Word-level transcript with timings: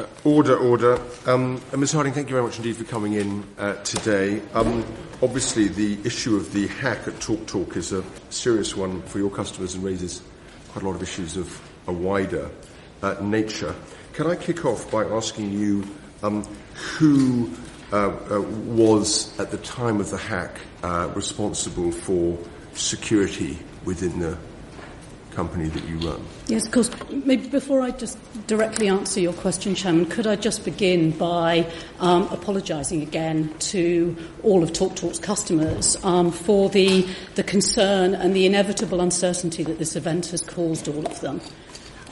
Uh, 0.00 0.06
order, 0.24 0.56
order. 0.56 0.98
Um, 1.26 1.60
uh, 1.74 1.76
Ms. 1.76 1.92
Harding, 1.92 2.14
thank 2.14 2.30
you 2.30 2.34
very 2.34 2.46
much 2.46 2.56
indeed 2.56 2.76
for 2.76 2.84
coming 2.84 3.12
in 3.12 3.44
uh, 3.58 3.74
today. 3.82 4.40
Um, 4.54 4.82
obviously, 5.20 5.68
the 5.68 5.98
issue 6.04 6.36
of 6.36 6.54
the 6.54 6.68
hack 6.68 7.06
at 7.06 7.14
TalkTalk 7.16 7.46
Talk 7.46 7.76
is 7.76 7.92
a 7.92 8.02
serious 8.30 8.74
one 8.74 9.02
for 9.02 9.18
your 9.18 9.28
customers 9.28 9.74
and 9.74 9.84
raises 9.84 10.22
quite 10.68 10.84
a 10.84 10.88
lot 10.88 10.96
of 10.96 11.02
issues 11.02 11.36
of 11.36 11.60
a 11.86 11.92
wider 11.92 12.50
uh, 13.02 13.16
nature. 13.20 13.74
Can 14.14 14.26
I 14.26 14.36
kick 14.36 14.64
off 14.64 14.90
by 14.90 15.04
asking 15.04 15.52
you 15.52 15.84
um, 16.22 16.44
who 16.96 17.50
uh, 17.92 18.08
uh, 18.08 18.40
was, 18.40 19.38
at 19.38 19.50
the 19.50 19.58
time 19.58 20.00
of 20.00 20.10
the 20.10 20.16
hack, 20.16 20.60
responsible 21.14 21.92
for 21.92 22.38
security 22.72 23.58
within 23.84 24.18
the 24.18 24.38
company 25.30 25.68
that 25.68 25.84
you 25.88 25.96
run? 25.98 26.20
Yes, 26.46 26.66
of 26.66 26.72
course. 26.72 26.90
Maybe 27.10 27.48
before 27.48 27.82
I 27.82 27.90
just 27.90 28.18
directly 28.46 28.88
answer 28.88 29.20
your 29.20 29.32
question, 29.32 29.74
Chairman, 29.74 30.06
could 30.06 30.26
I 30.26 30.36
just 30.36 30.64
begin 30.64 31.10
by 31.12 31.70
um, 31.98 32.24
apologising 32.28 33.02
again 33.02 33.54
to 33.70 34.16
all 34.42 34.62
of 34.62 34.72
TalkTalk's 34.72 35.18
customers 35.18 35.96
um, 36.04 36.30
for 36.30 36.68
the, 36.68 37.08
the 37.34 37.42
concern 37.42 38.14
and 38.14 38.34
the 38.34 38.46
inevitable 38.46 39.00
uncertainty 39.00 39.62
that 39.64 39.78
this 39.78 39.96
event 39.96 40.26
has 40.26 40.42
caused 40.42 40.88
all 40.88 41.06
of 41.06 41.20
them. 41.20 41.40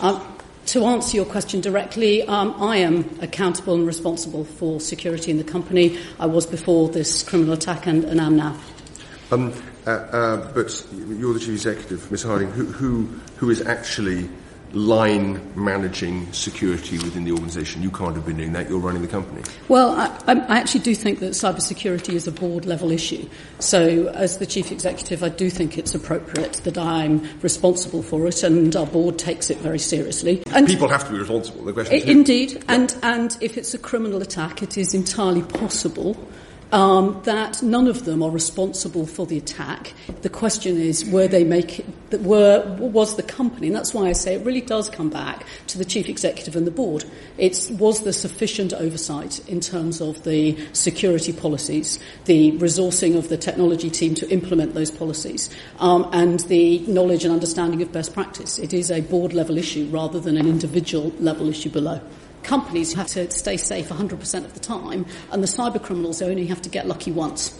Um, 0.00 0.38
to 0.66 0.84
answer 0.84 1.16
your 1.16 1.24
question 1.24 1.62
directly, 1.62 2.22
um, 2.24 2.54
I 2.62 2.76
am 2.78 3.18
accountable 3.22 3.74
and 3.74 3.86
responsible 3.86 4.44
for 4.44 4.80
security 4.80 5.30
in 5.30 5.38
the 5.38 5.44
company. 5.44 5.98
I 6.20 6.26
was 6.26 6.44
before 6.44 6.90
this 6.90 7.22
criminal 7.22 7.54
attack 7.54 7.86
and, 7.86 8.04
and 8.04 8.20
am 8.20 8.36
now. 8.36 8.54
Um, 9.30 9.52
uh, 9.86 9.90
uh, 9.90 10.52
but 10.52 10.86
you're 10.92 11.34
the 11.34 11.40
chief 11.40 11.50
executive, 11.50 12.10
Ms. 12.10 12.22
Harding. 12.22 12.50
Who, 12.50 12.66
who, 12.66 13.04
who 13.36 13.50
is 13.50 13.60
actually 13.60 14.28
line 14.72 15.40
managing 15.54 16.30
security 16.32 16.96
within 16.98 17.24
the 17.24 17.32
organisation? 17.32 17.82
You 17.82 17.90
can't 17.90 18.14
have 18.14 18.24
been 18.24 18.38
doing 18.38 18.52
that. 18.52 18.70
You're 18.70 18.78
running 18.78 19.02
the 19.02 19.08
company. 19.08 19.42
Well, 19.68 19.90
I, 19.90 20.06
I 20.26 20.58
actually 20.58 20.80
do 20.80 20.94
think 20.94 21.20
that 21.20 21.32
cybersecurity 21.32 22.14
is 22.14 22.26
a 22.26 22.32
board 22.32 22.64
level 22.64 22.90
issue. 22.90 23.28
So, 23.58 24.08
as 24.08 24.38
the 24.38 24.46
chief 24.46 24.72
executive, 24.72 25.22
I 25.22 25.28
do 25.28 25.50
think 25.50 25.76
it's 25.76 25.94
appropriate 25.94 26.54
that 26.64 26.78
I'm 26.78 27.28
responsible 27.40 28.02
for 28.02 28.26
it, 28.26 28.42
and 28.42 28.74
our 28.76 28.86
board 28.86 29.18
takes 29.18 29.50
it 29.50 29.58
very 29.58 29.78
seriously. 29.78 30.42
And 30.52 30.66
People 30.66 30.88
have 30.88 31.04
to 31.06 31.12
be 31.12 31.18
responsible. 31.18 31.64
The 31.64 31.72
question 31.74 31.94
is 31.96 32.04
indeed, 32.04 32.52
who? 32.52 32.60
and 32.68 32.96
and 33.02 33.36
if 33.42 33.58
it's 33.58 33.74
a 33.74 33.78
criminal 33.78 34.22
attack, 34.22 34.62
it 34.62 34.78
is 34.78 34.94
entirely 34.94 35.42
possible 35.42 36.16
um, 36.72 37.20
that 37.24 37.62
none 37.62 37.86
of 37.86 38.04
them 38.04 38.22
are 38.22 38.30
responsible 38.30 39.06
for 39.06 39.26
the 39.26 39.38
attack. 39.38 39.94
The 40.22 40.28
question 40.28 40.78
is, 40.78 41.04
were 41.04 41.28
they 41.28 41.44
make, 41.44 41.84
were, 42.20 42.64
was 42.78 43.16
the 43.16 43.22
company, 43.22 43.68
and 43.68 43.76
that's 43.76 43.94
why 43.94 44.08
I 44.08 44.12
say 44.12 44.34
it 44.34 44.44
really 44.44 44.60
does 44.60 44.90
come 44.90 45.10
back 45.10 45.46
to 45.68 45.78
the 45.78 45.84
chief 45.84 46.08
executive 46.08 46.56
and 46.56 46.66
the 46.66 46.70
board. 46.70 47.04
It's, 47.38 47.70
was 47.70 48.02
there 48.02 48.12
sufficient 48.12 48.72
oversight 48.72 49.46
in 49.48 49.60
terms 49.60 50.00
of 50.00 50.22
the 50.24 50.58
security 50.72 51.32
policies, 51.32 51.98
the 52.26 52.52
resourcing 52.58 53.16
of 53.16 53.28
the 53.28 53.36
technology 53.36 53.90
team 53.90 54.14
to 54.16 54.28
implement 54.30 54.74
those 54.74 54.90
policies, 54.90 55.50
um, 55.78 56.08
and 56.12 56.40
the 56.40 56.80
knowledge 56.86 57.24
and 57.24 57.32
understanding 57.32 57.82
of 57.82 57.92
best 57.92 58.12
practice? 58.12 58.58
It 58.58 58.74
is 58.74 58.90
a 58.90 59.00
board 59.00 59.32
level 59.32 59.56
issue 59.56 59.86
rather 59.90 60.20
than 60.20 60.36
an 60.36 60.46
individual 60.46 61.12
level 61.18 61.48
issue 61.48 61.70
below 61.70 62.00
companies 62.48 62.94
have 62.94 63.06
to 63.08 63.30
stay 63.30 63.58
safe 63.58 63.90
100% 63.90 64.44
of 64.44 64.54
the 64.54 64.60
time, 64.60 65.04
and 65.30 65.42
the 65.42 65.46
cyber 65.46 65.80
criminals 65.80 66.22
only 66.22 66.46
have 66.46 66.62
to 66.62 66.70
get 66.70 66.86
lucky 66.86 67.12
once. 67.12 67.56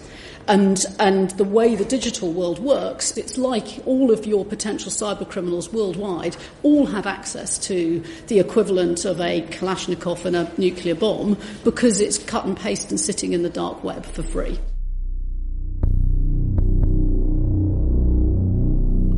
And, 0.48 0.83
and 0.98 1.31
the 1.33 1.44
way 1.44 1.75
the 1.75 1.84
digital 1.84 2.33
world 2.33 2.58
works, 2.58 3.19
it's 3.19 3.36
like 3.36 3.81
all 3.84 4.11
of 4.11 4.25
your 4.25 4.47
potential 4.47 4.91
cyber 4.91 5.28
criminals 5.28 5.70
worldwide 5.75 6.39
all 6.62 6.86
have 6.86 7.06
access 7.06 7.59
to 7.66 8.03
the 8.28 8.41
equivalent 8.41 9.05
of 9.05 9.20
a 9.20 9.42
Kalashnikov 9.42 10.25
and 10.25 10.34
a 10.34 10.50
nuclear 10.56 10.94
bomb 10.94 11.36
because 11.64 12.00
it's 12.00 12.16
cut 12.16 12.47
and 12.47 12.56
paste 12.56 12.91
and 12.91 12.98
sitting 12.98 13.34
in 13.34 13.42
the 13.42 13.50
dark 13.50 13.84
web 13.84 14.06
for 14.06 14.22
free. 14.22 14.59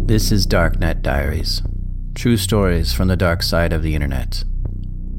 This 0.09 0.33
is 0.33 0.49
Darknet 0.49 1.03
Diaries. 1.03 1.63
True 2.17 2.37
stories 2.37 2.93
from 2.93 3.07
the 3.07 3.17
dark 3.17 3.45
side 3.45 3.73
of 3.73 3.85
the 3.85 3.95
internet. 3.95 4.43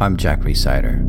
I'm 0.01 0.17
Jack 0.17 0.39
Rhysider. 0.39 1.03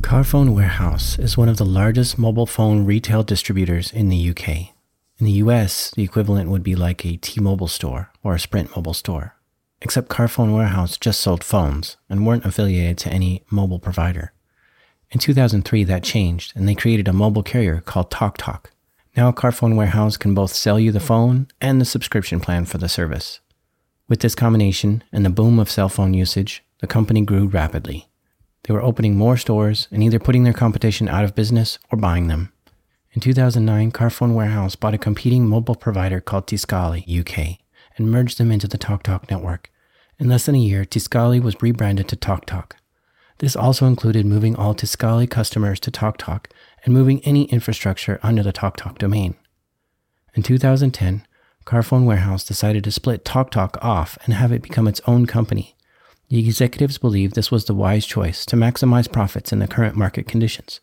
Carphone 0.00 0.52
Warehouse 0.52 1.16
is 1.16 1.38
one 1.38 1.48
of 1.48 1.58
the 1.58 1.64
largest 1.64 2.18
mobile 2.18 2.44
phone 2.44 2.84
retail 2.84 3.22
distributors 3.22 3.92
in 3.92 4.08
the 4.08 4.30
UK. 4.30 4.48
In 4.48 5.26
the 5.26 5.38
US, 5.44 5.92
the 5.92 6.02
equivalent 6.02 6.50
would 6.50 6.64
be 6.64 6.74
like 6.74 7.06
a 7.06 7.18
T-Mobile 7.18 7.68
store 7.68 8.10
or 8.24 8.34
a 8.34 8.40
Sprint 8.40 8.74
mobile 8.74 8.94
store. 8.94 9.36
Except 9.80 10.08
Carphone 10.08 10.56
Warehouse 10.56 10.98
just 10.98 11.20
sold 11.20 11.44
phones 11.44 11.96
and 12.10 12.26
weren't 12.26 12.44
affiliated 12.44 12.98
to 12.98 13.10
any 13.10 13.44
mobile 13.48 13.78
provider. 13.78 14.32
In 15.12 15.20
2003, 15.20 15.84
that 15.84 16.02
changed, 16.02 16.52
and 16.56 16.68
they 16.68 16.74
created 16.74 17.06
a 17.06 17.12
mobile 17.12 17.44
carrier 17.44 17.80
called 17.80 18.10
TalkTalk. 18.10 18.64
Now, 19.16 19.30
Carphone 19.30 19.76
Warehouse 19.76 20.16
can 20.16 20.34
both 20.34 20.52
sell 20.52 20.80
you 20.80 20.90
the 20.90 20.98
phone 20.98 21.46
and 21.60 21.80
the 21.80 21.84
subscription 21.84 22.40
plan 22.40 22.64
for 22.64 22.78
the 22.78 22.88
service. 22.88 23.38
With 24.08 24.20
this 24.20 24.34
combination 24.34 25.04
and 25.12 25.24
the 25.24 25.30
boom 25.30 25.58
of 25.58 25.70
cell 25.70 25.90
phone 25.90 26.14
usage, 26.14 26.64
the 26.80 26.86
company 26.86 27.20
grew 27.20 27.46
rapidly. 27.46 28.08
They 28.62 28.72
were 28.72 28.82
opening 28.82 29.16
more 29.16 29.36
stores 29.36 29.86
and 29.90 30.02
either 30.02 30.18
putting 30.18 30.44
their 30.44 30.54
competition 30.54 31.08
out 31.08 31.24
of 31.24 31.34
business 31.34 31.78
or 31.92 31.98
buying 31.98 32.28
them. 32.28 32.50
In 33.12 33.20
2009, 33.20 33.92
Carphone 33.92 34.34
Warehouse 34.34 34.76
bought 34.76 34.94
a 34.94 34.98
competing 34.98 35.46
mobile 35.46 35.74
provider 35.74 36.20
called 36.20 36.46
Tiscali 36.46 37.04
UK 37.06 37.58
and 37.96 38.10
merged 38.10 38.38
them 38.38 38.50
into 38.50 38.66
the 38.66 38.78
TalkTalk 38.78 39.30
network. 39.30 39.70
In 40.18 40.28
less 40.28 40.46
than 40.46 40.54
a 40.54 40.58
year, 40.58 40.84
Tiscali 40.84 41.42
was 41.42 41.60
rebranded 41.60 42.08
to 42.08 42.16
TalkTalk. 42.16 42.72
This 43.38 43.56
also 43.56 43.86
included 43.86 44.24
moving 44.24 44.56
all 44.56 44.74
Tiscali 44.74 45.28
customers 45.28 45.78
to 45.80 45.90
TalkTalk 45.90 46.46
and 46.84 46.94
moving 46.94 47.20
any 47.24 47.44
infrastructure 47.44 48.18
under 48.22 48.42
the 48.42 48.52
TalkTalk 48.52 48.98
domain. 48.98 49.34
In 50.34 50.42
2010, 50.42 51.26
Carphone 51.68 52.06
Warehouse 52.06 52.44
decided 52.44 52.82
to 52.84 52.90
split 52.90 53.26
TalkTalk 53.26 53.76
off 53.84 54.16
and 54.24 54.32
have 54.32 54.52
it 54.52 54.62
become 54.62 54.88
its 54.88 55.02
own 55.06 55.26
company. 55.26 55.76
The 56.30 56.38
executives 56.38 56.96
believed 56.96 57.34
this 57.34 57.50
was 57.50 57.66
the 57.66 57.74
wise 57.74 58.06
choice 58.06 58.46
to 58.46 58.56
maximize 58.56 59.12
profits 59.12 59.52
in 59.52 59.58
the 59.58 59.68
current 59.68 59.94
market 59.94 60.26
conditions. 60.26 60.80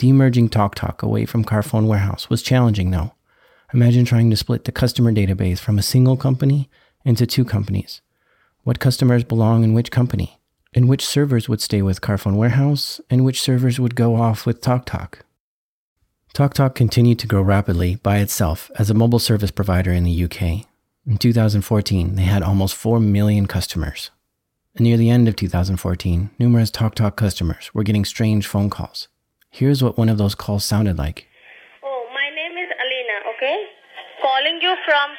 Demerging 0.00 0.48
TalkTalk 0.48 1.04
away 1.04 1.24
from 1.24 1.44
Carphone 1.44 1.86
Warehouse 1.86 2.28
was 2.28 2.42
challenging, 2.42 2.90
though. 2.90 3.12
Imagine 3.72 4.04
trying 4.04 4.28
to 4.30 4.36
split 4.36 4.64
the 4.64 4.72
customer 4.72 5.12
database 5.12 5.60
from 5.60 5.78
a 5.78 5.82
single 5.82 6.16
company 6.16 6.68
into 7.04 7.24
two 7.24 7.44
companies. 7.44 8.00
What 8.64 8.80
customers 8.80 9.22
belong 9.22 9.62
in 9.62 9.72
which 9.72 9.92
company? 9.92 10.40
And 10.74 10.88
which 10.88 11.06
servers 11.06 11.48
would 11.48 11.60
stay 11.60 11.80
with 11.80 12.00
Carphone 12.00 12.34
Warehouse, 12.34 13.00
and 13.08 13.24
which 13.24 13.40
servers 13.40 13.78
would 13.78 13.94
go 13.94 14.16
off 14.16 14.46
with 14.46 14.62
TalkTalk? 14.62 15.20
TalkTalk 16.34 16.74
continued 16.74 17.18
to 17.18 17.26
grow 17.26 17.42
rapidly 17.42 17.96
by 17.96 18.16
itself 18.16 18.70
as 18.78 18.88
a 18.88 18.94
mobile 18.94 19.18
service 19.18 19.50
provider 19.50 19.92
in 19.92 20.04
the 20.04 20.24
UK. 20.24 20.64
In 21.06 21.18
2014, 21.18 22.14
they 22.14 22.22
had 22.22 22.42
almost 22.42 22.74
4 22.74 23.00
million 23.00 23.44
customers. 23.44 24.10
And 24.74 24.84
near 24.84 24.96
the 24.96 25.10
end 25.10 25.28
of 25.28 25.36
2014, 25.36 26.30
numerous 26.38 26.70
TalkTalk 26.70 27.16
customers 27.16 27.74
were 27.74 27.82
getting 27.82 28.06
strange 28.06 28.46
phone 28.46 28.70
calls. 28.70 29.08
Here's 29.50 29.82
what 29.82 29.98
one 29.98 30.08
of 30.08 30.16
those 30.16 30.34
calls 30.34 30.64
sounded 30.64 30.96
like. 30.96 31.28
Oh, 31.84 32.08
my 32.14 32.34
name 32.34 32.56
is 32.56 32.70
Alina, 32.80 33.36
okay? 33.36 33.66
Calling 34.22 34.58
you 34.62 34.74
from 34.86 35.10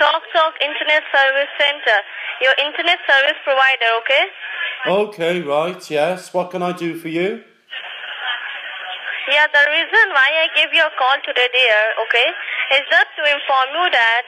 TalkTalk 0.00 0.52
Internet 0.62 1.02
Service 1.12 1.50
Center, 1.58 1.98
your 2.42 2.54
internet 2.64 2.98
service 3.08 3.40
provider, 3.42 3.90
okay? 4.04 4.24
Okay, 4.86 5.42
right, 5.42 5.90
yes. 5.90 6.32
What 6.32 6.52
can 6.52 6.62
I 6.62 6.70
do 6.70 6.94
for 6.94 7.08
you? 7.08 7.42
Yeah, 9.30 9.46
the 9.46 9.62
reason 9.62 10.06
why 10.10 10.26
I 10.42 10.50
gave 10.58 10.74
you 10.74 10.82
a 10.82 10.90
call 10.98 11.14
today, 11.22 11.46
dear, 11.54 11.82
okay, 12.02 12.28
is 12.74 12.82
just 12.90 13.14
to 13.14 13.22
inform 13.30 13.68
you 13.78 13.86
that 13.94 14.26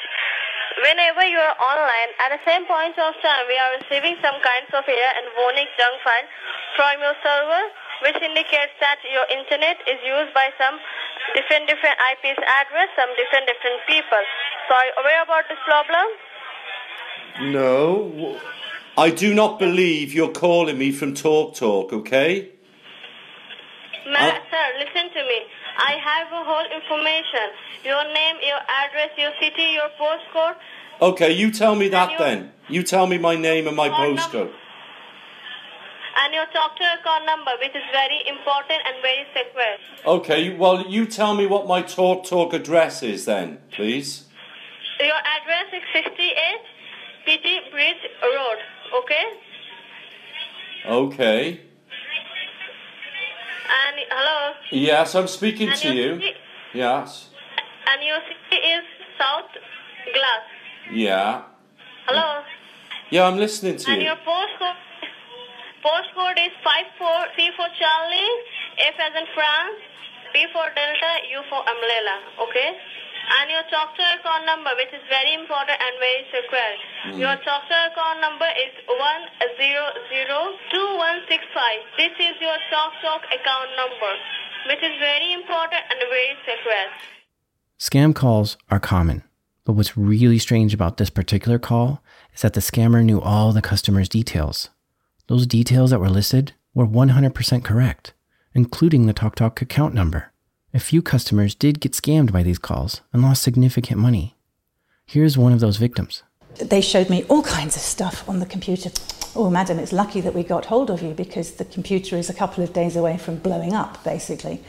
whenever 0.79 1.27
you 1.27 1.43
are 1.43 1.59
online, 1.59 2.15
at 2.23 2.31
the 2.31 2.39
same 2.47 2.63
point 2.71 2.95
of 2.95 3.11
time, 3.19 3.51
we 3.51 3.59
are 3.59 3.83
receiving 3.83 4.15
some 4.23 4.39
kinds 4.39 4.71
of 4.71 4.87
error 4.87 5.13
and 5.19 5.27
warning 5.35 5.67
junk 5.75 5.99
file 6.07 6.29
from 6.79 7.03
your 7.03 7.19
server, 7.19 7.65
which 8.07 8.19
indicates 8.23 8.79
that 8.79 9.03
your 9.03 9.27
internet 9.27 9.83
is 9.91 9.99
used 10.07 10.31
by 10.39 10.55
some 10.55 10.79
different 11.35 11.67
different 11.67 11.99
IPs 11.99 12.39
address, 12.39 12.87
some 12.95 13.11
different 13.19 13.51
different 13.51 13.83
people. 13.91 14.23
So 14.71 14.79
are 14.79 14.87
you 14.87 14.95
aware 15.03 15.23
about 15.27 15.51
this 15.51 15.59
problem? 15.67 16.07
No. 17.51 18.39
I 18.95 19.11
do 19.11 19.35
not 19.35 19.59
believe 19.59 20.15
you're 20.15 20.31
calling 20.31 20.79
me 20.79 20.95
from 20.95 21.19
Talk 21.19 21.59
Talk, 21.59 21.91
okay? 21.91 22.62
Ma- 24.07 24.19
uh, 24.19 24.39
sir, 24.51 24.67
listen 24.79 25.11
to 25.15 25.23
me. 25.27 25.39
I 25.79 25.93
have 26.03 26.27
a 26.33 26.45
whole 26.45 26.67
information. 26.75 27.47
Your 27.85 28.05
name, 28.13 28.37
your 28.43 28.61
address, 28.69 29.11
your 29.17 29.33
city, 29.41 29.73
your 29.79 29.89
postcode. 29.99 30.57
Okay, 31.01 31.33
you 31.33 31.51
tell 31.51 31.75
me 31.75 31.89
that 31.89 32.19
then. 32.19 32.53
You 32.69 32.83
tell 32.83 33.07
me 33.07 33.19
my 33.19 33.37
name 33.37 33.67
and 33.67 33.77
my 33.77 33.89
postcode. 33.89 34.53
and 36.25 36.35
your 36.35 36.47
doctor 36.53 36.85
account 37.01 37.25
number, 37.27 37.51
which 37.61 37.75
is 37.75 37.83
very 37.93 38.21
important 38.29 38.81
and 38.87 38.97
very 39.03 39.25
secret. 39.35 39.81
Okay, 40.07 40.55
well, 40.57 40.87
you 40.87 41.07
tell 41.07 41.35
me 41.35 41.47
what 41.47 41.67
my 41.67 41.83
Talk 41.83 42.25
Talk 42.25 42.53
address 42.53 43.03
is 43.03 43.25
then, 43.25 43.59
please. 43.73 44.27
Your 45.01 45.17
address 45.37 45.73
is 45.73 45.83
68 45.93 46.61
PT 47.27 47.71
Bridge 47.73 48.03
Road, 48.23 48.59
okay? 49.03 49.25
Okay. 50.87 51.61
And 53.73 53.97
hello. 54.11 54.53
Yes, 54.71 55.15
I'm 55.15 55.29
speaking 55.29 55.69
And 55.71 55.79
to 55.81 55.95
you. 55.95 56.15
city- 56.21 56.37
Yes. 56.75 57.29
And 57.91 58.03
your 58.03 58.21
city 58.29 58.57
is 58.77 58.85
South 59.19 59.51
Glass. 60.15 60.45
Yeah. 60.93 61.43
Hello. 62.07 62.43
Yeah, 63.11 63.27
I'm 63.29 63.37
listening 63.37 63.77
to 63.77 63.91
And 63.93 64.03
you. 64.03 64.09
And 64.09 64.19
your 64.19 64.21
postcode 64.25 64.81
postcode 65.85 66.39
is 66.47 66.53
five 66.65 66.87
four 66.99 67.21
C 67.37 67.51
for 67.57 67.67
Charlie, 67.81 68.33
F 68.79 68.95
as 69.07 69.15
in 69.21 69.27
France, 69.35 69.81
B 70.33 70.47
for 70.53 70.67
Delta, 70.73 71.13
U 71.31 71.41
for 71.49 71.61
Umbrella. 71.61 72.17
Okay. 72.49 72.71
And 73.23 73.47
your 73.55 73.63
TalkTalk 73.71 74.19
account 74.19 74.45
number, 74.45 74.75
which 74.75 74.91
is 74.91 75.05
very 75.09 75.33
important 75.39 75.79
and 75.79 75.95
very 76.03 76.27
secure. 76.35 76.73
Hmm. 77.07 77.17
Your 77.23 77.37
TalkTalk 77.47 77.95
account 77.95 78.19
number 78.21 78.51
is 78.59 78.73
one 78.89 79.23
zero 79.57 79.85
zero 80.11 80.39
two 80.75 80.89
one 80.99 81.23
six 81.31 81.45
five. 81.55 81.81
This 81.97 82.13
is 82.19 82.35
your 82.43 82.59
TalkTalk 82.73 83.23
account 83.31 83.71
number, 83.79 84.13
which 84.69 84.83
is 84.83 84.95
very 84.99 85.33
important 85.33 85.83
and 85.87 85.99
very 86.11 86.35
secure. 86.43 86.89
Scam 87.79 88.15
calls 88.15 88.59
are 88.71 88.81
common, 88.81 89.23
but 89.65 89.75
what's 89.75 89.97
really 89.97 90.39
strange 90.39 90.75
about 90.75 90.97
this 90.99 91.11
particular 91.11 91.59
call 91.59 92.03
is 92.35 92.43
that 92.43 92.55
the 92.55 92.61
scammer 92.61 93.05
knew 93.05 93.21
all 93.21 93.53
the 93.53 93.63
customer's 93.63 94.09
details. 94.09 94.71
Those 95.29 95.47
details 95.47 95.91
that 95.91 96.01
were 96.01 96.11
listed 96.11 96.53
were 96.75 96.87
100% 96.87 97.65
correct, 97.65 98.15
including 98.55 99.07
the 99.07 99.15
TalkTalk 99.15 99.61
account 99.63 99.95
number. 99.95 100.33
A 100.75 100.81
few 100.81 101.03
customers 101.03 101.55
did 101.55 101.81
get 101.81 101.93
scammed 101.93 102.33
by 102.33 102.43
these 102.43 102.59
calls 102.59 103.03
and 103.13 103.23
lost 103.23 103.43
significant 103.43 104.01
money. 104.01 104.37
Here's 105.05 105.37
one 105.37 105.53
of 105.53 105.61
those 105.61 105.77
victims. 105.77 106.23
They 106.61 106.81
showed 106.81 107.11
me 107.11 107.25
all 107.25 107.43
kinds 107.43 107.77
of 107.77 107.83
stuff 107.83 108.29
on 108.29 108.39
the 108.39 108.47
computer. 108.47 108.91
Oh, 109.35 109.51
madam, 109.51 109.79
it's 109.79 109.93
lucky 109.93 110.21
that 110.21 110.35
we 110.35 110.43
got 110.43 110.67
hold 110.67 110.91
of 110.91 111.03
you 111.03 111.15
because 111.15 111.53
the 111.53 111.65
computer 111.65 112.17
is 112.17 112.29
a 112.29 112.35
couple 112.35 112.63
of 112.63 112.73
days 112.73 112.97
away 112.97 113.17
from 113.19 113.37
blowing 113.37 113.73
up, 113.73 114.03
basically. 114.05 114.63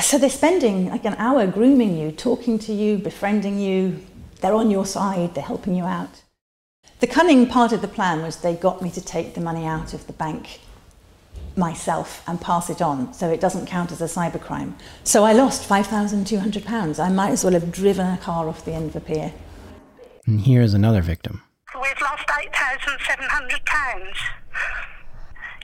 So 0.00 0.18
they're 0.18 0.30
spending 0.30 0.90
like 0.90 1.04
an 1.04 1.14
hour 1.18 1.46
grooming 1.46 1.96
you, 1.96 2.12
talking 2.12 2.58
to 2.60 2.72
you, 2.72 2.98
befriending 2.98 3.58
you. 3.58 4.00
They're 4.40 4.54
on 4.54 4.70
your 4.70 4.86
side, 4.86 5.34
they're 5.34 5.44
helping 5.44 5.74
you 5.74 5.84
out. 5.84 6.22
The 7.00 7.06
cunning 7.06 7.46
part 7.46 7.72
of 7.72 7.80
the 7.80 7.88
plan 7.88 8.22
was 8.22 8.36
they 8.36 8.54
got 8.54 8.82
me 8.82 8.90
to 8.90 9.00
take 9.00 9.34
the 9.34 9.40
money 9.40 9.64
out 9.66 9.94
of 9.94 10.06
the 10.06 10.12
bank 10.12 10.60
myself 11.56 12.22
and 12.26 12.40
pass 12.40 12.70
it 12.70 12.80
on 12.80 13.12
so 13.12 13.30
it 13.30 13.40
doesn't 13.40 13.66
count 13.66 13.92
as 13.92 14.00
a 14.00 14.06
cybercrime. 14.06 14.74
So 15.04 15.24
I 15.24 15.32
lost 15.32 15.68
£5,200. 15.68 16.98
I 16.98 17.08
might 17.08 17.30
as 17.30 17.44
well 17.44 17.52
have 17.52 17.70
driven 17.70 18.06
a 18.06 18.18
car 18.18 18.48
off 18.48 18.64
the 18.64 18.72
end 18.72 18.90
of 18.90 18.96
a 18.96 19.00
pier. 19.00 19.32
And 20.26 20.40
here's 20.40 20.74
another 20.74 21.02
victim. 21.02 21.42
We've 21.74 22.00
lost 22.00 22.26
£8,700. 22.28 24.14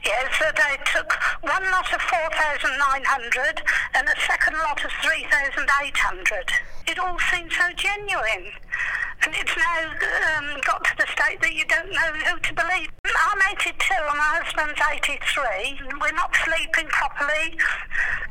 Yes, 0.05 0.31
that 0.41 0.59
I 0.59 0.77
took 0.85 1.13
one 1.43 1.65
lot 1.71 1.93
of 1.93 2.01
4,900 2.01 3.63
and 3.95 4.09
a 4.09 4.17
second 4.27 4.55
lot 4.59 4.85
of 4.85 4.91
3,800. 5.03 5.65
It 6.87 6.99
all 6.99 7.19
seemed 7.31 7.53
so 7.53 7.67
genuine. 7.77 8.53
And 9.25 9.35
it's 9.35 9.57
now 9.57 9.91
um, 10.39 10.61
got 10.65 10.85
to 10.85 10.95
the 10.97 11.07
state 11.11 11.43
that 11.43 11.53
you 11.53 11.65
don't 11.67 11.91
know 11.91 12.11
who 12.31 12.39
to 12.39 12.55
believe. 12.55 12.89
I'm 13.05 13.41
82 13.51 13.75
and 13.75 14.19
my 14.19 14.41
husband's 14.41 14.79
83. 14.79 15.99
We're 16.01 16.15
not 16.15 16.35
sleeping 16.45 16.87
properly. 16.89 17.59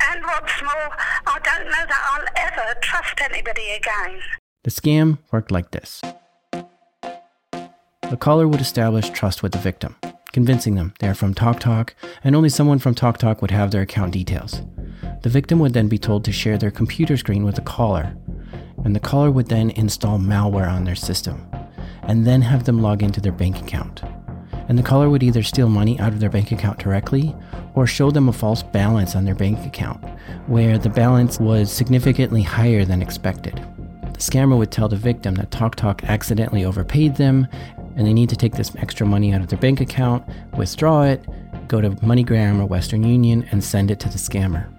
And 0.10 0.24
what's 0.24 0.58
more, 0.64 0.90
I 1.28 1.40
don't 1.44 1.66
know 1.68 1.86
that 1.86 2.04
I'll 2.12 2.30
ever 2.48 2.80
trust 2.80 3.20
anybody 3.22 3.76
again. 3.76 4.22
The 4.64 4.72
scam 4.72 5.20
worked 5.32 5.52
like 5.52 5.72
this 5.72 6.02
the 8.10 8.18
caller 8.18 8.48
would 8.48 8.62
establish 8.62 9.10
trust 9.10 9.44
with 9.44 9.52
the 9.52 9.58
victim, 9.58 9.96
convincing 10.34 10.76
them 10.76 10.94
they 11.00 11.08
are 11.08 11.14
from 11.14 11.34
TalkTalk 11.34 11.92
and 12.24 12.36
only 12.36 12.50
someone 12.50 12.80
from 12.80 12.96
TalkTalk 12.96 13.42
would 13.42 13.52
have 13.52 13.72
their 13.72 13.82
account 13.82 14.14
details. 14.14 14.62
The 15.24 15.30
victim 15.30 15.60
would 15.60 15.74
then 15.74 15.88
be 15.88 15.98
told 15.98 16.24
to 16.26 16.32
share 16.32 16.58
their 16.58 16.72
computer 16.72 17.18
screen 17.18 17.44
with 17.44 17.56
the 17.56 17.62
caller, 17.62 18.16
and 18.84 18.96
the 18.96 19.00
caller 19.00 19.32
would 19.32 19.48
then 19.48 19.72
install 19.72 20.20
malware 20.20 20.72
on 20.72 20.84
their 20.84 20.96
system 20.96 21.48
and 22.04 22.26
then 22.26 22.42
have 22.42 22.64
them 22.64 22.82
log 22.82 23.04
into 23.04 23.22
their 23.22 23.32
bank 23.32 23.60
account. 23.60 24.02
And 24.70 24.78
the 24.78 24.84
caller 24.84 25.10
would 25.10 25.24
either 25.24 25.44
steal 25.44 25.70
money 25.70 26.00
out 26.00 26.14
of 26.14 26.20
their 26.20 26.30
bank 26.30 26.52
account 26.52 26.80
directly 26.80 27.36
or 27.76 27.88
show 27.88 28.12
them 28.12 28.28
a 28.28 28.34
false 28.34 28.64
balance 28.64 29.16
on 29.16 29.24
their 29.24 29.36
bank 29.36 29.66
account, 29.66 30.04
where 30.48 30.78
the 30.78 30.90
balance 30.90 31.40
was 31.40 31.72
significantly 31.72 32.42
higher 32.42 32.84
than 32.86 33.02
expected. 33.02 33.56
The 34.14 34.20
scammer 34.20 34.58
would 34.58 34.72
tell 34.72 34.90
the 34.90 34.96
victim 34.96 35.36
that 35.36 35.52
TalkTalk 35.52 36.04
accidentally 36.06 36.66
overpaid 36.66 37.16
them 37.16 37.48
and 37.98 38.08
they 38.08 38.14
need 38.14 38.30
to 38.30 38.36
take 38.36 38.54
this 38.54 38.74
extra 38.78 39.06
money 39.06 39.34
out 39.34 39.42
of 39.42 39.48
their 39.48 39.60
bank 39.60 39.82
account, 39.82 40.24
withdraw 40.56 41.04
it, 41.04 41.26
go 41.68 41.82
to 41.82 41.90
MoneyGram 41.90 42.62
or 42.62 42.66
Western 42.66 43.04
Union, 43.04 43.46
and 43.52 43.64
send 43.64 43.92
it 43.92 44.00
to 44.00 44.10
the 44.10 44.18
scammer. 44.18 44.70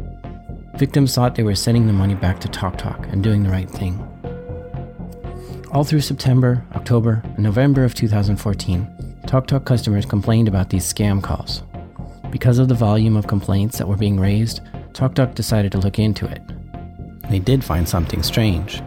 Victims 0.79 1.15
thought 1.15 1.35
they 1.35 1.43
were 1.43 1.57
sending 1.57 1.89
the 1.89 1.93
money 1.93 2.15
back 2.15 2.39
to 2.41 2.49
TalkTalk 2.49 3.13
and 3.13 3.23
doing 3.23 3.43
the 3.43 3.51
right 3.51 3.69
thing. 3.69 3.99
All 5.73 5.85
through 5.85 6.01
September, 6.01 6.65
October, 6.75 7.21
and 7.25 7.41
November 7.41 7.85
of 7.85 7.95
2014, 7.95 8.87
TalkTalk 9.27 9.67
customers 9.67 10.07
complained 10.07 10.49
about 10.49 10.71
these 10.71 10.91
scam 10.91 11.23
calls. 11.23 11.63
Because 12.31 12.59
of 12.59 12.69
the 12.69 12.75
volume 12.75 13.17
of 13.17 13.27
complaints 13.27 13.79
that 13.79 13.89
were 13.89 13.97
being 13.97 14.21
raised, 14.21 14.61
TalkTalk 14.93 15.35
decided 15.35 15.73
to 15.73 15.79
look 15.79 15.99
into 15.99 16.27
it. 16.27 16.41
They 17.29 17.41
did 17.41 17.65
find 17.65 17.89
something 17.89 18.23
strange. 18.23 18.81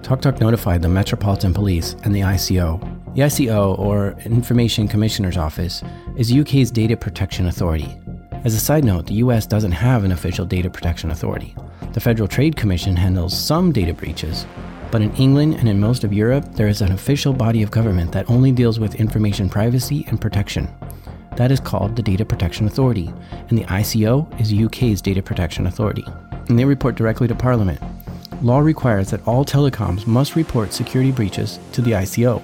TalkTalk 0.00 0.40
notified 0.40 0.82
the 0.82 0.88
Metropolitan 0.88 1.52
Police 1.52 1.94
and 2.02 2.14
the 2.14 2.20
ICO. 2.20 2.95
The 3.16 3.22
ICO, 3.22 3.78
or 3.78 4.14
Information 4.26 4.86
Commissioner's 4.86 5.38
Office, 5.38 5.82
is 6.18 6.30
UK's 6.30 6.70
data 6.70 6.98
protection 6.98 7.46
authority. 7.46 7.96
As 8.44 8.52
a 8.52 8.60
side 8.60 8.84
note, 8.84 9.06
the 9.06 9.14
US 9.24 9.46
doesn't 9.46 9.72
have 9.72 10.04
an 10.04 10.12
official 10.12 10.44
data 10.44 10.68
protection 10.68 11.10
authority. 11.10 11.56
The 11.94 12.00
Federal 12.00 12.28
Trade 12.28 12.56
Commission 12.56 12.94
handles 12.94 13.34
some 13.34 13.72
data 13.72 13.94
breaches, 13.94 14.44
but 14.90 15.00
in 15.00 15.14
England 15.14 15.54
and 15.54 15.66
in 15.66 15.80
most 15.80 16.04
of 16.04 16.12
Europe, 16.12 16.44
there 16.56 16.68
is 16.68 16.82
an 16.82 16.92
official 16.92 17.32
body 17.32 17.62
of 17.62 17.70
government 17.70 18.12
that 18.12 18.28
only 18.28 18.52
deals 18.52 18.78
with 18.78 18.96
information 18.96 19.48
privacy 19.48 20.04
and 20.08 20.20
protection. 20.20 20.68
That 21.36 21.50
is 21.50 21.58
called 21.58 21.96
the 21.96 22.02
Data 22.02 22.26
Protection 22.26 22.66
Authority, 22.66 23.10
and 23.48 23.56
the 23.56 23.64
ICO 23.64 24.28
is 24.38 24.52
UK's 24.52 25.00
Data 25.00 25.22
Protection 25.22 25.66
Authority. 25.66 26.04
And 26.50 26.58
they 26.58 26.66
report 26.66 26.96
directly 26.96 27.28
to 27.28 27.34
Parliament. 27.34 27.80
Law 28.42 28.58
requires 28.58 29.08
that 29.08 29.26
all 29.26 29.42
telecoms 29.42 30.06
must 30.06 30.36
report 30.36 30.74
security 30.74 31.12
breaches 31.12 31.58
to 31.72 31.80
the 31.80 31.92
ICO. 31.92 32.42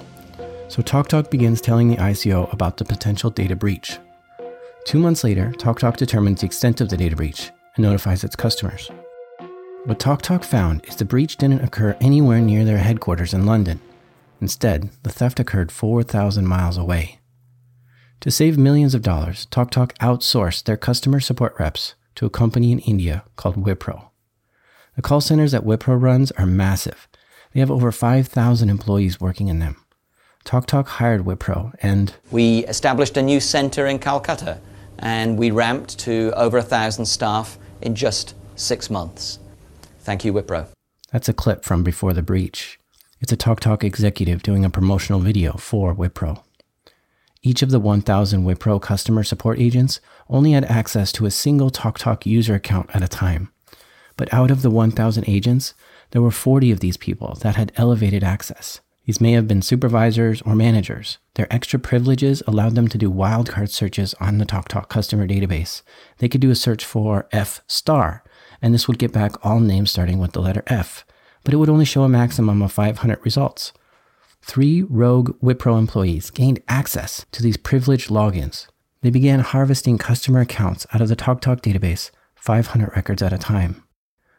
So 0.73 0.81
TalkTalk 0.81 1.29
begins 1.29 1.61
telling 1.61 1.87
the 1.87 1.97
ICO 1.97 2.51
about 2.51 2.77
the 2.77 2.83
potential 2.83 3.29
data 3.29 3.55
breach. 3.55 3.99
Two 4.85 4.97
months 4.97 5.23
later, 5.23 5.53
TalkTalk 5.59 5.97
determines 5.97 6.41
the 6.41 6.47
extent 6.47 6.81
of 6.81 6.89
the 6.89 6.97
data 6.97 7.15
breach 7.15 7.51
and 7.75 7.85
notifies 7.85 8.23
its 8.23 8.35
customers. 8.35 8.89
What 9.85 9.99
TalkTalk 9.99 10.43
found 10.43 10.83
is 10.85 10.95
the 10.95 11.05
breach 11.05 11.37
didn't 11.37 11.63
occur 11.63 11.95
anywhere 12.01 12.41
near 12.41 12.65
their 12.65 12.79
headquarters 12.79 13.35
in 13.35 13.45
London. 13.45 13.81
Instead, 14.41 14.89
the 15.03 15.11
theft 15.11 15.39
occurred 15.39 15.71
4,000 15.71 16.47
miles 16.47 16.75
away. 16.75 17.19
To 18.21 18.31
save 18.31 18.57
millions 18.57 18.95
of 18.95 19.03
dollars, 19.03 19.45
TalkTalk 19.51 19.95
outsourced 19.99 20.63
their 20.63 20.75
customer 20.75 21.19
support 21.19 21.53
reps 21.59 21.93
to 22.15 22.25
a 22.25 22.31
company 22.31 22.71
in 22.71 22.79
India 22.79 23.25
called 23.35 23.63
Wipro. 23.63 24.09
The 24.95 25.03
call 25.03 25.21
centers 25.21 25.51
that 25.51 25.65
Wipro 25.65 26.01
runs 26.01 26.31
are 26.31 26.47
massive. 26.47 27.07
They 27.51 27.59
have 27.59 27.69
over 27.69 27.91
5,000 27.91 28.69
employees 28.71 29.21
working 29.21 29.49
in 29.49 29.59
them. 29.59 29.82
TalkTalk 30.45 30.87
hired 30.87 31.25
Wipro 31.25 31.73
and 31.81 32.13
We 32.31 32.65
established 32.65 33.17
a 33.17 33.21
new 33.21 33.39
centre 33.39 33.87
in 33.87 33.99
Calcutta 33.99 34.59
and 34.99 35.37
we 35.37 35.51
ramped 35.51 35.99
to 35.99 36.31
over 36.35 36.57
a 36.57 36.63
thousand 36.63 37.05
staff 37.05 37.57
in 37.81 37.95
just 37.95 38.35
six 38.55 38.89
months. 38.89 39.39
Thank 39.99 40.25
you, 40.25 40.33
Wipro. 40.33 40.67
That's 41.11 41.29
a 41.29 41.33
clip 41.33 41.63
from 41.63 41.83
before 41.83 42.13
the 42.13 42.21
breach. 42.21 42.79
It's 43.21 43.31
a 43.31 43.37
TalkTalk 43.37 43.83
executive 43.83 44.43
doing 44.43 44.65
a 44.65 44.69
promotional 44.69 45.19
video 45.19 45.53
for 45.53 45.95
Wipro. 45.95 46.43
Each 47.41 47.61
of 47.61 47.71
the 47.71 47.79
1,000 47.79 48.45
Wipro 48.45 48.81
customer 48.81 49.23
support 49.23 49.59
agents 49.59 49.99
only 50.29 50.51
had 50.51 50.65
access 50.65 51.11
to 51.13 51.25
a 51.25 51.31
single 51.31 51.69
TalkTalk 51.69 52.25
user 52.25 52.55
account 52.55 52.89
at 52.93 53.03
a 53.03 53.07
time. 53.07 53.51
But 54.17 54.33
out 54.33 54.51
of 54.51 54.61
the 54.61 54.69
1,000 54.69 55.27
agents, 55.27 55.73
there 56.11 56.21
were 56.21 56.31
40 56.31 56.71
of 56.71 56.79
these 56.79 56.97
people 56.97 57.37
that 57.41 57.55
had 57.55 57.71
elevated 57.75 58.23
access. 58.23 58.81
These 59.05 59.19
may 59.19 59.33
have 59.33 59.47
been 59.47 59.61
supervisors 59.61 60.41
or 60.43 60.55
managers. 60.55 61.17
Their 61.33 61.51
extra 61.51 61.77
privileges 61.77 62.41
allowed 62.47 62.75
them 62.75 62.87
to 62.87 62.97
do 62.97 63.11
wildcard 63.11 63.69
searches 63.69 64.13
on 64.21 64.37
the 64.37 64.45
TalkTalk 64.45 64.87
customer 64.87 65.27
database. 65.27 65.81
They 66.19 66.29
could 66.29 66.39
do 66.39 66.51
a 66.51 66.55
search 66.55 66.85
for 66.85 67.27
F 67.33 67.61
star, 67.67 68.23
and 68.61 68.73
this 68.73 68.87
would 68.87 68.99
get 68.99 69.11
back 69.11 69.45
all 69.45 69.59
names 69.59 69.91
starting 69.91 70.19
with 70.19 70.31
the 70.31 70.41
letter 70.41 70.63
F, 70.67 71.05
but 71.43 71.53
it 71.53 71.57
would 71.57 71.69
only 71.69 71.83
show 71.83 72.03
a 72.03 72.09
maximum 72.09 72.61
of 72.61 72.71
500 72.71 73.19
results. 73.25 73.73
Three 74.41 74.83
rogue 74.83 75.37
Wipro 75.41 75.77
employees 75.77 76.29
gained 76.29 76.61
access 76.69 77.25
to 77.33 77.43
these 77.43 77.57
privileged 77.57 78.09
logins. 78.09 78.67
They 79.01 79.09
began 79.09 79.41
harvesting 79.41 79.97
customer 79.97 80.39
accounts 80.39 80.87
out 80.93 81.01
of 81.01 81.09
the 81.09 81.15
TalkTalk 81.17 81.59
database, 81.59 82.09
500 82.35 82.95
records 82.95 83.21
at 83.21 83.33
a 83.33 83.37
time. 83.37 83.83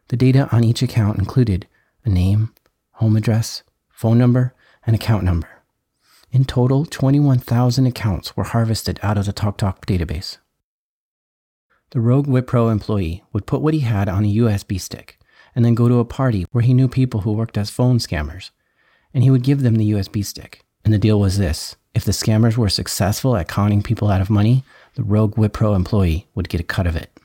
The 0.08 0.16
data 0.16 0.48
on 0.52 0.64
each 0.64 0.80
account 0.80 1.18
included 1.18 1.66
a 2.04 2.08
name, 2.08 2.54
home 2.92 3.16
address, 3.16 3.62
phone 3.94 4.18
number, 4.18 4.54
and 4.86 4.94
account 4.94 5.24
number. 5.24 5.48
In 6.30 6.44
total, 6.44 6.84
21,000 6.84 7.86
accounts 7.86 8.36
were 8.36 8.44
harvested 8.44 8.98
out 9.02 9.16
of 9.16 9.26
the 9.26 9.32
TalkTalk 9.32 9.84
database. 9.86 10.38
The 11.90 12.00
rogue 12.00 12.26
Wipro 12.26 12.72
employee 12.72 13.22
would 13.32 13.46
put 13.46 13.60
what 13.60 13.72
he 13.74 13.80
had 13.80 14.08
on 14.08 14.24
a 14.24 14.34
USB 14.34 14.80
stick 14.80 15.18
and 15.54 15.64
then 15.64 15.76
go 15.76 15.88
to 15.88 16.00
a 16.00 16.04
party 16.04 16.44
where 16.50 16.62
he 16.62 16.74
knew 16.74 16.88
people 16.88 17.20
who 17.20 17.32
worked 17.32 17.56
as 17.56 17.70
phone 17.70 17.98
scammers, 17.98 18.50
and 19.14 19.22
he 19.22 19.30
would 19.30 19.44
give 19.44 19.62
them 19.62 19.76
the 19.76 19.92
USB 19.92 20.24
stick. 20.24 20.64
And 20.84 20.92
the 20.92 20.98
deal 20.98 21.20
was 21.20 21.38
this 21.38 21.76
if 21.94 22.04
the 22.04 22.12
scammers 22.12 22.56
were 22.56 22.68
successful 22.68 23.36
at 23.36 23.46
conning 23.46 23.82
people 23.82 24.08
out 24.08 24.20
of 24.20 24.28
money, 24.28 24.64
the 24.96 25.04
rogue 25.04 25.36
Wipro 25.36 25.76
employee 25.76 26.26
would 26.34 26.48
get 26.48 26.60
a 26.60 26.64
cut 26.64 26.88
of 26.88 26.96
it. 26.96 27.16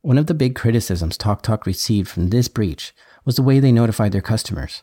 One 0.00 0.16
of 0.16 0.26
the 0.26 0.34
big 0.34 0.54
criticisms 0.54 1.18
TalkTalk 1.18 1.66
received 1.66 2.08
from 2.08 2.30
this 2.30 2.48
breach 2.48 2.94
was 3.24 3.36
the 3.36 3.42
way 3.42 3.60
they 3.60 3.70
notified 3.70 4.12
their 4.12 4.22
customers. 4.22 4.82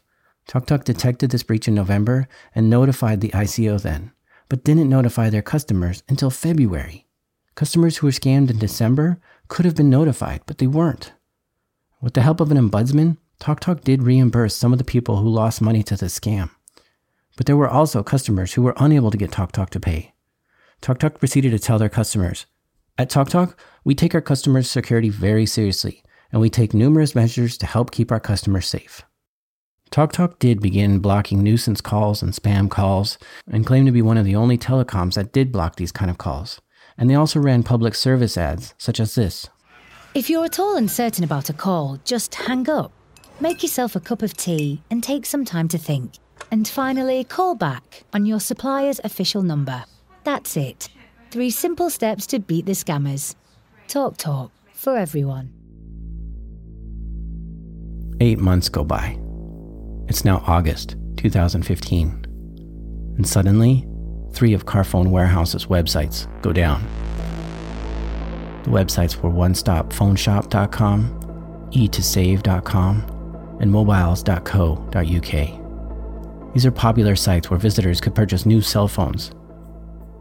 TalkTalk 0.49 0.83
detected 0.83 1.29
this 1.29 1.43
breach 1.43 1.67
in 1.67 1.75
November 1.75 2.27
and 2.55 2.71
notified 2.71 3.21
the 3.21 3.29
ICO 3.29 3.79
then, 3.79 4.11
but 4.49 4.63
didn't 4.63 4.89
notify 4.89 5.29
their 5.29 5.43
customers 5.43 6.01
until 6.09 6.31
February. 6.31 7.05
Customers 7.53 7.97
who 7.97 8.07
were 8.07 8.11
scammed 8.11 8.49
in 8.49 8.57
December 8.57 9.21
could 9.47 9.65
have 9.65 9.75
been 9.75 9.91
notified, 9.91 10.41
but 10.47 10.57
they 10.57 10.65
weren't. 10.65 11.13
With 12.01 12.15
the 12.15 12.23
help 12.23 12.39
of 12.39 12.49
an 12.49 12.57
ombudsman, 12.57 13.17
TalkTalk 13.39 13.83
did 13.83 14.01
reimburse 14.01 14.55
some 14.55 14.71
of 14.73 14.79
the 14.79 14.83
people 14.83 15.17
who 15.17 15.29
lost 15.29 15.61
money 15.61 15.83
to 15.83 15.95
the 15.95 16.07
scam. 16.07 16.49
But 17.37 17.45
there 17.45 17.57
were 17.57 17.69
also 17.69 18.01
customers 18.01 18.53
who 18.53 18.63
were 18.63 18.73
unable 18.77 19.11
to 19.11 19.17
get 19.17 19.29
TalkTalk 19.29 19.69
to 19.69 19.79
pay. 19.79 20.13
TalkTalk 20.81 21.19
proceeded 21.19 21.51
to 21.51 21.59
tell 21.59 21.77
their 21.77 21.89
customers 21.89 22.47
At 22.97 23.11
TalkTalk, 23.11 23.53
we 23.83 23.93
take 23.93 24.15
our 24.15 24.21
customers' 24.21 24.71
security 24.71 25.09
very 25.09 25.45
seriously, 25.45 26.01
and 26.31 26.41
we 26.41 26.49
take 26.49 26.73
numerous 26.73 27.13
measures 27.13 27.55
to 27.59 27.67
help 27.67 27.91
keep 27.91 28.11
our 28.11 28.19
customers 28.19 28.67
safe. 28.67 29.03
TalkTalk 29.91 30.39
did 30.39 30.61
begin 30.61 30.99
blocking 30.99 31.43
nuisance 31.43 31.81
calls 31.81 32.21
and 32.21 32.33
spam 32.33 32.69
calls, 32.69 33.17
and 33.51 33.65
claimed 33.65 33.87
to 33.87 33.91
be 33.91 34.01
one 34.01 34.17
of 34.17 34.25
the 34.25 34.35
only 34.35 34.57
telecoms 34.57 35.15
that 35.15 35.31
did 35.31 35.51
block 35.51 35.75
these 35.75 35.91
kind 35.91 36.11
of 36.11 36.17
calls 36.17 36.61
and 36.99 37.09
they 37.09 37.15
also 37.15 37.39
ran 37.39 37.63
public 37.63 37.95
service 37.95 38.37
ads, 38.37 38.75
such 38.77 38.99
as 38.99 39.15
this. 39.15 39.49
If 40.13 40.29
you're 40.29 40.45
at 40.45 40.59
all 40.59 40.75
uncertain 40.75 41.23
about 41.23 41.49
a 41.49 41.53
call, 41.53 41.97
just 42.03 42.35
hang 42.35 42.69
up. 42.69 42.91
Make 43.39 43.63
yourself 43.63 43.95
a 43.95 44.01
cup 44.01 44.21
of 44.21 44.35
tea 44.35 44.81
and 44.91 45.01
take 45.01 45.25
some 45.25 45.45
time 45.45 45.69
to 45.69 45.77
think. 45.77 46.15
And 46.51 46.67
finally, 46.67 47.23
call 47.23 47.55
back 47.55 48.03
on 48.13 48.25
your 48.25 48.41
supplier's 48.41 48.99
official 49.03 49.43
number. 49.43 49.85
That's 50.25 50.57
it. 50.57 50.89
Three 51.31 51.51
simple 51.51 51.89
steps 51.89 52.27
to 52.27 52.39
beat 52.39 52.65
the 52.65 52.73
scammers. 52.73 53.35
Talk 53.87 54.17
Talk 54.17 54.51
for 54.73 54.97
everyone. 54.97 55.53
Eight 58.19 58.39
months 58.39 58.67
go 58.67 58.83
by. 58.83 59.17
It's 60.09 60.25
now 60.25 60.43
August 60.47 60.95
2015. 61.17 62.25
And 63.17 63.27
suddenly, 63.27 63.87
three 64.33 64.55
of 64.55 64.65
Carphone 64.65 65.11
Warehouse's 65.11 65.67
websites 65.67 66.25
go 66.41 66.51
down. 66.51 66.83
The 68.63 68.71
websites 68.71 69.21
were 69.21 69.29
onestopphoneshop.com, 69.29 71.69
e2save.com, 71.71 73.57
and 73.61 73.71
mobiles.co.uk. 73.71 76.53
These 76.53 76.65
are 76.65 76.71
popular 76.71 77.15
sites 77.15 77.51
where 77.51 77.59
visitors 77.59 78.01
could 78.01 78.15
purchase 78.15 78.47
new 78.47 78.61
cell 78.61 78.87
phones. 78.87 79.29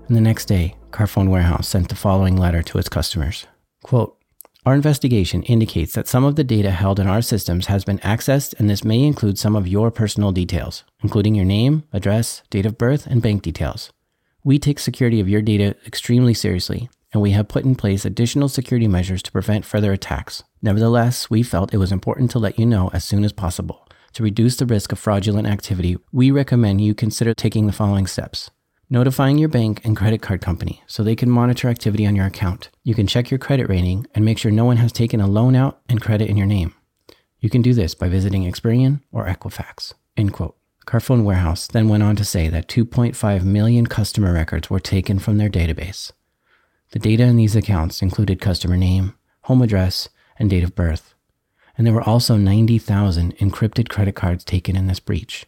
And 0.07 0.15
the 0.15 0.21
next 0.21 0.45
day, 0.45 0.77
Carphone 0.91 1.31
Warehouse 1.31 1.67
sent 1.67 1.89
the 1.89 1.95
following 1.95 2.37
letter 2.37 2.63
to 2.63 2.77
its 2.77 2.91
customers. 2.91 3.47
Quote, 3.83 4.18
our 4.69 4.75
investigation 4.75 5.43
indicates 5.45 5.95
that 5.95 6.07
some 6.07 6.25
of 6.25 6.37
the 6.37 6.45
data 6.45 6.71
held 6.71 7.01
in 7.01 7.07
our 7.07 7.23
systems 7.23 7.69
has 7.69 7.87
been 7.87 7.99
accessed, 8.01 8.53
and 8.59 8.69
this 8.69 8.85
may 8.85 9.03
include 9.03 9.39
some 9.39 9.57
of 9.57 9.67
your 9.67 9.91
personal 9.91 10.31
details, 10.31 10.85
including 11.03 11.35
your 11.35 11.47
name, 11.47 11.85
address, 11.91 12.43
date 12.51 12.67
of 12.67 12.77
birth, 12.77 13.07
and 13.07 13.23
bank 13.23 13.41
details. 13.41 13.91
We 14.45 14.59
take 14.59 14.79
security 14.79 15.21
of 15.21 15.29
your 15.29 15.41
data 15.41 15.75
extremely 15.87 16.35
seriously, 16.35 16.91
and 17.15 17.23
we 17.23 17.31
have 17.31 17.49
put 17.49 17.65
in 17.65 17.77
place 17.77 18.05
additional 18.05 18.51
security 18.51 18.87
measures 18.87 19.23
to 19.23 19.33
prevent 19.33 19.65
further 19.65 19.91
attacks. 19.91 20.45
Nevertheless, 20.61 21.31
we 21.31 21.43
felt 21.43 21.73
it 21.73 21.79
was 21.79 21.91
important 21.91 22.31
to 22.33 22.39
let 22.39 22.59
you 22.59 22.67
know 22.67 22.91
as 22.93 23.05
soon 23.05 23.25
as 23.25 23.33
possible. 23.33 23.89
To 24.13 24.23
reduce 24.23 24.57
the 24.57 24.67
risk 24.67 24.93
of 24.93 24.99
fraudulent 24.99 25.49
activity, 25.49 25.97
we 26.13 26.31
recommend 26.31 26.83
you 26.83 26.95
consider 26.95 27.33
taking 27.33 27.67
the 27.67 27.73
following 27.73 28.07
steps. 28.07 28.51
Notifying 28.91 29.37
your 29.37 29.51
bank 29.51 29.83
and 29.85 29.95
credit 29.95 30.23
card 30.23 30.41
company 30.41 30.83
so 30.87 31.03
they 31.03 31.15
can 31.15 31.29
monitor 31.29 31.69
activity 31.69 32.07
on 32.07 32.17
your 32.17 32.25
account. 32.25 32.71
You 32.85 32.95
can 32.95 33.07
check 33.07 33.31
your 33.31 33.37
credit 33.37 33.69
rating 33.69 34.07
and 34.15 34.25
make 34.25 34.39
sure 34.39 34.51
no 34.51 34.65
one 34.65 34.79
has 34.79 34.93
taken 34.93 35.21
a 35.21 35.27
loan 35.27 35.55
out 35.55 35.83
and 35.91 36.01
credit 36.01 36.31
in 36.31 36.39
your 36.39 36.47
name. 36.47 36.75
You 37.39 37.51
can 37.51 37.61
do 37.61 37.75
this 37.75 37.95
by 37.95 38.09
visiting 38.09 38.45
Experian 38.45 39.03
or 39.13 39.27
Equifax. 39.27 39.93
End 40.17 40.33
quote. 40.33 40.57
Carphone 40.87 41.25
Warehouse 41.25 41.67
then 41.67 41.91
went 41.91 42.03
on 42.03 42.17
to 42.17 42.25
say 42.25 42.49
that 42.49 42.67
2.5 42.67 43.45
million 43.45 43.87
customer 43.87 44.33
records 44.33 44.71
were 44.71 44.81
taken 44.81 45.19
from 45.19 45.37
their 45.37 45.51
database. 45.51 46.11
The 46.93 46.99
data 46.99 47.25
in 47.25 47.37
these 47.37 47.55
accounts 47.55 48.01
included 48.01 48.41
customer 48.41 48.79
name, 48.79 49.15
home 49.43 49.61
address, 49.61 50.09
and 50.39 50.49
date 50.49 50.65
of 50.65 50.75
birth. 50.75 51.13
And 51.77 51.87
there 51.87 51.93
were 51.93 52.09
also 52.09 52.39
90,000 52.39 53.37
encrypted 53.37 53.91
credit 53.91 54.15
cards 54.15 54.45
taken 54.45 54.77
in 54.77 54.87
this 54.87 54.99
breach. 54.99 55.45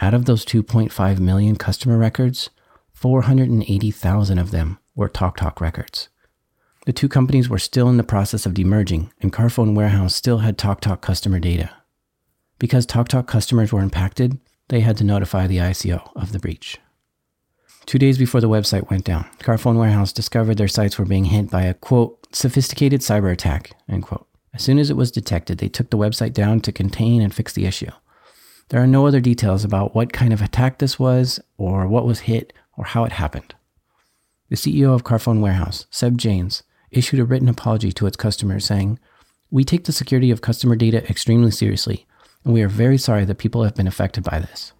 Out 0.00 0.14
of 0.14 0.24
those 0.24 0.44
2.5 0.44 1.18
million 1.20 1.56
customer 1.56 1.96
records, 1.96 2.50
480,000 2.92 4.38
of 4.38 4.50
them 4.50 4.78
were 4.94 5.08
TalkTalk 5.08 5.60
records. 5.60 6.08
The 6.86 6.92
two 6.92 7.08
companies 7.08 7.48
were 7.48 7.58
still 7.58 7.88
in 7.88 7.96
the 7.96 8.02
process 8.02 8.44
of 8.44 8.54
demerging, 8.54 9.10
and 9.20 9.32
Carphone 9.32 9.74
Warehouse 9.74 10.14
still 10.14 10.38
had 10.38 10.58
TalkTalk 10.58 11.00
customer 11.00 11.38
data. 11.38 11.70
Because 12.58 12.86
TalkTalk 12.86 13.26
customers 13.26 13.72
were 13.72 13.80
impacted, 13.80 14.38
they 14.68 14.80
had 14.80 14.96
to 14.98 15.04
notify 15.04 15.46
the 15.46 15.58
ICO 15.58 16.10
of 16.14 16.32
the 16.32 16.38
breach. 16.38 16.78
Two 17.86 17.98
days 17.98 18.18
before 18.18 18.40
the 18.40 18.48
website 18.48 18.90
went 18.90 19.04
down, 19.04 19.26
Carphone 19.38 19.78
Warehouse 19.78 20.12
discovered 20.12 20.56
their 20.56 20.68
sites 20.68 20.98
were 20.98 21.04
being 21.04 21.26
hit 21.26 21.50
by 21.50 21.62
a 21.62 21.74
quote, 21.74 22.26
sophisticated 22.34 23.00
cyber 23.00 23.30
attack, 23.32 23.72
end 23.88 24.02
quote. 24.02 24.26
As 24.54 24.62
soon 24.62 24.78
as 24.78 24.88
it 24.88 24.96
was 24.96 25.10
detected, 25.10 25.58
they 25.58 25.68
took 25.68 25.90
the 25.90 25.98
website 25.98 26.32
down 26.32 26.60
to 26.60 26.72
contain 26.72 27.20
and 27.20 27.34
fix 27.34 27.52
the 27.52 27.66
issue. 27.66 27.90
There 28.68 28.82
are 28.82 28.86
no 28.86 29.06
other 29.06 29.20
details 29.20 29.64
about 29.64 29.94
what 29.94 30.12
kind 30.12 30.32
of 30.32 30.42
attack 30.42 30.78
this 30.78 30.98
was, 30.98 31.40
or 31.58 31.86
what 31.86 32.06
was 32.06 32.20
hit, 32.20 32.52
or 32.76 32.84
how 32.84 33.04
it 33.04 33.12
happened. 33.12 33.54
The 34.48 34.56
CEO 34.56 34.94
of 34.94 35.04
Carphone 35.04 35.40
Warehouse, 35.40 35.86
Seb 35.90 36.18
James, 36.18 36.62
issued 36.90 37.20
a 37.20 37.24
written 37.24 37.48
apology 37.48 37.92
to 37.92 38.06
its 38.06 38.16
customers 38.16 38.64
saying, 38.64 38.98
We 39.50 39.64
take 39.64 39.84
the 39.84 39.92
security 39.92 40.30
of 40.30 40.40
customer 40.40 40.76
data 40.76 41.08
extremely 41.08 41.50
seriously 41.50 42.06
and 42.44 42.52
we 42.52 42.62
are 42.62 42.68
very 42.68 42.98
sorry 42.98 43.24
that 43.24 43.38
people 43.38 43.64
have 43.64 43.74
been 43.74 43.86
affected 43.86 44.22
by 44.22 44.38
this. 44.38 44.72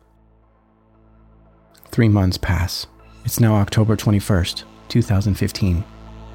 Three 1.91 2.09
months 2.09 2.37
pass. 2.37 2.87
It's 3.25 3.41
now 3.41 3.55
October 3.55 3.97
21st, 3.97 4.65
2015. 4.89 5.85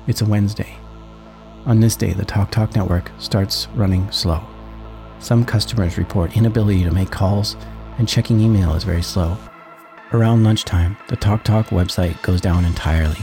It's 0.08 0.22
a 0.22 0.26
Wednesday. 0.26 0.76
On 1.66 1.80
this 1.80 1.96
day, 1.96 2.14
the 2.14 2.26
TalkTalk 2.26 2.76
network 2.76 3.12
starts 3.20 3.68
running 3.76 4.10
slow. 4.12 4.44
Some 5.20 5.44
customers 5.44 5.98
report 5.98 6.38
inability 6.38 6.84
to 6.86 6.92
make 6.92 7.12
calls, 7.12 7.58
and 7.98 8.08
checking 8.08 8.40
email 8.40 8.74
is 8.76 8.86
very 8.86 9.02
slow. 9.02 9.38
Around 10.14 10.44
lunchtime, 10.44 10.98
the 11.08 11.18
TalkTalk 11.18 11.66
website 11.66 12.20
goes 12.22 12.40
down 12.42 12.64
entirely. 12.66 13.20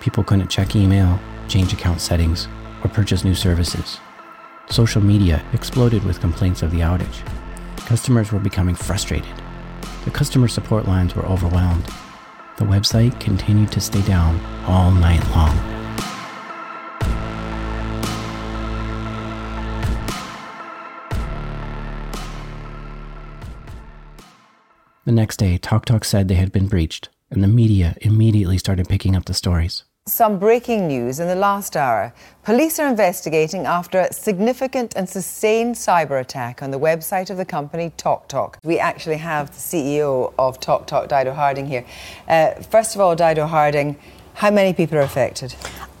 People 0.00 0.22
couldn't 0.22 0.50
check 0.50 0.76
email, 0.76 1.18
change 1.48 1.72
account 1.72 2.00
settings, 2.00 2.48
or 2.84 2.90
purchase 2.90 3.24
new 3.24 3.34
services. 3.34 3.98
Social 4.68 5.02
media 5.02 5.44
exploded 5.52 6.04
with 6.04 6.20
complaints 6.20 6.62
of 6.62 6.70
the 6.70 6.80
outage. 6.80 7.26
Customers 7.78 8.30
were 8.30 8.38
becoming 8.38 8.74
frustrated. 8.74 9.32
The 10.04 10.10
customer 10.10 10.48
support 10.48 10.86
lines 10.86 11.14
were 11.14 11.26
overwhelmed. 11.26 11.86
The 12.58 12.64
website 12.64 13.18
continued 13.20 13.72
to 13.72 13.80
stay 13.80 14.02
down 14.02 14.38
all 14.66 14.90
night 14.90 15.26
long. 15.30 15.71
The 25.04 25.10
next 25.10 25.38
day, 25.38 25.58
TalkTalk 25.58 26.04
said 26.04 26.28
they 26.28 26.36
had 26.36 26.52
been 26.52 26.68
breached, 26.68 27.08
and 27.28 27.42
the 27.42 27.48
media 27.48 27.96
immediately 28.02 28.56
started 28.56 28.88
picking 28.88 29.16
up 29.16 29.24
the 29.24 29.34
stories. 29.34 29.82
Some 30.06 30.38
breaking 30.38 30.86
news 30.86 31.18
in 31.18 31.26
the 31.26 31.34
last 31.34 31.76
hour. 31.76 32.14
Police 32.44 32.78
are 32.78 32.86
investigating 32.86 33.66
after 33.66 33.98
a 33.98 34.12
significant 34.12 34.94
and 34.94 35.08
sustained 35.08 35.74
cyber 35.74 36.20
attack 36.20 36.62
on 36.62 36.70
the 36.70 36.78
website 36.78 37.30
of 37.30 37.36
the 37.36 37.44
company 37.44 37.90
TalkTalk. 37.96 38.58
We 38.62 38.78
actually 38.78 39.16
have 39.16 39.50
the 39.50 39.56
CEO 39.56 40.32
of 40.38 40.60
TalkTalk, 40.60 41.08
Dido 41.08 41.32
Harding, 41.32 41.66
here. 41.66 41.84
Uh, 42.28 42.54
first 42.70 42.94
of 42.94 43.00
all, 43.00 43.16
Dido 43.16 43.46
Harding, 43.46 43.96
how 44.34 44.50
many 44.50 44.72
people 44.72 44.98
are 44.98 45.02
affected? 45.02 45.54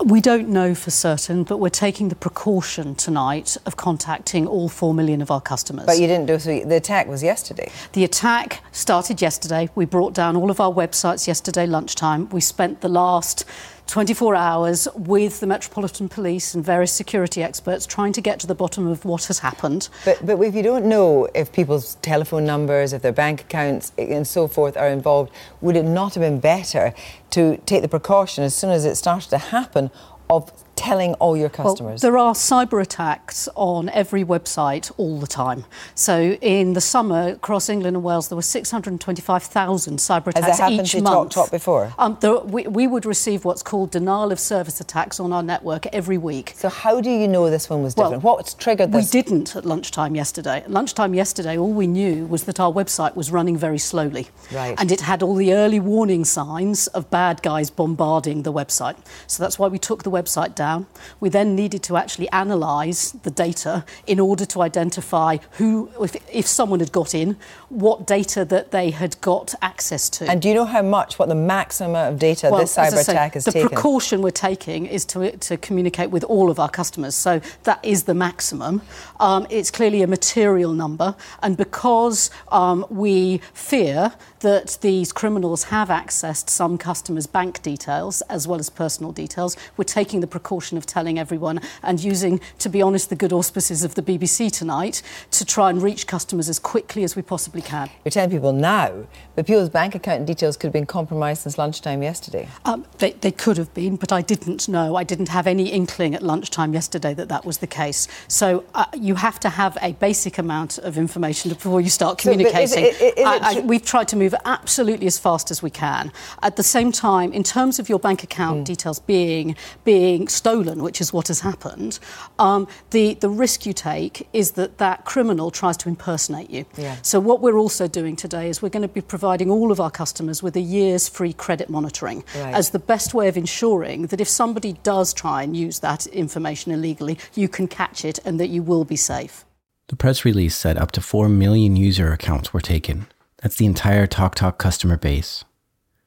We 0.04 0.20
don't 0.20 0.48
know 0.48 0.74
for 0.74 0.90
certain, 0.90 1.44
but 1.44 1.58
we're 1.58 1.68
taking 1.68 2.08
the 2.08 2.16
precaution 2.16 2.96
tonight 2.96 3.56
of 3.66 3.76
contacting 3.76 4.48
all 4.48 4.68
4 4.68 4.94
million 4.94 5.22
of 5.22 5.30
our 5.30 5.40
customers. 5.40 5.86
But 5.86 6.00
you 6.00 6.08
didn't 6.08 6.26
do 6.26 6.38
so. 6.38 6.64
The 6.64 6.76
attack 6.76 7.06
was 7.06 7.22
yesterday. 7.22 7.70
The 7.92 8.02
attack 8.02 8.64
started 8.72 9.22
yesterday. 9.22 9.68
We 9.76 9.84
brought 9.84 10.12
down 10.12 10.34
all 10.34 10.50
of 10.50 10.60
our 10.60 10.72
websites 10.72 11.28
yesterday 11.28 11.66
lunchtime. 11.66 12.28
We 12.30 12.40
spent 12.40 12.80
the 12.80 12.88
last 12.88 13.44
24 13.86 14.34
hours 14.34 14.88
with 14.94 15.40
the 15.40 15.46
Metropolitan 15.46 16.08
Police 16.08 16.54
and 16.54 16.64
various 16.64 16.92
security 16.92 17.42
experts 17.42 17.84
trying 17.84 18.12
to 18.14 18.20
get 18.20 18.40
to 18.40 18.46
the 18.46 18.54
bottom 18.54 18.86
of 18.86 19.04
what 19.04 19.24
has 19.24 19.40
happened. 19.40 19.88
But, 20.04 20.24
but 20.24 20.40
if 20.40 20.54
you 20.54 20.62
don't 20.62 20.86
know 20.86 21.28
if 21.34 21.52
people's 21.52 21.96
telephone 21.96 22.46
numbers, 22.46 22.92
if 22.92 23.02
their 23.02 23.12
bank 23.12 23.42
accounts, 23.42 23.92
and 23.98 24.26
so 24.26 24.48
forth 24.48 24.76
are 24.76 24.88
involved, 24.88 25.32
would 25.60 25.76
it 25.76 25.84
not 25.84 26.14
have 26.14 26.22
been 26.22 26.40
better 26.40 26.94
to 27.30 27.58
take 27.66 27.82
the 27.82 27.88
precaution 27.88 28.44
as 28.44 28.54
soon 28.54 28.70
as 28.70 28.84
it 28.84 28.94
started 28.94 29.28
to 29.30 29.38
happen 29.38 29.90
of 30.30 30.50
telling 30.82 31.14
all 31.14 31.36
your 31.36 31.48
customers? 31.48 32.02
Well, 32.02 32.12
there 32.12 32.18
are 32.18 32.34
cyber 32.34 32.82
attacks 32.82 33.48
on 33.54 33.88
every 33.90 34.24
website 34.24 34.90
all 34.96 35.18
the 35.20 35.26
time. 35.26 35.64
So 35.94 36.32
in 36.40 36.72
the 36.72 36.80
summer 36.80 37.28
across 37.28 37.68
England 37.68 37.96
and 37.96 38.04
Wales, 38.04 38.28
there 38.28 38.36
were 38.36 38.42
625,000 38.42 39.98
cyber 39.98 40.28
attacks 40.28 40.46
Has 40.46 40.58
that 40.58 40.62
happened 40.62 40.86
each 40.86 40.92
to 40.92 41.02
month. 41.02 41.30
Talk 41.30 41.44
Talk 41.44 41.50
before? 41.50 41.92
Um, 41.98 42.18
there, 42.20 42.38
we, 42.40 42.66
we 42.66 42.86
would 42.86 43.06
receive 43.06 43.44
what's 43.44 43.62
called 43.62 43.90
denial 43.90 44.32
of 44.32 44.40
service 44.40 44.80
attacks 44.80 45.20
on 45.20 45.32
our 45.32 45.42
network 45.42 45.86
every 45.86 46.18
week. 46.18 46.52
So 46.56 46.68
how 46.68 47.00
do 47.00 47.10
you 47.10 47.28
know 47.28 47.48
this 47.50 47.70
one 47.70 47.82
was 47.82 47.94
different? 47.94 48.22
Well, 48.22 48.36
What's 48.36 48.54
triggered 48.54 48.92
this? 48.92 49.12
We 49.12 49.22
didn't 49.22 49.54
at 49.54 49.64
lunchtime 49.64 50.16
yesterday. 50.16 50.58
At 50.58 50.70
lunchtime 50.70 51.14
yesterday, 51.14 51.58
all 51.58 51.72
we 51.72 51.86
knew 51.86 52.26
was 52.26 52.44
that 52.44 52.58
our 52.58 52.72
website 52.72 53.14
was 53.14 53.30
running 53.30 53.56
very 53.56 53.78
slowly. 53.78 54.28
Right. 54.50 54.74
And 54.78 54.90
it 54.90 55.02
had 55.02 55.22
all 55.22 55.34
the 55.34 55.52
early 55.52 55.78
warning 55.78 56.24
signs 56.24 56.86
of 56.88 57.10
bad 57.10 57.42
guys 57.42 57.70
bombarding 57.70 58.42
the 58.42 58.52
website. 58.52 58.96
So 59.26 59.42
that's 59.42 59.58
why 59.58 59.68
we 59.68 59.78
took 59.78 60.02
the 60.02 60.10
website 60.10 60.54
down. 60.54 60.71
We 61.20 61.28
then 61.28 61.54
needed 61.54 61.82
to 61.84 61.96
actually 61.96 62.28
analyse 62.32 63.12
the 63.26 63.30
data 63.30 63.84
in 64.06 64.18
order 64.20 64.44
to 64.46 64.62
identify 64.62 65.38
who, 65.58 65.90
if, 66.00 66.16
if 66.32 66.46
someone 66.46 66.80
had 66.80 66.92
got 66.92 67.14
in, 67.14 67.36
what 67.68 68.06
data 68.06 68.44
that 68.44 68.70
they 68.70 68.90
had 68.90 69.20
got 69.20 69.54
access 69.60 70.08
to. 70.10 70.30
And 70.30 70.40
do 70.42 70.48
you 70.48 70.54
know 70.54 70.64
how 70.64 70.82
much, 70.82 71.18
what 71.18 71.28
the 71.28 71.34
maximum 71.34 71.94
of 71.96 72.18
data 72.18 72.48
Well, 72.50 72.60
this 72.60 72.76
cyber 72.76 73.02
say, 73.02 73.12
attack 73.12 73.34
has 73.34 73.44
the 73.44 73.52
taken? 73.52 73.68
precaution 73.68 74.22
we're 74.22 74.30
taking 74.30 74.86
is 74.86 75.04
to, 75.06 75.36
to 75.48 75.56
communicate 75.56 76.10
with 76.10 76.24
all 76.24 76.50
of 76.50 76.58
our 76.58 76.70
customers. 76.70 77.14
So 77.14 77.40
that 77.64 77.80
is 77.84 78.04
the 78.04 78.14
maximum. 78.14 78.82
Um, 79.20 79.46
it's 79.50 79.70
clearly 79.70 80.02
a 80.02 80.06
material 80.06 80.72
number. 80.72 81.14
And 81.42 81.56
because 81.56 82.30
um, 82.50 82.86
we 82.90 83.40
fear 83.54 84.12
that 84.42 84.78
these 84.82 85.12
criminals 85.12 85.64
have 85.64 85.88
accessed 85.88 86.50
some 86.50 86.76
customers' 86.78 87.26
bank 87.26 87.62
details 87.62 88.20
as 88.22 88.46
well 88.46 88.58
as 88.60 88.68
personal 88.70 89.10
details, 89.12 89.56
we're 89.76 89.84
taking 89.84 90.20
the 90.20 90.26
precaution 90.26 90.76
of 90.76 90.84
telling 90.86 91.18
everyone 91.18 91.60
and 91.82 92.02
using, 92.02 92.40
to 92.58 92.68
be 92.68 92.82
honest, 92.82 93.08
the 93.08 93.16
good 93.16 93.32
auspices 93.32 93.82
of 93.82 93.94
the 93.94 94.02
BBC 94.02 94.50
tonight 94.52 95.02
to 95.30 95.44
try 95.44 95.70
and 95.70 95.82
reach 95.82 96.06
customers 96.06 96.48
as 96.48 96.58
quickly 96.58 97.02
as 97.04 97.16
we 97.16 97.22
possibly 97.22 97.62
can. 97.62 97.88
You're 98.04 98.10
telling 98.10 98.30
people 98.30 98.52
now, 98.52 99.06
but 99.34 99.46
people's 99.46 99.68
bank 99.70 99.94
account 99.94 100.26
details 100.26 100.56
could 100.56 100.68
have 100.68 100.72
been 100.72 100.86
compromised 100.86 101.42
since 101.42 101.56
lunchtime 101.56 102.02
yesterday. 102.02 102.48
Um, 102.64 102.84
they, 102.98 103.12
they 103.12 103.30
could 103.32 103.56
have 103.56 103.72
been, 103.74 103.96
but 103.96 104.12
I 104.12 104.22
didn't 104.22 104.68
know. 104.68 104.96
I 104.96 105.04
didn't 105.04 105.28
have 105.28 105.46
any 105.46 105.68
inkling 105.70 106.14
at 106.14 106.22
lunchtime 106.22 106.74
yesterday 106.74 107.14
that 107.14 107.28
that 107.28 107.44
was 107.44 107.58
the 107.58 107.66
case. 107.66 108.08
So 108.28 108.64
uh, 108.74 108.84
you 108.94 109.14
have 109.14 109.40
to 109.40 109.48
have 109.48 109.78
a 109.80 109.92
basic 109.94 110.38
amount 110.38 110.78
of 110.78 110.98
information 110.98 111.50
before 111.50 111.80
you 111.80 111.88
start 111.90 112.20
So, 112.20 112.30
is 112.30 112.34
communicating. 112.36 112.84
it- 112.84 112.94
is 113.00 113.12
it 113.16 113.26
I- 113.26 113.58
I- 113.58 113.60
we've 113.60 113.84
tried 113.84 114.08
to 114.08 114.16
move 114.16 114.31
absolutely 114.44 115.06
as 115.06 115.18
fast 115.18 115.50
as 115.50 115.62
we 115.62 115.70
can. 115.70 116.12
At 116.42 116.56
the 116.56 116.62
same 116.62 116.92
time, 116.92 117.32
in 117.32 117.42
terms 117.42 117.78
of 117.78 117.88
your 117.88 117.98
bank 117.98 118.22
account 118.22 118.58
Hmm. 118.58 118.64
details 118.64 118.98
being 119.00 119.56
being 119.84 120.28
stolen, 120.28 120.82
which 120.82 121.00
is 121.00 121.12
what 121.12 121.28
has 121.28 121.40
happened, 121.40 121.98
um, 122.38 122.66
the 122.90 123.14
the 123.14 123.28
risk 123.28 123.66
you 123.66 123.72
take 123.72 124.28
is 124.32 124.52
that 124.52 124.78
that 124.78 125.04
criminal 125.04 125.50
tries 125.50 125.76
to 125.78 125.88
impersonate 125.88 126.50
you. 126.50 126.64
Yeah. 126.76 126.96
So 127.02 127.20
what 127.20 127.40
we're 127.40 127.58
also 127.58 127.86
doing 127.88 128.16
today 128.16 128.48
is 128.48 128.62
we're 128.62 128.68
going 128.68 128.82
to 128.88 128.88
be 128.88 129.00
providing 129.00 129.50
all 129.50 129.70
of 129.72 129.80
our 129.80 129.90
customers 129.90 130.42
with 130.42 130.56
a 130.56 130.60
year's 130.60 131.08
free 131.08 131.32
credit 131.32 131.68
monitoring 131.70 132.24
Right. 132.34 132.54
as 132.54 132.70
the 132.70 132.78
best 132.78 133.14
way 133.14 133.28
of 133.28 133.36
ensuring 133.36 134.06
that 134.08 134.20
if 134.20 134.28
somebody 134.28 134.72
does 134.82 135.12
try 135.12 135.42
and 135.42 135.56
use 135.56 135.80
that 135.80 136.06
information 136.06 136.72
illegally, 136.72 137.18
you 137.34 137.48
can 137.48 137.66
catch 137.68 138.04
it 138.04 138.18
and 138.24 138.38
that 138.40 138.48
you 138.48 138.62
will 138.62 138.84
be 138.84 138.96
safe. 138.96 139.44
The 139.88 139.96
press 139.96 140.24
release 140.24 140.56
said 140.56 140.78
up 140.78 140.92
to 140.92 141.00
4 141.00 141.28
million 141.28 141.76
user 141.76 142.12
accounts 142.12 142.52
were 142.54 142.60
taken. 142.62 143.06
That's 143.42 143.56
the 143.56 143.66
entire 143.66 144.06
TalkTalk 144.06 144.58
customer 144.58 144.96
base. 144.96 145.44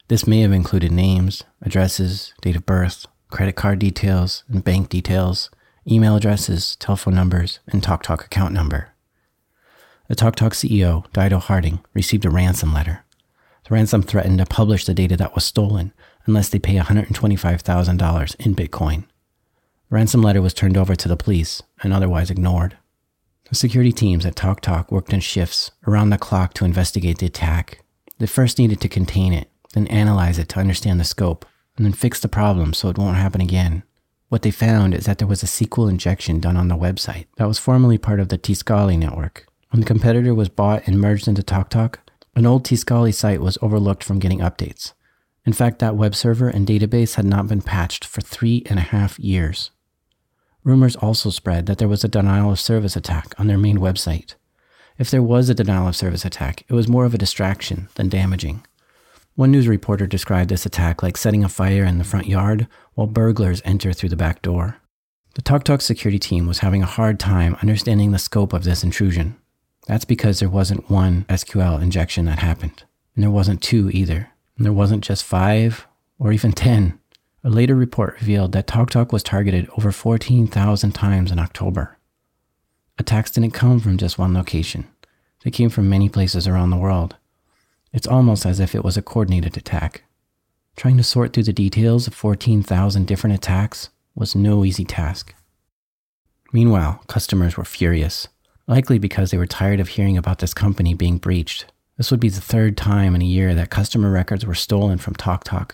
This 0.07 0.25
may 0.25 0.39
have 0.41 0.53
included 0.53 0.93
names, 0.93 1.43
addresses, 1.61 2.33
date 2.41 2.55
of 2.55 2.65
birth, 2.65 3.07
credit 3.29 3.57
card 3.57 3.79
details, 3.79 4.45
and 4.47 4.63
bank 4.63 4.87
details, 4.87 5.49
email 5.85 6.15
addresses, 6.15 6.77
telephone 6.77 7.13
numbers, 7.13 7.59
and 7.67 7.83
TalkTalk 7.83 8.23
account 8.23 8.53
number. 8.53 8.93
The 10.07 10.15
TalkTalk 10.15 10.51
CEO, 10.51 11.11
Dido 11.11 11.39
Harding, 11.39 11.83
received 11.93 12.23
a 12.23 12.29
ransom 12.29 12.73
letter. 12.73 13.03
The 13.67 13.73
ransom 13.73 14.03
threatened 14.03 14.37
to 14.37 14.45
publish 14.45 14.85
the 14.85 14.93
data 14.93 15.17
that 15.17 15.35
was 15.35 15.43
stolen 15.43 15.91
unless 16.25 16.47
they 16.47 16.59
pay 16.59 16.75
$125,000 16.77 18.35
in 18.39 18.55
Bitcoin. 18.55 19.03
The 19.89 19.95
ransom 19.95 20.21
letter 20.21 20.41
was 20.41 20.53
turned 20.53 20.77
over 20.77 20.95
to 20.95 21.07
the 21.09 21.17
police 21.17 21.61
and 21.83 21.91
otherwise 21.91 22.31
ignored. 22.31 22.77
The 23.49 23.55
security 23.55 23.91
teams 23.91 24.25
at 24.25 24.35
TalkTalk 24.35 24.91
worked 24.91 25.13
in 25.13 25.19
shifts 25.19 25.71
around 25.87 26.09
the 26.09 26.17
clock 26.17 26.53
to 26.55 26.65
investigate 26.65 27.19
the 27.19 27.27
attack. 27.27 27.83
They 28.17 28.25
first 28.25 28.57
needed 28.57 28.81
to 28.81 28.89
contain 28.89 29.33
it, 29.33 29.49
then 29.73 29.87
analyze 29.87 30.39
it 30.39 30.49
to 30.49 30.59
understand 30.59 30.99
the 30.99 31.03
scope, 31.03 31.45
and 31.77 31.85
then 31.85 31.93
fix 31.93 32.19
the 32.19 32.27
problem 32.27 32.73
so 32.73 32.89
it 32.89 32.97
won't 32.97 33.17
happen 33.17 33.41
again. 33.41 33.83
What 34.29 34.41
they 34.41 34.51
found 34.51 34.95
is 34.95 35.05
that 35.05 35.19
there 35.19 35.27
was 35.27 35.43
a 35.43 35.47
SQL 35.47 35.89
injection 35.89 36.39
done 36.39 36.57
on 36.57 36.67
the 36.67 36.75
website 36.75 37.27
that 37.37 37.47
was 37.47 37.59
formerly 37.59 37.97
part 37.97 38.19
of 38.19 38.29
the 38.29 38.37
Tiscali 38.37 38.97
network. 38.97 39.45
When 39.69 39.81
the 39.81 39.85
competitor 39.85 40.33
was 40.33 40.49
bought 40.49 40.87
and 40.87 40.99
merged 40.99 41.27
into 41.27 41.43
TalkTalk, 41.43 41.97
an 42.35 42.45
old 42.45 42.65
Tiscali 42.65 43.13
site 43.13 43.41
was 43.41 43.57
overlooked 43.61 44.03
from 44.03 44.19
getting 44.19 44.39
updates. 44.39 44.93
In 45.45 45.53
fact, 45.53 45.79
that 45.79 45.95
web 45.95 46.15
server 46.15 46.49
and 46.49 46.67
database 46.67 47.15
had 47.15 47.25
not 47.25 47.47
been 47.47 47.61
patched 47.61 48.03
for 48.03 48.21
three 48.21 48.63
and 48.65 48.79
a 48.79 48.83
half 48.83 49.19
years. 49.19 49.69
Rumors 50.65 50.95
also 50.95 51.29
spread 51.29 51.67
that 51.67 51.77
there 51.77 51.87
was 51.87 52.03
a 52.03 52.07
denial 52.07 52.51
of 52.51 52.59
service 52.59 52.95
attack 52.95 53.35
on 53.37 53.45
their 53.45 53.57
main 53.57 53.77
website. 53.77 54.33
If 54.97 55.11
there 55.11 55.21
was 55.21 55.47
a 55.47 55.53
denial 55.53 55.87
of 55.87 55.95
service 55.95 56.25
attack, 56.25 56.65
it 56.67 56.73
was 56.73 56.87
more 56.87 57.05
of 57.05 57.13
a 57.13 57.19
distraction 57.19 57.87
than 57.95 58.09
damaging. 58.09 58.65
One 59.35 59.51
news 59.51 59.67
reporter 59.67 60.07
described 60.07 60.49
this 60.49 60.65
attack 60.65 61.03
like 61.03 61.17
setting 61.17 61.43
a 61.43 61.49
fire 61.49 61.83
in 61.83 61.99
the 61.99 62.03
front 62.03 62.25
yard 62.25 62.67
while 62.95 63.05
burglars 63.05 63.61
enter 63.63 63.93
through 63.93 64.09
the 64.09 64.15
back 64.15 64.41
door. 64.41 64.77
The 65.35 65.43
TalkTalk 65.43 65.83
security 65.83 66.17
team 66.17 66.47
was 66.47 66.59
having 66.59 66.81
a 66.81 66.87
hard 66.87 67.19
time 67.19 67.57
understanding 67.61 68.11
the 68.11 68.17
scope 68.17 68.51
of 68.51 68.63
this 68.63 68.83
intrusion. 68.83 69.37
That's 69.85 70.05
because 70.05 70.39
there 70.39 70.49
wasn't 70.49 70.89
one 70.89 71.25
SQL 71.29 71.79
injection 71.79 72.25
that 72.25 72.39
happened, 72.39 72.85
and 73.13 73.21
there 73.21 73.29
wasn't 73.29 73.61
two 73.61 73.91
either. 73.91 74.31
And 74.57 74.65
there 74.65 74.73
wasn't 74.73 75.03
just 75.03 75.23
five 75.23 75.85
or 76.17 76.31
even 76.31 76.53
10. 76.53 76.97
A 77.45 77.49
later 77.49 77.75
report 77.75 78.19
revealed 78.19 78.51
that 78.53 78.65
TalkTalk 78.65 79.13
was 79.13 79.21
targeted 79.21 79.69
over 79.77 79.91
14,000 79.91 80.91
times 80.93 81.31
in 81.31 81.37
October. 81.37 81.97
Attacks 82.97 83.29
didn't 83.29 83.51
come 83.51 83.79
from 83.79 83.97
just 83.97 84.17
one 84.17 84.33
location, 84.33 84.87
they 85.45 85.51
came 85.51 85.69
from 85.69 85.87
many 85.87 86.09
places 86.09 86.47
around 86.47 86.71
the 86.71 86.77
world. 86.77 87.15
It's 87.93 88.07
almost 88.07 88.47
as 88.47 88.59
if 88.59 88.73
it 88.73 88.83
was 88.83 88.97
a 88.97 89.03
coordinated 89.03 89.55
attack. 89.55 90.01
Trying 90.75 90.97
to 90.97 91.03
sort 91.03 91.33
through 91.33 91.43
the 91.43 91.53
details 91.53 92.07
of 92.07 92.15
14,000 92.15 93.05
different 93.05 93.35
attacks 93.35 93.89
was 94.15 94.35
no 94.35 94.65
easy 94.65 94.83
task. 94.83 95.35
Meanwhile, 96.51 97.03
customers 97.05 97.55
were 97.55 97.63
furious, 97.63 98.27
likely 98.67 98.97
because 98.97 99.29
they 99.29 99.37
were 99.37 99.45
tired 99.45 99.79
of 99.79 99.89
hearing 99.89 100.17
about 100.17 100.39
this 100.39 100.55
company 100.55 100.95
being 100.95 101.19
breached. 101.19 101.65
This 101.95 102.09
would 102.09 102.19
be 102.19 102.29
the 102.29 102.41
third 102.41 102.75
time 102.75 103.13
in 103.13 103.21
a 103.21 103.25
year 103.25 103.53
that 103.53 103.69
customer 103.69 104.09
records 104.09 104.47
were 104.47 104.55
stolen 104.55 104.97
from 104.97 105.13
TalkTalk. 105.13 105.73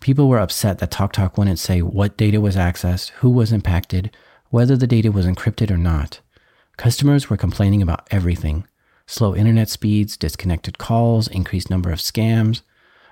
People 0.00 0.28
were 0.28 0.38
upset 0.38 0.78
that 0.78 0.90
TalkTalk 0.90 1.36
wouldn't 1.36 1.58
say 1.58 1.82
what 1.82 2.16
data 2.16 2.40
was 2.40 2.56
accessed, 2.56 3.10
who 3.20 3.28
was 3.28 3.52
impacted, 3.52 4.16
whether 4.48 4.74
the 4.74 4.86
data 4.86 5.12
was 5.12 5.26
encrypted 5.26 5.70
or 5.70 5.76
not. 5.76 6.20
Customers 6.78 7.28
were 7.28 7.36
complaining 7.36 7.82
about 7.82 8.08
everything 8.10 8.66
slow 9.06 9.34
internet 9.34 9.68
speeds, 9.68 10.16
disconnected 10.16 10.78
calls, 10.78 11.26
increased 11.26 11.68
number 11.68 11.90
of 11.90 11.98
scams. 11.98 12.62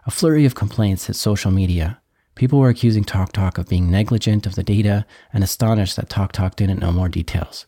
A 0.06 0.12
flurry 0.12 0.44
of 0.44 0.54
complaints 0.54 1.08
hit 1.08 1.16
social 1.16 1.50
media. 1.50 2.00
People 2.36 2.60
were 2.60 2.68
accusing 2.68 3.02
TalkTalk 3.02 3.58
of 3.58 3.68
being 3.68 3.90
negligent 3.90 4.46
of 4.46 4.54
the 4.54 4.62
data 4.62 5.04
and 5.32 5.42
astonished 5.42 5.96
that 5.96 6.08
TalkTalk 6.08 6.54
didn't 6.54 6.78
know 6.78 6.92
more 6.92 7.08
details. 7.08 7.66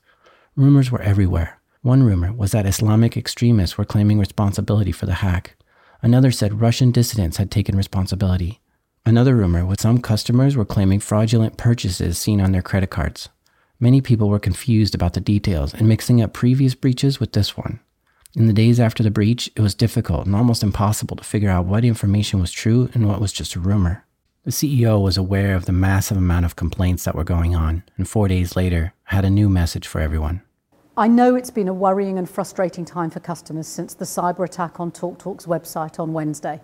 Rumors 0.54 0.92
were 0.92 1.02
everywhere. 1.02 1.61
One 1.83 2.04
rumor 2.04 2.33
was 2.33 2.52
that 2.52 2.66
Islamic 2.66 3.16
extremists 3.16 3.76
were 3.76 3.85
claiming 3.85 4.20
responsibility 4.20 4.92
for 4.92 5.06
the 5.06 5.14
hack. 5.14 5.56
Another 6.00 6.30
said 6.30 6.61
Russian 6.61 6.92
dissidents 6.92 7.38
had 7.38 7.50
taken 7.50 7.76
responsibility. 7.76 8.60
Another 9.07 9.35
rumor 9.35 9.65
was 9.65 9.81
some 9.81 9.99
customers 9.99 10.57
were 10.57 10.65
claiming 10.65 11.01
fraudulent 11.01 11.57
purchases 11.57 12.19
seen 12.19 12.41
on 12.41 12.53
their 12.53 12.63
credit 12.63 12.91
cards. 12.91 13.29
Many 13.79 14.03
people 14.03 14.29
were 14.29 14.39
confused 14.39 14.95
about 14.95 15.15
the 15.15 15.21
details 15.21 15.73
and 15.73 15.89
mixing 15.89 16.21
up 16.21 16.35
previous 16.35 16.75
breaches 16.75 17.19
with 17.19 17.33
this 17.33 17.57
one. 17.57 17.81
In 18.37 18.47
the 18.47 18.53
days 18.53 18.79
after 18.79 19.03
the 19.03 19.11
breach, 19.11 19.51
it 19.57 19.63
was 19.63 19.75
difficult 19.75 20.27
and 20.27 20.37
almost 20.37 20.63
impossible 20.63 21.17
to 21.17 21.25
figure 21.25 21.49
out 21.49 21.65
what 21.65 21.85
information 21.85 22.41
was 22.41 22.53
true 22.53 22.91
and 22.93 23.09
what 23.09 23.21
was 23.21 23.33
just 23.33 23.55
a 23.55 23.61
rumor. 23.61 24.05
The 24.45 24.51
CEO 24.51 25.03
was 25.03 25.17
aware 25.17 25.55
of 25.55 25.65
the 25.65 25.73
massive 25.73 26.19
amount 26.19 26.45
of 26.45 26.57
complaints 26.57 27.05
that 27.05 27.15
were 27.15 27.25
going 27.25 27.57
on, 27.57 27.83
and 27.97 28.09
four 28.09 28.29
days 28.29 28.55
later 28.55 28.93
had 29.05 29.25
a 29.25 29.31
new 29.31 29.49
message 29.49 29.87
for 29.87 30.01
everyone. 30.01 30.43
I 30.97 31.09
know 31.09 31.35
it's 31.35 31.51
been 31.51 31.69
a 31.69 31.75
worrying 31.75 32.19
and 32.19 32.29
frustrating 32.29 32.85
time 32.85 33.11
for 33.11 33.21
customers 33.21 33.67
since 33.67 33.95
the 33.95 34.05
cyber 34.05 34.45
attack 34.45 34.79
on 34.79 34.93
TalkTalk's 34.93 35.47
website 35.47 35.99
on 35.99 36.13
Wednesday. 36.13 36.61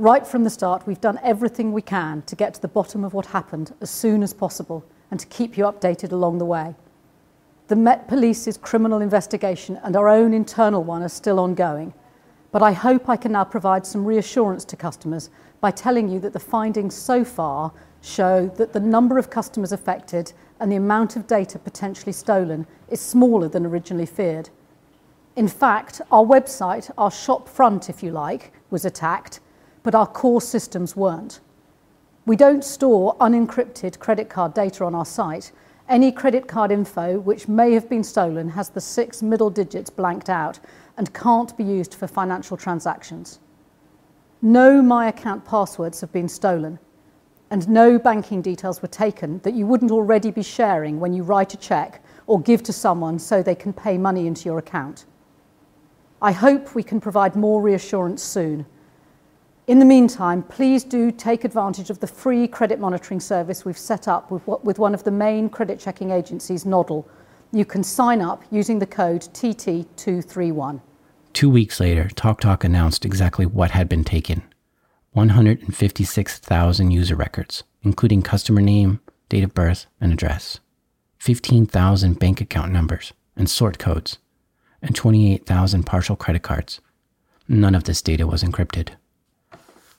Right 0.00 0.26
from 0.26 0.44
the 0.44 0.48
start, 0.48 0.86
we've 0.86 1.02
done 1.02 1.20
everything 1.22 1.72
we 1.72 1.82
can 1.82 2.22
to 2.22 2.34
get 2.34 2.54
to 2.54 2.62
the 2.62 2.68
bottom 2.68 3.04
of 3.04 3.12
what 3.12 3.26
happened 3.26 3.74
as 3.82 3.90
soon 3.90 4.22
as 4.22 4.32
possible 4.32 4.82
and 5.10 5.20
to 5.20 5.26
keep 5.26 5.58
you 5.58 5.64
updated 5.64 6.10
along 6.10 6.38
the 6.38 6.46
way. 6.46 6.74
The 7.68 7.76
Met 7.76 8.08
Police's 8.08 8.56
criminal 8.56 9.02
investigation 9.02 9.78
and 9.82 9.94
our 9.96 10.08
own 10.08 10.32
internal 10.32 10.82
one 10.82 11.02
are 11.02 11.10
still 11.10 11.38
ongoing, 11.38 11.92
but 12.50 12.62
I 12.62 12.72
hope 12.72 13.10
I 13.10 13.18
can 13.18 13.32
now 13.32 13.44
provide 13.44 13.84
some 13.84 14.06
reassurance 14.06 14.64
to 14.64 14.74
customers 14.74 15.28
by 15.60 15.70
telling 15.70 16.08
you 16.08 16.18
that 16.20 16.32
the 16.32 16.40
findings 16.40 16.94
so 16.94 17.22
far 17.22 17.70
show 18.00 18.48
that 18.56 18.72
the 18.72 18.80
number 18.80 19.18
of 19.18 19.28
customers 19.28 19.70
affected 19.70 20.32
and 20.60 20.72
the 20.72 20.76
amount 20.76 21.14
of 21.14 21.26
data 21.26 21.58
potentially 21.58 22.12
stolen 22.14 22.66
is 22.88 23.02
smaller 23.02 23.48
than 23.48 23.66
originally 23.66 24.06
feared. 24.06 24.48
In 25.36 25.46
fact, 25.46 26.00
our 26.10 26.24
website, 26.24 26.90
our 26.96 27.10
shop 27.10 27.50
front, 27.50 27.90
if 27.90 28.02
you 28.02 28.12
like, 28.12 28.54
was 28.70 28.86
attacked, 28.86 29.40
but 29.82 29.94
our 29.94 30.06
core 30.06 30.40
systems 30.40 30.94
weren't. 30.94 31.40
We 32.26 32.36
don't 32.36 32.64
store 32.64 33.16
unencrypted 33.18 33.98
credit 33.98 34.28
card 34.28 34.54
data 34.54 34.84
on 34.84 34.94
our 34.94 35.06
site. 35.06 35.52
Any 35.88 36.12
credit 36.12 36.46
card 36.46 36.70
info 36.70 37.18
which 37.18 37.48
may 37.48 37.72
have 37.72 37.88
been 37.88 38.04
stolen 38.04 38.50
has 38.50 38.70
the 38.70 38.80
six 38.80 39.22
middle 39.22 39.50
digits 39.50 39.90
blanked 39.90 40.28
out 40.28 40.60
and 40.96 41.12
can't 41.14 41.56
be 41.56 41.64
used 41.64 41.94
for 41.94 42.06
financial 42.06 42.56
transactions. 42.56 43.40
No 44.42 44.80
My 44.80 45.08
Account 45.08 45.44
passwords 45.44 46.00
have 46.00 46.12
been 46.12 46.28
stolen, 46.28 46.78
and 47.50 47.68
no 47.68 47.98
banking 47.98 48.40
details 48.40 48.80
were 48.80 48.88
taken 48.88 49.40
that 49.40 49.54
you 49.54 49.66
wouldn't 49.66 49.90
already 49.90 50.30
be 50.30 50.42
sharing 50.42 51.00
when 51.00 51.12
you 51.12 51.22
write 51.22 51.52
a 51.52 51.56
check 51.56 52.02
or 52.26 52.40
give 52.40 52.62
to 52.62 52.72
someone 52.72 53.18
so 53.18 53.42
they 53.42 53.54
can 53.54 53.72
pay 53.72 53.98
money 53.98 54.26
into 54.26 54.44
your 54.44 54.58
account. 54.58 55.04
I 56.22 56.32
hope 56.32 56.74
we 56.74 56.82
can 56.82 57.00
provide 57.00 57.34
more 57.34 57.60
reassurance 57.60 58.22
soon. 58.22 58.66
In 59.70 59.78
the 59.78 59.84
meantime, 59.84 60.42
please 60.42 60.82
do 60.82 61.12
take 61.12 61.44
advantage 61.44 61.90
of 61.90 62.00
the 62.00 62.06
free 62.08 62.48
credit 62.48 62.80
monitoring 62.80 63.20
service 63.20 63.64
we've 63.64 63.78
set 63.78 64.08
up 64.08 64.28
with, 64.28 64.44
with 64.64 64.80
one 64.80 64.94
of 64.94 65.04
the 65.04 65.12
main 65.12 65.48
credit 65.48 65.78
checking 65.78 66.10
agencies, 66.10 66.66
Noddle. 66.66 67.08
You 67.52 67.64
can 67.64 67.84
sign 67.84 68.20
up 68.20 68.42
using 68.50 68.80
the 68.80 68.86
code 68.86 69.20
TT231. 69.32 70.80
Two 71.32 71.48
weeks 71.48 71.78
later, 71.78 72.08
TalkTalk 72.16 72.64
announced 72.64 73.04
exactly 73.04 73.46
what 73.46 73.70
had 73.70 73.88
been 73.88 74.02
taken 74.02 74.42
156,000 75.12 76.90
user 76.90 77.14
records, 77.14 77.62
including 77.84 78.22
customer 78.22 78.60
name, 78.60 78.98
date 79.28 79.44
of 79.44 79.54
birth, 79.54 79.86
and 80.00 80.12
address, 80.12 80.58
15,000 81.20 82.18
bank 82.18 82.40
account 82.40 82.72
numbers 82.72 83.12
and 83.36 83.48
sort 83.48 83.78
codes, 83.78 84.18
and 84.82 84.96
28,000 84.96 85.84
partial 85.84 86.16
credit 86.16 86.42
cards. 86.42 86.80
None 87.46 87.76
of 87.76 87.84
this 87.84 88.02
data 88.02 88.26
was 88.26 88.42
encrypted. 88.42 88.96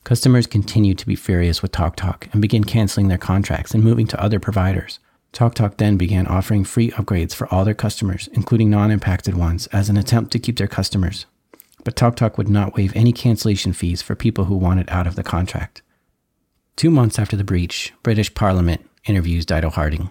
Customers 0.04 0.48
continued 0.48 0.98
to 0.98 1.06
be 1.06 1.16
furious 1.16 1.62
with 1.62 1.72
TalkTalk 1.72 2.32
and 2.34 2.42
began 2.42 2.64
canceling 2.64 3.08
their 3.08 3.18
contracts 3.18 3.74
and 3.74 3.84
moving 3.84 4.08
to 4.08 4.22
other 4.22 4.40
providers. 4.40 5.00
TalkTalk 5.32 5.78
then 5.78 5.96
began 5.96 6.28
offering 6.28 6.64
free 6.64 6.92
upgrades 6.92 7.34
for 7.34 7.48
all 7.54 7.64
their 7.64 7.74
customers, 7.74 8.28
including 8.34 8.70
non 8.70 8.92
impacted 8.92 9.36
ones, 9.36 9.68
as 9.68 9.90
an 9.90 9.98
attempt 9.98 10.32
to 10.32 10.40
keep 10.40 10.58
their 10.58 10.68
customers. 10.68 11.26
But 11.84 11.96
TalkTalk 11.96 12.38
would 12.38 12.50
not 12.50 12.76
waive 12.76 12.96
any 12.96 13.14
cancellation 13.14 13.74
fees 13.74 14.02
for 14.02 14.16
people 14.16 14.46
who 14.46 14.56
wanted 14.56 14.90
out 14.90 15.08
of 15.08 15.16
the 15.16 15.24
contract. 15.24 15.82
Two 16.76 16.90
months 16.90 17.18
after 17.20 17.38
the 17.38 17.44
breach, 17.44 17.94
British 18.04 18.34
Parliament 18.34 18.88
interviews 19.06 19.46
Dido 19.46 19.70
Harding. 19.70 20.10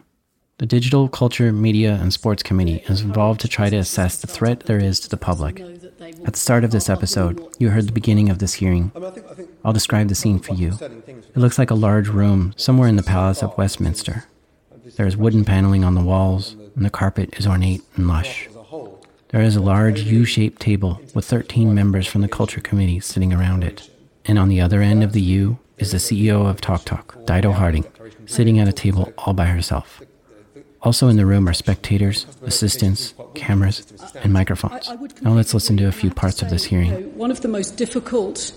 The 0.58 0.66
Digital 0.66 1.08
Culture, 1.08 1.52
Media 1.52 1.98
and 2.00 2.12
Sports 2.12 2.42
Committee 2.42 2.84
is 2.88 3.00
involved 3.00 3.40
to 3.40 3.48
try 3.48 3.70
to 3.70 3.76
assess 3.76 4.20
the 4.20 4.26
threat 4.26 4.60
there 4.60 4.78
is 4.78 5.00
to 5.00 5.08
the 5.08 5.16
public. 5.16 5.62
At 6.00 6.32
the 6.32 6.38
start 6.38 6.64
of 6.64 6.70
this 6.70 6.88
episode, 6.88 7.46
you 7.58 7.68
heard 7.68 7.86
the 7.86 7.92
beginning 7.92 8.30
of 8.30 8.38
this 8.38 8.54
hearing. 8.54 8.90
I'll 9.62 9.74
describe 9.74 10.08
the 10.08 10.14
scene 10.14 10.38
for 10.38 10.54
you. 10.54 10.72
It 10.80 11.36
looks 11.36 11.58
like 11.58 11.70
a 11.70 11.74
large 11.74 12.08
room 12.08 12.54
somewhere 12.56 12.88
in 12.88 12.96
the 12.96 13.02
Palace 13.02 13.42
of 13.42 13.56
Westminster. 13.58 14.24
There 14.96 15.06
is 15.06 15.18
wooden 15.18 15.44
paneling 15.44 15.84
on 15.84 15.94
the 15.94 16.02
walls, 16.02 16.56
and 16.74 16.86
the 16.86 16.90
carpet 16.90 17.38
is 17.38 17.46
ornate 17.46 17.82
and 17.96 18.08
lush. 18.08 18.48
There 19.28 19.42
is 19.42 19.56
a 19.56 19.60
large 19.60 20.00
U 20.04 20.24
shaped 20.24 20.62
table 20.62 21.02
with 21.14 21.26
13 21.26 21.74
members 21.74 22.06
from 22.06 22.22
the 22.22 22.28
Culture 22.28 22.62
Committee 22.62 23.00
sitting 23.00 23.34
around 23.34 23.62
it. 23.62 23.90
And 24.24 24.38
on 24.38 24.48
the 24.48 24.60
other 24.60 24.80
end 24.80 25.04
of 25.04 25.12
the 25.12 25.20
U 25.20 25.58
is 25.76 25.92
the 25.92 25.98
CEO 25.98 26.48
of 26.48 26.62
TalkTalk, 26.62 27.26
Dido 27.26 27.52
Harding, 27.52 27.84
sitting 28.24 28.58
at 28.58 28.68
a 28.68 28.72
table 28.72 29.12
all 29.18 29.34
by 29.34 29.46
herself. 29.46 30.00
Also 30.82 31.08
in 31.08 31.16
the 31.16 31.26
room 31.26 31.48
are 31.48 31.52
spectators, 31.52 32.26
assistants, 32.42 33.12
cameras, 33.34 33.86
and 34.22 34.32
microphones. 34.32 34.88
Now 35.20 35.32
let's 35.32 35.52
listen 35.52 35.76
to 35.76 35.86
a 35.86 35.92
few 35.92 36.10
parts 36.10 36.40
of 36.40 36.48
this 36.48 36.64
hearing. 36.64 37.16
One 37.16 37.30
of 37.30 37.42
the 37.42 37.48
most 37.48 37.76
difficult 37.76 38.52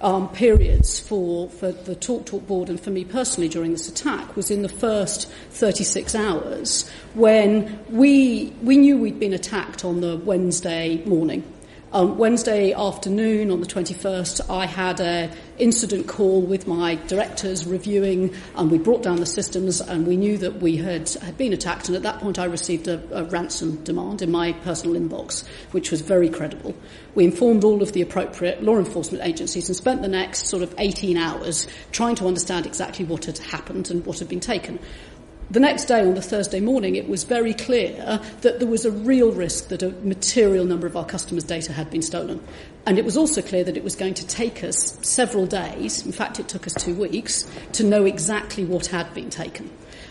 um, 0.00 0.28
periods 0.30 1.00
for, 1.00 1.48
for 1.50 1.72
the 1.72 1.94
Talk 1.94 2.26
Talk 2.26 2.46
board 2.46 2.68
and 2.68 2.80
for 2.80 2.90
me 2.90 3.04
personally 3.04 3.48
during 3.48 3.72
this 3.72 3.88
attack 3.88 4.36
was 4.36 4.50
in 4.50 4.62
the 4.62 4.68
first 4.68 5.28
36 5.50 6.14
hours 6.14 6.88
when 7.14 7.78
we, 7.90 8.52
we 8.62 8.76
knew 8.76 8.98
we'd 8.98 9.20
been 9.20 9.32
attacked 9.32 9.84
on 9.84 10.00
the 10.00 10.16
Wednesday 10.18 11.02
morning. 11.04 11.44
Um, 11.92 12.18
Wednesday 12.18 12.72
afternoon 12.72 13.52
on 13.52 13.60
the 13.60 13.66
21st, 13.66 14.50
I 14.50 14.66
had 14.66 15.00
an 15.00 15.30
incident 15.56 16.08
call 16.08 16.42
with 16.42 16.66
my 16.66 16.96
directors 17.06 17.64
reviewing, 17.64 18.34
and 18.56 18.72
we 18.72 18.78
brought 18.78 19.04
down 19.04 19.16
the 19.16 19.26
systems, 19.26 19.80
and 19.80 20.04
we 20.04 20.16
knew 20.16 20.36
that 20.38 20.56
we 20.56 20.78
had, 20.78 21.08
had 21.08 21.38
been 21.38 21.52
attacked. 21.52 21.86
And 21.86 21.96
at 21.96 22.02
that 22.02 22.18
point, 22.18 22.40
I 22.40 22.46
received 22.46 22.88
a, 22.88 23.00
a 23.16 23.22
ransom 23.24 23.84
demand 23.84 24.20
in 24.20 24.32
my 24.32 24.50
personal 24.52 25.00
inbox, 25.00 25.46
which 25.70 25.92
was 25.92 26.00
very 26.00 26.28
credible. 26.28 26.74
We 27.14 27.24
informed 27.24 27.62
all 27.62 27.80
of 27.80 27.92
the 27.92 28.02
appropriate 28.02 28.64
law 28.64 28.78
enforcement 28.78 29.24
agencies 29.24 29.68
and 29.68 29.76
spent 29.76 30.02
the 30.02 30.08
next 30.08 30.48
sort 30.48 30.64
of 30.64 30.74
18 30.78 31.16
hours 31.16 31.68
trying 31.92 32.16
to 32.16 32.26
understand 32.26 32.66
exactly 32.66 33.04
what 33.04 33.26
had 33.26 33.38
happened 33.38 33.92
and 33.92 34.04
what 34.04 34.18
had 34.18 34.28
been 34.28 34.40
taken. 34.40 34.80
The 35.48 35.60
next 35.60 35.84
day, 35.84 36.00
on 36.00 36.14
the 36.14 36.22
Thursday 36.22 36.58
morning, 36.58 36.96
it 36.96 37.08
was 37.08 37.22
very 37.22 37.54
clear 37.54 38.20
that 38.40 38.58
there 38.58 38.66
was 38.66 38.84
a 38.84 38.90
real 38.90 39.30
risk 39.30 39.68
that 39.68 39.82
a 39.82 39.90
material 40.02 40.64
number 40.64 40.88
of 40.88 40.96
our 40.96 41.04
customers' 41.04 41.44
data 41.44 41.72
had 41.72 41.88
been 41.88 42.02
stolen. 42.02 42.42
And 42.84 42.98
it 42.98 43.04
was 43.04 43.16
also 43.16 43.42
clear 43.42 43.62
that 43.62 43.76
it 43.76 43.84
was 43.84 43.94
going 43.94 44.14
to 44.14 44.26
take 44.26 44.64
us 44.64 44.98
several 45.02 45.46
days, 45.46 46.04
in 46.04 46.10
fact, 46.10 46.40
it 46.40 46.48
took 46.48 46.66
us 46.66 46.74
two 46.74 46.94
weeks, 46.94 47.46
to 47.72 47.84
know 47.84 48.04
exactly 48.04 48.64
what 48.64 48.86
had 48.86 49.14
been 49.14 49.30
taken. 49.30 49.70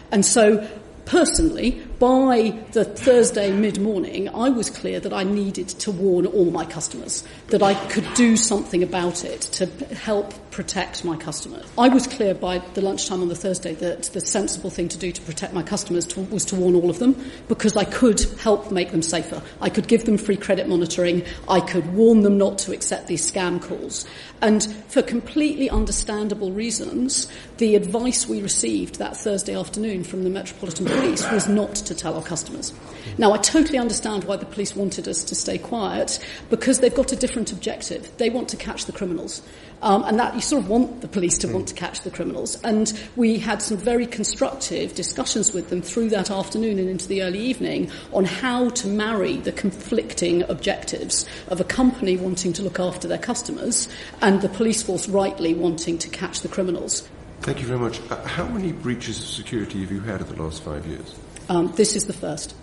And 0.10 0.26
so 0.26 0.66
personally, 1.04 1.84
by 2.00 2.58
the 2.72 2.86
Thursday 2.86 3.52
mid 3.52 3.80
morning, 3.80 4.30
I 4.30 4.50
was 4.50 4.70
clear 4.70 5.00
that 5.00 5.14
I 5.14 5.24
needed 5.24 5.70
to 5.70 5.92
warn 5.92 6.26
all 6.26 6.52
my 6.52 6.66
customers, 6.66 7.24
that 7.48 7.64
I 7.64 7.74
could 7.90 8.08
do 8.16 8.36
something 8.36 8.84
about 8.84 9.24
it 9.24 9.42
to 9.42 9.66
help 9.96 10.34
protect 10.56 11.04
my 11.04 11.18
customers. 11.18 11.66
I 11.78 11.90
was 11.90 12.08
clear 12.08 12.34
by 12.34 12.60
the 12.76 12.82
lunchtime 12.82 13.22
on 13.22 13.28
the 13.28 13.36
Thursday 13.36 13.74
that 13.76 14.04
the 14.04 14.22
sensible 14.22 14.70
thing 14.70 14.88
to 14.88 14.98
do 14.98 15.12
to 15.12 15.22
protect 15.22 15.54
my 15.54 15.62
customers 15.62 16.06
to, 16.08 16.22
was 16.22 16.46
to 16.46 16.56
warn 16.56 16.76
all 16.76 16.90
of 16.90 17.00
them 17.00 17.22
because 17.50 17.76
I 17.76 17.84
could 17.84 18.22
help 18.40 18.72
make 18.72 18.92
them 18.92 19.02
safer. 19.02 19.42
I 19.60 19.70
could 19.70 19.90
give 19.90 20.06
them 20.06 20.18
free 20.18 20.38
credit 20.38 20.70
monitoring. 20.70 21.24
I 21.50 21.60
could 21.60 21.94
warn 21.94 22.22
them 22.22 22.38
not 22.38 22.58
to 22.60 22.72
accept 22.72 23.08
these 23.08 23.30
scam 23.30 23.62
calls. 23.62 24.06
And 24.42 24.64
for 24.88 25.02
completely 25.02 25.70
understandable 25.70 26.52
reasons, 26.52 27.28
the 27.58 27.76
advice 27.76 28.28
we 28.28 28.42
received 28.42 29.00
that 29.00 29.18
Thursday 29.18 29.58
afternoon 29.58 30.06
from 30.06 30.24
the 30.24 30.30
Metropolitan 30.30 30.86
Police 30.86 31.30
was 31.32 31.50
not 31.50 31.76
to 31.88 31.96
tell 31.96 32.16
our 32.16 32.24
customers. 32.24 32.74
Now, 33.18 33.34
I 33.34 33.38
totally 33.38 33.78
understand 33.78 34.24
why 34.24 34.38
the 34.38 34.46
police 34.46 34.76
wanted 34.76 35.08
us 35.08 35.24
to 35.26 35.36
stay 35.36 35.58
quiet 35.58 36.20
because 36.50 36.80
they've 36.80 36.94
got 36.94 37.12
a 37.12 37.16
different 37.16 37.52
objective. 37.52 38.10
They 38.18 38.30
want 38.30 38.50
to 38.50 38.58
catch 38.58 38.86
the 38.86 38.92
criminals. 38.92 39.42
Um, 39.82 40.04
and 40.04 40.18
that 40.20 40.34
you 40.34 40.42
sort 40.42 40.64
of 40.64 40.70
want 40.70 41.02
the 41.02 41.08
police 41.08 41.38
to 41.40 41.48
want 41.48 41.68
to 41.68 41.74
catch 41.76 42.02
the 42.02 42.10
criminals. 42.10 42.60
And 42.64 42.92
we 43.16 43.38
had 43.38 43.62
some 43.62 43.78
very 43.78 44.08
constructive 44.08 44.96
discussions 44.96 45.54
with 45.54 45.70
them 45.70 45.82
through 45.82 46.10
that 46.10 46.32
afternoon 46.32 46.80
and 46.80 46.90
into 46.90 47.08
the 47.08 47.22
early 47.22 47.40
evening 47.40 47.92
on 48.14 48.26
how 48.26 48.70
to 48.70 48.88
marry 48.88 49.36
the 49.38 49.52
conflicting 49.52 50.44
objectives 50.50 51.28
of 51.50 51.60
a 51.60 51.64
company 51.66 52.18
wanting 52.18 52.54
to 52.54 52.64
look 52.64 52.80
after 52.80 53.08
their 53.08 53.20
customers 53.20 53.88
and 54.22 54.42
the 54.42 54.50
police 54.50 54.82
force 54.82 55.08
rightly 55.08 55.54
wanting 55.54 55.98
to 56.00 56.10
catch 56.10 56.40
the 56.40 56.48
criminals. 56.48 57.08
Thank 57.42 57.60
you 57.60 57.68
very 57.68 57.80
much. 57.80 58.00
Uh, 58.10 58.26
how 58.26 58.48
many 58.48 58.72
breaches 58.72 59.20
of 59.20 59.26
security 59.26 59.82
have 59.82 59.92
you 59.92 60.00
had 60.00 60.22
in 60.22 60.28
the 60.28 60.42
last 60.42 60.64
five 60.64 60.88
years? 60.88 61.14
Um, 61.50 61.72
this 61.74 61.96
is 61.96 62.06
the 62.06 62.14
first 62.14 62.56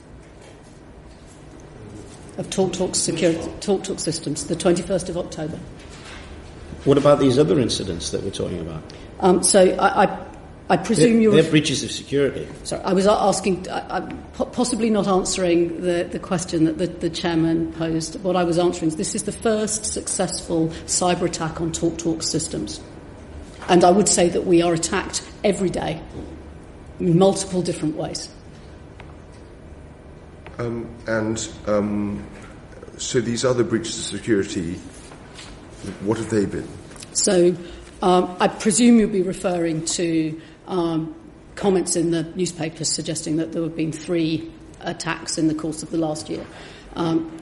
of 2.38 2.48
TalkTalk 2.48 2.96
security, 2.96 3.40
TalkTalk 3.60 4.00
systems, 4.00 4.46
the 4.46 4.56
21st 4.56 5.08
of 5.10 5.18
October. 5.18 5.58
What 6.84 6.98
about 6.98 7.20
these 7.20 7.38
other 7.38 7.60
incidents 7.60 8.10
that 8.10 8.22
we're 8.22 8.30
talking 8.30 8.60
about? 8.60 8.82
Um, 9.20 9.42
so 9.42 9.60
I, 9.76 10.04
I, 10.04 10.26
I 10.70 10.76
presume 10.78 11.12
they're, 11.12 11.20
you're. 11.20 11.42
They're 11.42 11.50
breaches 11.50 11.84
of 11.84 11.92
security. 11.92 12.48
Sorry, 12.64 12.82
I 12.82 12.92
was 12.92 13.06
asking, 13.06 13.70
I, 13.70 14.00
possibly 14.32 14.90
not 14.90 15.06
answering 15.06 15.82
the, 15.82 16.08
the 16.10 16.18
question 16.18 16.64
that 16.64 16.78
the, 16.78 16.86
the 16.86 17.10
chairman 17.10 17.72
posed. 17.74 18.20
What 18.24 18.34
I 18.34 18.44
was 18.44 18.58
answering 18.58 18.88
is 18.88 18.96
this 18.96 19.14
is 19.14 19.24
the 19.24 19.32
first 19.32 19.84
successful 19.84 20.68
cyber 20.86 21.22
attack 21.22 21.60
on 21.60 21.70
TalkTalk 21.70 22.22
systems. 22.22 22.80
And 23.68 23.84
I 23.84 23.90
would 23.90 24.08
say 24.08 24.28
that 24.30 24.44
we 24.44 24.62
are 24.62 24.72
attacked 24.72 25.22
every 25.44 25.70
day 25.70 26.02
in 26.98 27.18
multiple 27.18 27.62
different 27.62 27.94
ways. 27.96 28.28
Um, 30.58 30.88
and 31.06 31.48
um, 31.66 32.24
so 32.98 33.20
these 33.20 33.44
other 33.44 33.64
breaches 33.64 33.98
of 33.98 34.04
security, 34.04 34.74
what 36.00 36.18
have 36.18 36.30
they 36.30 36.46
been? 36.46 36.68
So 37.12 37.56
um, 38.02 38.36
I 38.40 38.48
presume 38.48 38.98
you'll 38.98 39.10
be 39.10 39.22
referring 39.22 39.84
to 39.86 40.40
um, 40.66 41.14
comments 41.54 41.96
in 41.96 42.10
the 42.10 42.24
newspapers 42.34 42.88
suggesting 42.88 43.36
that 43.36 43.52
there 43.52 43.62
have 43.62 43.76
been 43.76 43.92
three 43.92 44.50
attacks 44.80 45.38
in 45.38 45.48
the 45.48 45.54
course 45.54 45.82
of 45.82 45.90
the 45.90 45.98
last 45.98 46.28
year. 46.28 46.44
Um, 46.96 47.38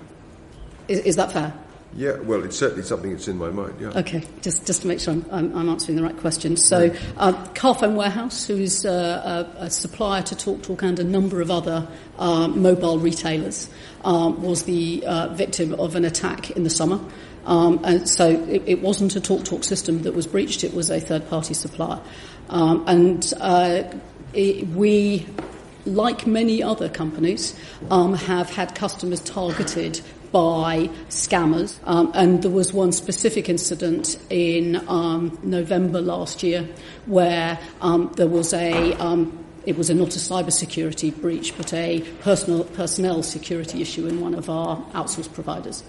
is, 0.88 1.00
is 1.00 1.16
that 1.16 1.32
fair? 1.32 1.52
Yeah, 1.94 2.18
well, 2.18 2.44
it's 2.44 2.56
certainly 2.56 2.84
something 2.84 3.10
that's 3.10 3.26
in 3.26 3.36
my 3.36 3.50
mind, 3.50 3.74
yeah. 3.80 3.88
Okay, 3.88 4.22
just, 4.42 4.64
just 4.64 4.82
to 4.82 4.88
make 4.88 5.00
sure 5.00 5.14
I'm, 5.14 5.26
I'm, 5.32 5.56
I'm 5.56 5.68
answering 5.68 5.96
the 5.96 6.04
right 6.04 6.16
question. 6.16 6.56
So, 6.56 6.94
uh, 7.16 7.32
Carphone 7.54 7.96
Warehouse, 7.96 8.46
who 8.46 8.56
is 8.56 8.86
uh, 8.86 9.48
a, 9.58 9.64
a, 9.64 9.70
supplier 9.70 10.22
to 10.22 10.36
TalkTalk 10.36 10.82
and 10.82 11.00
a 11.00 11.04
number 11.04 11.40
of 11.40 11.50
other 11.50 11.88
uh, 12.18 12.46
mobile 12.46 13.00
retailers, 13.00 13.68
um, 14.04 14.40
was 14.40 14.62
the 14.64 15.04
uh, 15.04 15.28
victim 15.34 15.74
of 15.74 15.96
an 15.96 16.04
attack 16.04 16.52
in 16.52 16.62
the 16.62 16.70
summer. 16.70 17.00
Um, 17.44 17.80
and 17.82 18.08
so 18.08 18.28
it, 18.28 18.62
it, 18.66 18.82
wasn't 18.82 19.16
a 19.16 19.20
TalkTalk 19.20 19.64
system 19.64 20.02
that 20.02 20.14
was 20.14 20.28
breached, 20.28 20.62
it 20.62 20.74
was 20.74 20.90
a 20.90 21.00
third 21.00 21.28
party 21.28 21.54
supplier. 21.54 22.00
Um, 22.50 22.84
and 22.86 23.32
uh, 23.40 23.82
it, 24.32 24.68
we 24.68 25.26
like 25.86 26.26
many 26.26 26.62
other 26.62 26.88
companies, 26.88 27.58
um, 27.90 28.14
have 28.14 28.50
had 28.50 28.74
customers 28.74 29.20
targeted 29.20 30.00
by 30.32 30.88
scammers. 31.08 31.78
Um, 31.84 32.12
and 32.14 32.42
there 32.42 32.50
was 32.50 32.72
one 32.72 32.92
specific 32.92 33.48
incident 33.48 34.18
in 34.30 34.76
um, 34.88 35.38
November 35.42 36.00
last 36.00 36.42
year 36.42 36.68
where 37.06 37.58
um, 37.80 38.12
there 38.16 38.28
was 38.28 38.52
a 38.52 38.92
um, 38.94 39.36
it 39.66 39.76
was 39.76 39.90
a, 39.90 39.94
not 39.94 40.16
a 40.16 40.18
cyber 40.18 40.52
security 40.52 41.10
breach, 41.10 41.56
but 41.56 41.72
a 41.74 42.00
personal, 42.22 42.64
personnel 42.64 43.22
security 43.22 43.82
issue 43.82 44.06
in 44.06 44.20
one 44.20 44.34
of 44.34 44.48
our 44.48 44.78
outsourced 44.92 45.32
providers. 45.34 45.84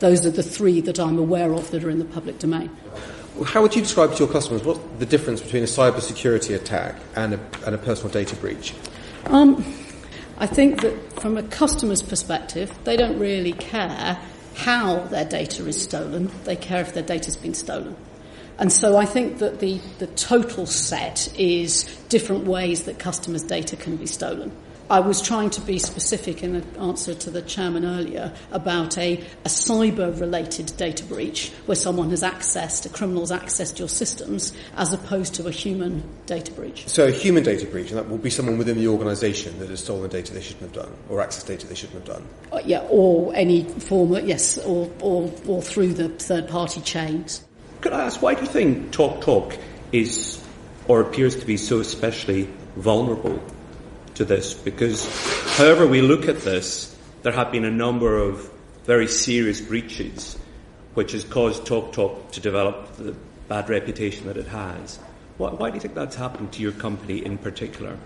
Those 0.00 0.26
are 0.26 0.30
the 0.30 0.42
three 0.42 0.80
that 0.82 0.98
I'm 0.98 1.18
aware 1.18 1.54
of 1.54 1.70
that 1.70 1.84
are 1.84 1.90
in 1.90 2.00
the 2.00 2.04
public 2.04 2.40
domain. 2.40 2.70
How 3.44 3.62
would 3.62 3.74
you 3.74 3.82
describe 3.82 4.12
to 4.14 4.18
your 4.18 4.32
customers 4.32 4.64
what's 4.64 4.80
the 4.98 5.06
difference 5.06 5.40
between 5.40 5.62
a 5.62 5.66
cyber 5.66 6.00
security 6.00 6.54
attack 6.54 6.96
and 7.16 7.34
a, 7.34 7.40
and 7.66 7.74
a 7.74 7.78
personal 7.78 8.12
data 8.12 8.36
breach? 8.36 8.74
Um, 9.26 9.64
I 10.36 10.46
think 10.46 10.80
that 10.82 11.20
from 11.20 11.36
a 11.36 11.42
customer's 11.42 12.02
perspective, 12.02 12.76
they 12.84 12.96
don't 12.96 13.18
really 13.18 13.52
care 13.52 14.18
how 14.54 15.00
their 15.04 15.24
data 15.24 15.66
is 15.66 15.82
stolen, 15.82 16.30
they 16.44 16.56
care 16.56 16.80
if 16.80 16.94
their 16.94 17.02
data's 17.02 17.36
been 17.36 17.54
stolen. 17.54 17.96
And 18.58 18.72
so 18.72 18.96
I 18.96 19.04
think 19.04 19.38
that 19.38 19.58
the, 19.60 19.80
the 19.98 20.06
total 20.06 20.66
set 20.66 21.32
is 21.38 21.84
different 22.08 22.44
ways 22.44 22.84
that 22.84 22.98
customers' 22.98 23.42
data 23.42 23.76
can 23.76 23.96
be 23.96 24.06
stolen. 24.06 24.52
I 24.90 25.00
was 25.00 25.22
trying 25.22 25.48
to 25.50 25.62
be 25.62 25.78
specific 25.78 26.42
in 26.42 26.52
the 26.52 26.80
answer 26.80 27.14
to 27.14 27.30
the 27.30 27.40
chairman 27.40 27.86
earlier 27.86 28.32
about 28.52 28.98
a, 28.98 29.14
a 29.44 29.48
cyber 29.48 30.18
related 30.20 30.76
data 30.76 31.04
breach 31.04 31.50
where 31.64 31.76
someone 31.76 32.10
has 32.10 32.22
accessed, 32.22 32.84
a 32.84 32.90
criminal's 32.90 33.30
accessed 33.30 33.78
your 33.78 33.88
systems 33.88 34.52
as 34.76 34.92
opposed 34.92 35.34
to 35.36 35.46
a 35.46 35.50
human 35.50 36.02
data 36.26 36.52
breach. 36.52 36.86
So, 36.86 37.06
a 37.06 37.10
human 37.10 37.44
data 37.44 37.66
breach, 37.66 37.88
and 37.90 37.98
that 37.98 38.10
will 38.10 38.18
be 38.18 38.28
someone 38.28 38.58
within 38.58 38.76
the 38.76 38.88
organisation 38.88 39.58
that 39.58 39.70
has 39.70 39.80
stolen 39.80 40.10
data 40.10 40.34
they 40.34 40.42
shouldn't 40.42 40.74
have 40.74 40.84
done 40.84 40.92
or 41.08 41.24
accessed 41.24 41.46
data 41.46 41.66
they 41.66 41.74
shouldn't 41.74 42.06
have 42.06 42.16
done? 42.16 42.26
Uh, 42.52 42.60
yeah, 42.64 42.86
or 42.90 43.34
any 43.34 43.64
form, 43.64 44.14
of, 44.14 44.28
yes, 44.28 44.58
or, 44.58 44.90
or, 45.00 45.32
or 45.46 45.62
through 45.62 45.94
the 45.94 46.10
third 46.10 46.46
party 46.46 46.82
chains. 46.82 47.42
Could 47.80 47.94
I 47.94 48.02
ask, 48.02 48.20
why 48.20 48.34
do 48.34 48.42
you 48.42 48.48
think 48.48 48.92
Talk 48.92 49.22
Talk 49.22 49.56
is 49.92 50.42
or 50.88 51.00
appears 51.00 51.36
to 51.36 51.46
be 51.46 51.56
so 51.56 51.80
especially 51.80 52.48
vulnerable 52.76 53.42
to 54.14 54.24
this 54.24 54.54
because, 54.54 55.06
however 55.56 55.86
we 55.86 56.00
look 56.00 56.28
at 56.28 56.40
this, 56.40 56.96
there 57.22 57.32
have 57.32 57.50
been 57.50 57.64
a 57.64 57.70
number 57.70 58.16
of 58.18 58.50
very 58.84 59.08
serious 59.08 59.60
breaches 59.60 60.38
which 60.94 61.12
has 61.12 61.24
caused 61.24 61.66
Talk 61.66 61.92
Talk 61.92 62.30
to 62.32 62.40
develop 62.40 62.96
the 62.96 63.14
bad 63.48 63.68
reputation 63.68 64.26
that 64.26 64.36
it 64.36 64.46
has. 64.46 64.98
Why, 65.38 65.50
why 65.50 65.70
do 65.70 65.76
you 65.76 65.80
think 65.80 65.94
that's 65.94 66.16
happened 66.16 66.52
to 66.52 66.62
your 66.62 66.72
company 66.72 67.24
in 67.24 67.38
particular? 67.38 67.98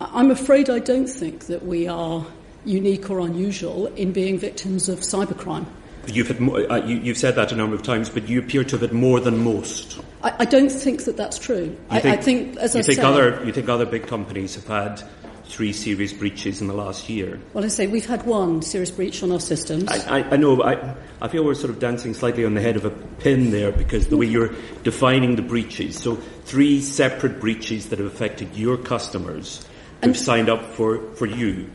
I'm 0.00 0.30
afraid 0.30 0.70
I 0.70 0.78
don't 0.78 1.06
think 1.06 1.46
that 1.46 1.64
we 1.64 1.86
are 1.86 2.26
unique 2.64 3.10
or 3.10 3.20
unusual 3.20 3.86
in 3.88 4.12
being 4.12 4.38
victims 4.38 4.88
of 4.88 5.00
cybercrime. 5.00 5.66
You've, 6.06 6.28
had, 6.28 6.70
uh, 6.70 6.84
you, 6.84 7.00
have 7.00 7.18
said 7.18 7.36
that 7.36 7.52
a 7.52 7.56
number 7.56 7.76
of 7.76 7.82
times, 7.82 8.10
but 8.10 8.28
you 8.28 8.40
appear 8.40 8.64
to 8.64 8.70
have 8.72 8.80
had 8.80 8.92
more 8.92 9.20
than 9.20 9.38
most. 9.38 10.00
I, 10.22 10.34
I 10.40 10.44
don't 10.44 10.70
think 10.70 11.04
that 11.04 11.16
that's 11.16 11.38
true. 11.38 11.76
I 11.90 12.00
think, 12.00 12.18
I, 12.18 12.22
think, 12.22 12.56
as 12.56 12.74
you 12.74 12.80
I 12.80 12.82
think 12.82 12.98
other, 13.00 13.44
you 13.44 13.52
think 13.52 13.68
other 13.68 13.86
big 13.86 14.06
companies 14.08 14.56
have 14.56 14.66
had 14.66 15.02
three 15.44 15.72
serious 15.72 16.12
breaches 16.12 16.60
in 16.60 16.66
the 16.66 16.74
last 16.74 17.08
year. 17.08 17.38
Well, 17.52 17.64
I 17.64 17.68
say 17.68 17.86
we've 17.86 18.06
had 18.06 18.24
one 18.24 18.62
serious 18.62 18.90
breach 18.90 19.22
on 19.22 19.30
our 19.32 19.40
systems. 19.40 19.88
I, 19.88 20.20
I, 20.20 20.30
I 20.30 20.36
know. 20.36 20.62
I, 20.62 20.94
I 21.20 21.28
feel 21.28 21.44
we're 21.44 21.54
sort 21.54 21.70
of 21.70 21.78
dancing 21.78 22.14
slightly 22.14 22.44
on 22.44 22.54
the 22.54 22.60
head 22.60 22.76
of 22.76 22.84
a 22.84 22.90
pin 22.90 23.50
there 23.50 23.70
because 23.70 24.08
the 24.08 24.16
way 24.16 24.26
you're 24.26 24.54
defining 24.82 25.36
the 25.36 25.42
breaches. 25.42 25.98
So 25.98 26.16
three 26.16 26.80
separate 26.80 27.38
breaches 27.38 27.90
that 27.90 27.98
have 27.98 28.08
affected 28.08 28.56
your 28.56 28.76
customers 28.76 29.64
who've 30.02 30.16
signed 30.16 30.48
up 30.48 30.64
for, 30.72 31.14
for 31.14 31.26
you. 31.26 31.70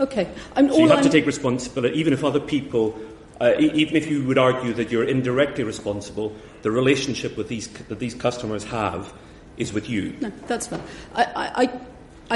Okay. 0.00 0.28
I'm, 0.56 0.68
so 0.70 0.78
you 0.78 0.88
have 0.88 0.98
I'm 0.98 1.04
to 1.04 1.10
take 1.10 1.26
responsibility, 1.26 1.98
even 1.98 2.12
if 2.12 2.24
other 2.24 2.40
people 2.40 2.98
uh, 3.40 3.54
even 3.58 3.96
if 3.96 4.10
you 4.10 4.22
would 4.24 4.38
argue 4.38 4.74
that 4.74 4.90
you're 4.90 5.04
indirectly 5.04 5.64
responsible, 5.64 6.36
the 6.62 6.70
relationship 6.70 7.36
with 7.36 7.48
these, 7.48 7.68
that 7.68 7.98
these 7.98 8.14
customers 8.14 8.64
have 8.64 9.12
is 9.56 9.72
with 9.72 9.88
you. 9.88 10.14
No, 10.20 10.30
that's 10.46 10.66
fine. 10.66 10.82
I, 11.14 11.24
I, 11.34 11.80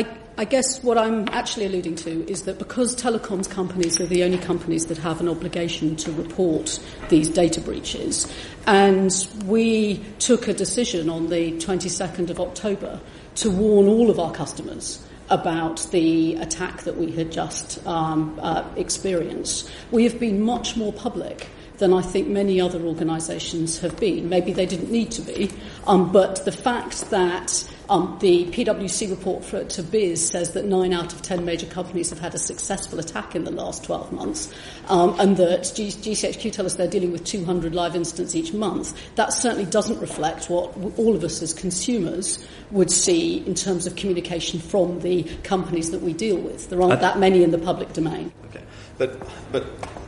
I, 0.00 0.06
I 0.38 0.44
guess 0.46 0.82
what 0.82 0.96
I'm 0.96 1.28
actually 1.28 1.66
alluding 1.66 1.96
to 1.96 2.28
is 2.30 2.42
that 2.42 2.58
because 2.58 2.96
telecoms 2.96 3.48
companies 3.48 4.00
are 4.00 4.06
the 4.06 4.24
only 4.24 4.38
companies 4.38 4.86
that 4.86 4.98
have 4.98 5.20
an 5.20 5.28
obligation 5.28 5.94
to 5.96 6.12
report 6.12 6.80
these 7.10 7.28
data 7.28 7.60
breaches, 7.60 8.26
and 8.66 9.12
we 9.44 10.02
took 10.18 10.48
a 10.48 10.54
decision 10.54 11.10
on 11.10 11.28
the 11.28 11.52
22nd 11.58 12.30
of 12.30 12.40
October 12.40 12.98
to 13.36 13.50
warn 13.50 13.88
all 13.88 14.10
of 14.10 14.18
our 14.18 14.32
customers 14.32 15.04
about 15.30 15.86
the 15.90 16.36
attack 16.36 16.82
that 16.82 16.96
we 16.96 17.10
had 17.10 17.32
just 17.32 17.84
um, 17.86 18.38
uh, 18.42 18.64
experienced. 18.76 19.70
We 19.90 20.04
have 20.04 20.20
been 20.20 20.42
much 20.42 20.76
more 20.76 20.92
public 20.92 21.48
than 21.78 21.92
I 21.92 22.02
think 22.02 22.28
many 22.28 22.60
other 22.60 22.80
organisations 22.82 23.78
have 23.80 23.98
been. 23.98 24.28
Maybe 24.28 24.52
they 24.52 24.66
didn't 24.66 24.90
need 24.90 25.10
to 25.12 25.22
be, 25.22 25.50
um, 25.86 26.12
but 26.12 26.44
the 26.44 26.52
fact 26.52 27.10
that 27.10 27.68
um, 27.88 28.16
the 28.20 28.46
PwC 28.46 29.10
report 29.10 29.44
for, 29.44 29.64
to 29.64 29.82
BIS 29.82 30.28
says 30.28 30.52
that 30.52 30.64
nine 30.64 30.92
out 30.92 31.12
of 31.12 31.22
ten 31.22 31.44
major 31.44 31.66
companies 31.66 32.10
have 32.10 32.18
had 32.18 32.34
a 32.34 32.38
successful 32.38 32.98
attack 32.98 33.34
in 33.34 33.44
the 33.44 33.50
last 33.50 33.84
12 33.84 34.12
months, 34.12 34.52
um, 34.88 35.18
and 35.18 35.36
that 35.36 35.72
G- 35.74 35.88
GCHQ 35.88 36.52
tell 36.52 36.66
us 36.66 36.76
they're 36.76 36.88
dealing 36.88 37.12
with 37.12 37.24
200 37.24 37.74
live 37.74 37.94
incidents 37.94 38.34
each 38.34 38.52
month. 38.52 38.94
That 39.16 39.32
certainly 39.32 39.66
doesn't 39.66 40.00
reflect 40.00 40.48
what 40.48 40.76
all 40.98 41.14
of 41.14 41.24
us 41.24 41.42
as 41.42 41.52
consumers 41.52 42.46
would 42.70 42.90
see 42.90 43.44
in 43.46 43.54
terms 43.54 43.86
of 43.86 43.96
communication 43.96 44.60
from 44.60 45.00
the 45.00 45.24
companies 45.42 45.90
that 45.90 46.02
we 46.02 46.12
deal 46.12 46.36
with. 46.36 46.70
There 46.70 46.80
aren't 46.80 47.00
that 47.00 47.18
many 47.18 47.42
in 47.42 47.50
the 47.50 47.58
public 47.58 47.92
domain. 47.92 48.32
Okay. 48.46 48.62
But, 48.98 49.20
but 49.52 49.64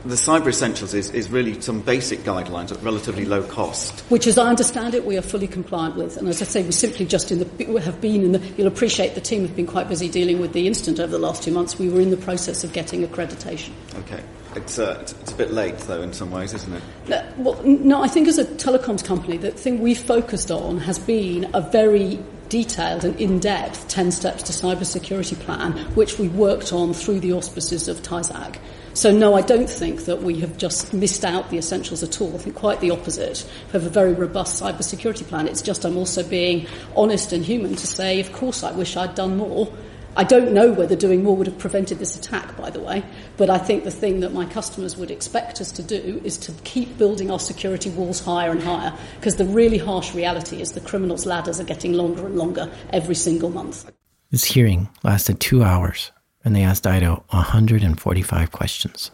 the 0.09 0.14
Cyber 0.14 0.49
Essentials 0.49 0.95
is, 0.95 1.11
is 1.11 1.31
really 1.31 1.61
some 1.61 1.81
basic 1.81 2.21
guidelines 2.21 2.71
at 2.71 2.83
relatively 2.83 3.25
low 3.25 3.42
cost. 3.42 4.01
Which, 4.11 4.27
as 4.27 4.38
I 4.38 4.49
understand 4.49 4.95
it, 4.95 5.05
we 5.05 5.16
are 5.16 5.23
fully 5.23 5.49
compliant 5.49 5.97
with. 5.97 6.16
And 6.16 6.29
as 6.29 6.40
I 6.40 6.45
say, 6.45 6.62
we 6.62 6.73
simply 6.73 7.07
just 7.07 7.33
in 7.33 7.40
the, 7.40 7.81
have 7.81 8.01
been 8.01 8.25
in 8.25 8.33
the, 8.33 8.38
you'll 8.57 8.69
appreciate 8.69 9.14
the 9.14 9.21
team 9.21 9.42
have 9.42 9.57
been 9.57 9.66
quite 9.66 9.88
busy 9.88 10.09
dealing 10.09 10.40
with 10.40 10.53
the 10.53 10.66
incident 10.66 11.01
over 11.01 11.11
the 11.11 11.19
last 11.19 11.42
two 11.42 11.51
months. 11.51 11.79
We 11.79 11.88
were 11.88 12.01
in 12.01 12.11
the 12.11 12.16
process 12.16 12.62
of 12.62 12.73
getting 12.73 13.07
accreditation. 13.07 13.71
Okay. 13.99 14.23
It's, 14.55 14.79
uh, 14.79 14.97
it's, 15.01 15.33
a 15.33 15.35
bit 15.35 15.53
late, 15.53 15.77
though, 15.81 16.01
in 16.01 16.14
some 16.14 16.31
ways, 16.31 16.55
isn't 16.55 16.73
it? 16.73 16.83
No, 17.09 17.33
well, 17.37 17.62
no, 17.62 18.03
I 18.03 18.09
think 18.09 18.27
as 18.27 18.38
a 18.38 18.45
telecoms 18.47 19.05
company, 19.05 19.37
the 19.37 19.51
thing 19.51 19.81
we've 19.81 19.99
focused 19.99 20.51
on 20.51 20.79
has 20.79 20.99
been 20.99 21.51
a 21.53 21.61
very 21.61 22.19
detailed 22.49 23.05
and 23.05 23.21
in-depth 23.21 23.88
10 23.88 24.12
steps 24.12 24.45
to 24.45 24.53
cybersecurity 24.53 25.38
plan, 25.40 25.73
which 25.95 26.19
we 26.19 26.29
worked 26.29 26.73
on 26.73 26.95
through 26.95 27.21
the 27.21 27.33
auspices 27.33 27.88
of 27.88 28.01
TISAC. 28.03 28.57
So 28.96 29.12
no, 29.12 29.35
I 29.35 29.42
don't 29.42 29.68
think 29.68 30.06
that 30.06 30.22
we 30.22 30.40
have 30.40 30.56
just 30.56 30.94
missed 30.94 31.22
out 31.22 31.50
the 31.50 31.59
essentials 31.59 32.02
at 32.02 32.18
all. 32.18 32.35
I 32.35 32.38
think 32.38 32.56
quite 32.56 32.80
the 32.80 32.92
opposite. 32.92 33.46
We 33.66 33.72
have 33.72 33.85
a 33.85 33.90
very 33.90 34.14
robust 34.14 34.62
cybersecurity 34.62 35.26
plan. 35.26 35.48
It's 35.48 35.61
just 35.61 35.85
I'm 35.85 35.98
also 35.98 36.26
being 36.26 36.66
honest 36.96 37.35
and 37.35 37.44
human 37.44 37.74
to 37.76 37.87
say, 37.87 38.20
of 38.20 38.32
course, 38.32 38.62
I 38.62 38.72
wish 38.72 38.96
I'd 38.96 39.14
done 39.14 39.37
more. 39.37 39.70
I 40.16 40.24
don't 40.24 40.52
know 40.52 40.72
whether 40.72 40.96
doing 40.96 41.22
more 41.22 41.37
would 41.37 41.46
have 41.46 41.59
prevented 41.59 41.98
this 41.98 42.16
attack, 42.16 42.56
by 42.56 42.70
the 42.70 42.80
way, 42.80 43.04
but 43.37 43.50
I 43.50 43.59
think 43.59 43.85
the 43.85 43.90
thing 43.90 44.20
that 44.20 44.32
my 44.32 44.46
customers 44.46 44.96
would 44.96 45.11
expect 45.11 45.61
us 45.61 45.70
to 45.72 45.82
do 45.82 46.22
is 46.24 46.38
to 46.38 46.52
keep 46.64 46.96
building 46.96 47.30
our 47.30 47.38
security 47.38 47.90
walls 47.90 48.20
higher 48.20 48.50
and 48.50 48.62
higher, 48.62 48.94
because 49.16 49.37
the 49.37 49.44
really 49.44 49.76
harsh 49.76 50.14
reality 50.14 50.62
is 50.62 50.72
the 50.72 50.80
criminals' 50.80 51.26
ladders 51.26 51.61
are 51.61 51.64
getting 51.64 51.92
longer 51.92 52.24
and 52.24 52.38
longer 52.38 52.72
every 52.94 53.14
single 53.14 53.50
month. 53.50 53.92
This 54.30 54.44
hearing 54.44 54.88
lasted 55.04 55.38
two 55.38 55.62
hours, 55.62 56.12
and 56.46 56.54
they 56.54 56.62
asked 56.62 56.85
Dido 56.85 57.24
145 57.30 58.52
questions. 58.52 59.11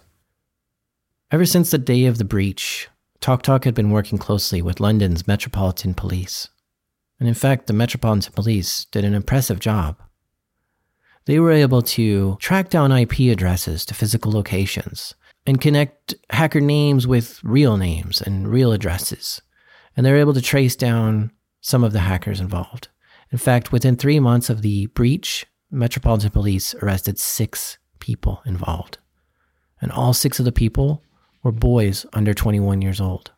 Ever 1.31 1.47
since 1.47 1.71
the 1.71 1.79
day 1.79 2.05
of 2.05 2.19
the 2.19 2.27
breach, 2.27 2.91
TalkTalk 3.23 3.65
had 3.65 3.75
been 3.75 3.91
working 3.91 4.19
closely 4.19 4.61
with 4.61 4.81
London's 4.81 5.27
Metropolitan 5.27 5.95
Police. 5.95 6.49
And 7.19 7.27
in 7.27 7.35
fact, 7.35 7.69
the 7.69 7.73
Metropolitan 7.73 8.35
Police 8.35 8.85
did 8.85 9.07
an 9.07 9.15
impressive 9.15 9.61
job. 9.61 9.97
They 11.25 11.41
were 11.41 11.53
able 11.53 11.81
to 11.81 12.37
track 12.39 12.69
down 12.69 12.93
IP 12.93 13.21
addresses 13.33 13.87
to 13.87 13.95
physical 13.95 14.31
locations 14.31 15.15
and 15.47 15.59
connect 15.59 16.15
hacker 16.29 16.61
names 16.61 17.07
with 17.07 17.43
real 17.43 17.79
names 17.79 18.21
and 18.21 18.47
real 18.47 18.73
addresses. 18.73 19.41
And 19.97 20.05
they 20.05 20.13
were 20.13 20.19
able 20.19 20.35
to 20.35 20.43
trace 20.43 20.77
down 20.77 21.33
some 21.63 21.83
of 21.83 21.95
the 21.95 22.01
hackers 22.01 22.41
involved. 22.41 22.89
In 23.31 23.39
fact, 23.39 23.73
within 23.73 23.97
three 23.97 24.21
months 24.21 24.51
of 24.51 24.61
the 24.61 24.87
breach, 24.89 25.47
Metropolitan 25.75 26.31
Police 26.31 26.75
arrested 26.83 27.19
six 27.19 27.79
people 27.99 28.43
involved. 28.45 28.99
And 29.81 29.91
all 29.91 30.13
six 30.13 30.39
of 30.39 30.45
the 30.45 30.53
people 30.53 31.03
were 31.43 31.51
boys 31.51 32.05
under 32.13 32.35
21 32.35 32.83
years 32.83 33.01
old. 33.01 33.33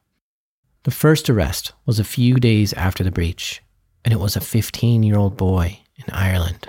The 0.83 0.91
first 0.91 1.31
arrest 1.31 1.75
was 1.87 2.01
a 2.01 2.05
few 2.05 2.35
days 2.35 2.73
after 2.73 3.05
the 3.05 3.13
breach, 3.13 3.63
and 4.05 4.13
it 4.13 4.19
was 4.19 4.35
a 4.35 4.41
15 4.41 5.05
year 5.05 5.17
old 5.17 5.37
boy 5.37 5.79
in 5.97 6.13
Ireland. 6.13 6.67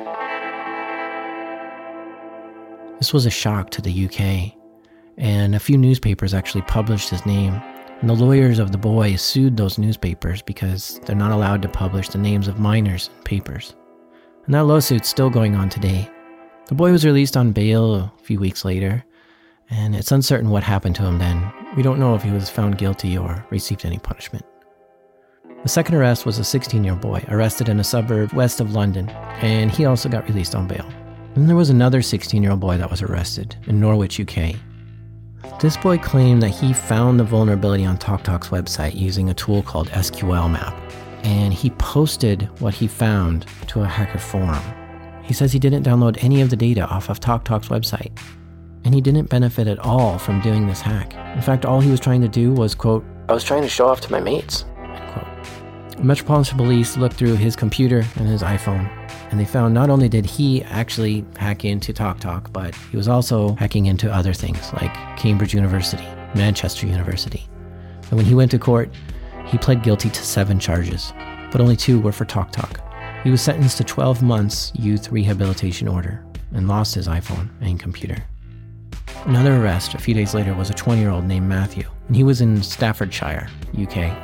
This 2.99 3.11
was 3.11 3.25
a 3.25 3.31
shock 3.31 3.71
to 3.71 3.81
the 3.81 4.05
UK, 4.05 4.53
and 5.17 5.55
a 5.55 5.59
few 5.59 5.79
newspapers 5.79 6.35
actually 6.35 6.61
published 6.61 7.09
his 7.09 7.25
name. 7.25 7.55
And 8.01 8.09
the 8.09 8.13
lawyers 8.13 8.59
of 8.59 8.71
the 8.71 8.77
boy 8.77 9.15
sued 9.15 9.57
those 9.57 9.79
newspapers 9.79 10.43
because 10.43 10.99
they're 11.05 11.15
not 11.15 11.31
allowed 11.31 11.63
to 11.63 11.69
publish 11.69 12.09
the 12.09 12.19
names 12.19 12.47
of 12.47 12.59
minors 12.59 13.09
in 13.17 13.23
papers. 13.23 13.73
And 14.45 14.53
that 14.53 14.65
lawsuit's 14.65 15.09
still 15.09 15.29
going 15.29 15.55
on 15.55 15.69
today. 15.69 16.09
The 16.67 16.75
boy 16.75 16.91
was 16.91 17.05
released 17.05 17.35
on 17.35 17.51
bail 17.51 17.95
a 17.95 18.13
few 18.21 18.39
weeks 18.39 18.63
later, 18.63 19.03
and 19.69 19.95
it's 19.95 20.11
uncertain 20.11 20.49
what 20.49 20.63
happened 20.63 20.95
to 20.97 21.03
him 21.03 21.17
then. 21.17 21.51
We 21.75 21.83
don't 21.83 21.99
know 21.99 22.15
if 22.15 22.23
he 22.23 22.31
was 22.31 22.49
found 22.49 22.77
guilty 22.77 23.17
or 23.17 23.45
received 23.49 23.85
any 23.85 23.97
punishment. 23.99 24.45
The 25.63 25.69
second 25.69 25.95
arrest 25.95 26.27
was 26.27 26.37
a 26.37 26.43
16 26.43 26.83
year 26.83 26.93
old 26.93 27.01
boy 27.01 27.25
arrested 27.27 27.69
in 27.69 27.79
a 27.79 27.83
suburb 27.83 28.33
west 28.33 28.59
of 28.59 28.73
London, 28.73 29.09
and 29.41 29.71
he 29.71 29.85
also 29.85 30.09
got 30.09 30.27
released 30.27 30.53
on 30.53 30.67
bail. 30.67 30.87
Then 31.33 31.47
there 31.47 31.55
was 31.55 31.71
another 31.71 32.03
16 32.03 32.41
year 32.43 32.51
old 32.51 32.59
boy 32.59 32.77
that 32.77 32.91
was 32.91 33.01
arrested 33.01 33.55
in 33.65 33.79
Norwich, 33.79 34.19
UK. 34.19 34.55
This 35.59 35.77
boy 35.77 35.97
claimed 35.97 36.43
that 36.43 36.49
he 36.49 36.73
found 36.73 37.19
the 37.19 37.23
vulnerability 37.23 37.85
on 37.85 37.97
TalkTalk's 37.97 38.49
website 38.49 38.95
using 38.95 39.29
a 39.29 39.33
tool 39.33 39.63
called 39.63 39.89
SQL 39.89 40.51
Map, 40.51 40.75
and 41.25 41.51
he 41.51 41.71
posted 41.71 42.43
what 42.61 42.75
he 42.75 42.87
found 42.87 43.47
to 43.67 43.81
a 43.81 43.85
hacker 43.85 44.19
forum. 44.19 44.61
He 45.23 45.33
says 45.33 45.51
he 45.51 45.57
didn't 45.57 45.83
download 45.83 46.23
any 46.23 46.41
of 46.41 46.51
the 46.51 46.55
data 46.55 46.85
off 46.85 47.09
of 47.09 47.19
TalkTalk's 47.19 47.69
website, 47.69 48.15
and 48.83 48.93
he 48.93 49.01
didn't 49.01 49.27
benefit 49.27 49.67
at 49.67 49.79
all 49.79 50.19
from 50.19 50.39
doing 50.41 50.67
this 50.67 50.81
hack. 50.81 51.15
In 51.35 51.41
fact, 51.41 51.65
all 51.65 51.81
he 51.81 51.89
was 51.89 51.99
trying 51.99 52.21
to 52.21 52.27
do 52.27 52.53
was, 52.53 52.75
quote, 52.75 53.03
I 53.27 53.33
was 53.33 53.43
trying 53.43 53.63
to 53.63 53.69
show 53.69 53.87
off 53.87 54.01
to 54.01 54.11
my 54.11 54.19
mates, 54.19 54.65
end 54.77 55.11
quote. 55.13 56.03
Metropolitan 56.05 56.57
Police 56.57 56.95
looked 56.95 57.15
through 57.15 57.37
his 57.37 57.55
computer 57.55 58.05
and 58.17 58.27
his 58.27 58.43
iPhone, 58.43 58.87
and 59.31 59.39
they 59.39 59.45
found 59.45 59.73
not 59.73 59.89
only 59.89 60.07
did 60.07 60.27
he 60.27 60.61
actually 60.65 61.25
hack 61.37 61.65
into 61.65 61.91
TalkTalk, 61.91 62.53
but 62.53 62.75
he 62.91 62.97
was 62.97 63.07
also 63.07 63.55
hacking 63.55 63.87
into 63.87 64.13
other 64.13 64.31
things 64.31 64.71
like 64.73 64.93
Cambridge 65.17 65.55
University, 65.55 66.05
Manchester 66.35 66.85
University. 66.85 67.47
And 68.11 68.11
when 68.11 68.27
he 68.27 68.35
went 68.35 68.51
to 68.51 68.59
court, 68.59 68.91
he 69.45 69.57
pled 69.57 69.83
guilty 69.83 70.09
to 70.09 70.23
seven 70.23 70.59
charges, 70.59 71.13
but 71.51 71.61
only 71.61 71.75
two 71.75 71.99
were 71.99 72.11
for 72.11 72.25
TalkTalk. 72.25 72.81
He 73.23 73.31
was 73.31 73.41
sentenced 73.41 73.77
to 73.77 73.83
12 73.83 74.21
months 74.21 74.71
youth 74.75 75.11
rehabilitation 75.11 75.87
order 75.87 76.23
and 76.53 76.67
lost 76.67 76.95
his 76.95 77.07
iPhone 77.07 77.49
and 77.61 77.79
computer. 77.79 78.23
Another 79.25 79.55
arrest 79.55 79.95
a 79.95 79.97
few 79.97 80.13
days 80.13 80.35
later 80.35 80.53
was 80.53 80.69
a 80.69 80.73
20 80.73 81.01
year 81.01 81.09
old 81.09 81.25
named 81.25 81.49
Matthew, 81.49 81.85
and 82.07 82.15
he 82.15 82.23
was 82.23 82.41
in 82.41 82.61
Staffordshire, 82.61 83.49
UK. 83.75 84.15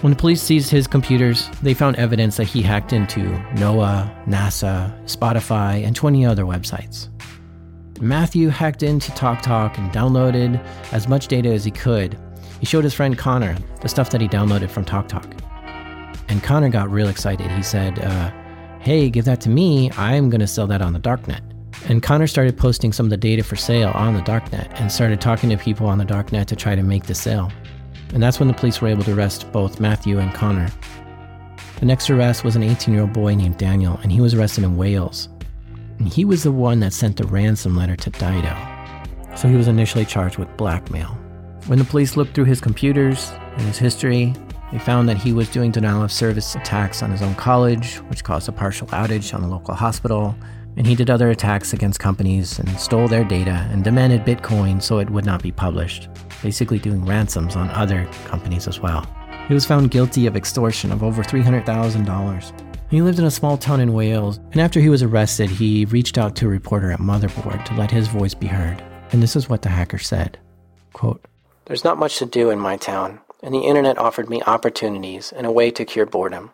When 0.00 0.12
the 0.12 0.18
police 0.18 0.42
seized 0.42 0.70
his 0.70 0.86
computers, 0.86 1.48
they 1.62 1.74
found 1.74 1.96
evidence 1.96 2.36
that 2.36 2.44
he 2.44 2.62
hacked 2.62 2.92
into 2.92 3.20
NOAA, 3.54 4.26
NASA, 4.26 4.92
Spotify, 5.04 5.84
and 5.84 5.94
20 5.94 6.24
other 6.24 6.44
websites. 6.44 7.08
Matthew 8.00 8.48
hacked 8.48 8.82
into 8.82 9.10
TalkTalk 9.12 9.76
and 9.76 9.90
downloaded 9.90 10.64
as 10.92 11.08
much 11.08 11.26
data 11.26 11.52
as 11.52 11.64
he 11.64 11.70
could. 11.70 12.16
He 12.60 12.66
showed 12.66 12.84
his 12.84 12.94
friend 12.94 13.16
Connor 13.16 13.56
the 13.80 13.88
stuff 13.88 14.10
that 14.10 14.20
he 14.20 14.28
downloaded 14.28 14.70
from 14.70 14.84
TalkTalk. 14.84 15.40
And 16.28 16.42
Connor 16.42 16.68
got 16.68 16.90
real 16.90 17.08
excited. 17.08 17.50
He 17.50 17.62
said, 17.62 17.98
uh, 18.00 18.30
Hey, 18.80 19.10
give 19.10 19.24
that 19.24 19.40
to 19.42 19.48
me. 19.48 19.90
I'm 19.92 20.30
going 20.30 20.40
to 20.40 20.46
sell 20.46 20.66
that 20.68 20.82
on 20.82 20.92
the 20.92 21.00
darknet. 21.00 21.40
And 21.88 22.02
Connor 22.02 22.26
started 22.26 22.56
posting 22.56 22.92
some 22.92 23.06
of 23.06 23.10
the 23.10 23.16
data 23.16 23.42
for 23.42 23.56
sale 23.56 23.90
on 23.94 24.14
the 24.14 24.20
darknet 24.20 24.68
and 24.80 24.90
started 24.90 25.20
talking 25.20 25.50
to 25.50 25.56
people 25.56 25.86
on 25.86 25.98
the 25.98 26.04
darknet 26.04 26.46
to 26.46 26.56
try 26.56 26.74
to 26.74 26.82
make 26.82 27.04
the 27.04 27.14
sale. 27.14 27.50
And 28.12 28.22
that's 28.22 28.38
when 28.38 28.48
the 28.48 28.54
police 28.54 28.80
were 28.80 28.88
able 28.88 29.04
to 29.04 29.14
arrest 29.14 29.50
both 29.52 29.80
Matthew 29.80 30.18
and 30.18 30.32
Connor. 30.34 30.70
The 31.80 31.86
next 31.86 32.10
arrest 32.10 32.44
was 32.44 32.56
an 32.56 32.62
18 32.62 32.92
year 32.92 33.02
old 33.02 33.12
boy 33.12 33.34
named 33.34 33.58
Daniel, 33.58 33.98
and 34.02 34.10
he 34.10 34.20
was 34.20 34.34
arrested 34.34 34.64
in 34.64 34.76
Wales. 34.76 35.28
And 35.98 36.08
he 36.08 36.24
was 36.24 36.42
the 36.42 36.52
one 36.52 36.80
that 36.80 36.92
sent 36.92 37.16
the 37.16 37.26
ransom 37.26 37.76
letter 37.76 37.96
to 37.96 38.10
Dido. 38.10 38.56
So 39.36 39.48
he 39.48 39.56
was 39.56 39.68
initially 39.68 40.04
charged 40.04 40.38
with 40.38 40.54
blackmail. 40.56 41.16
When 41.68 41.78
the 41.78 41.84
police 41.84 42.16
looked 42.16 42.34
through 42.34 42.46
his 42.46 42.62
computers 42.62 43.30
and 43.52 43.60
his 43.60 43.76
history, 43.76 44.32
they 44.72 44.78
found 44.78 45.06
that 45.06 45.18
he 45.18 45.34
was 45.34 45.50
doing 45.50 45.70
denial 45.70 46.02
of 46.02 46.10
service 46.10 46.54
attacks 46.54 47.02
on 47.02 47.10
his 47.10 47.20
own 47.20 47.34
college, 47.34 47.96
which 48.08 48.24
caused 48.24 48.48
a 48.48 48.52
partial 48.52 48.86
outage 48.86 49.34
on 49.34 49.42
a 49.42 49.48
local 49.48 49.74
hospital, 49.74 50.34
and 50.78 50.86
he 50.86 50.94
did 50.94 51.10
other 51.10 51.28
attacks 51.28 51.74
against 51.74 52.00
companies 52.00 52.58
and 52.58 52.80
stole 52.80 53.06
their 53.06 53.22
data 53.22 53.68
and 53.70 53.84
demanded 53.84 54.22
Bitcoin 54.24 54.82
so 54.82 54.98
it 54.98 55.10
would 55.10 55.26
not 55.26 55.42
be 55.42 55.52
published, 55.52 56.08
basically 56.42 56.78
doing 56.78 57.04
ransoms 57.04 57.54
on 57.54 57.68
other 57.72 58.06
companies 58.24 58.66
as 58.66 58.80
well. 58.80 59.06
He 59.46 59.52
was 59.52 59.66
found 59.66 59.90
guilty 59.90 60.26
of 60.26 60.36
extortion 60.36 60.90
of 60.90 61.02
over 61.02 61.22
$300,000. 61.22 62.64
He 62.88 63.02
lived 63.02 63.18
in 63.18 63.26
a 63.26 63.30
small 63.30 63.58
town 63.58 63.80
in 63.80 63.92
Wales, 63.92 64.38
and 64.52 64.60
after 64.62 64.80
he 64.80 64.88
was 64.88 65.02
arrested, 65.02 65.50
he 65.50 65.84
reached 65.84 66.16
out 66.16 66.34
to 66.36 66.46
a 66.46 66.48
reporter 66.48 66.90
at 66.90 67.00
Motherboard 67.00 67.62
to 67.66 67.74
let 67.74 67.90
his 67.90 68.08
voice 68.08 68.32
be 68.32 68.46
heard. 68.46 68.82
And 69.12 69.22
this 69.22 69.36
is 69.36 69.50
what 69.50 69.60
the 69.60 69.68
hacker 69.68 69.98
said 69.98 70.38
Quote, 70.94 71.28
There's 71.68 71.84
not 71.84 71.98
much 71.98 72.16
to 72.16 72.24
do 72.24 72.48
in 72.48 72.58
my 72.58 72.78
town, 72.78 73.20
and 73.42 73.52
the 73.52 73.66
internet 73.66 73.98
offered 73.98 74.30
me 74.30 74.40
opportunities 74.40 75.32
and 75.32 75.46
a 75.46 75.52
way 75.52 75.70
to 75.72 75.84
cure 75.84 76.06
boredom. 76.06 76.50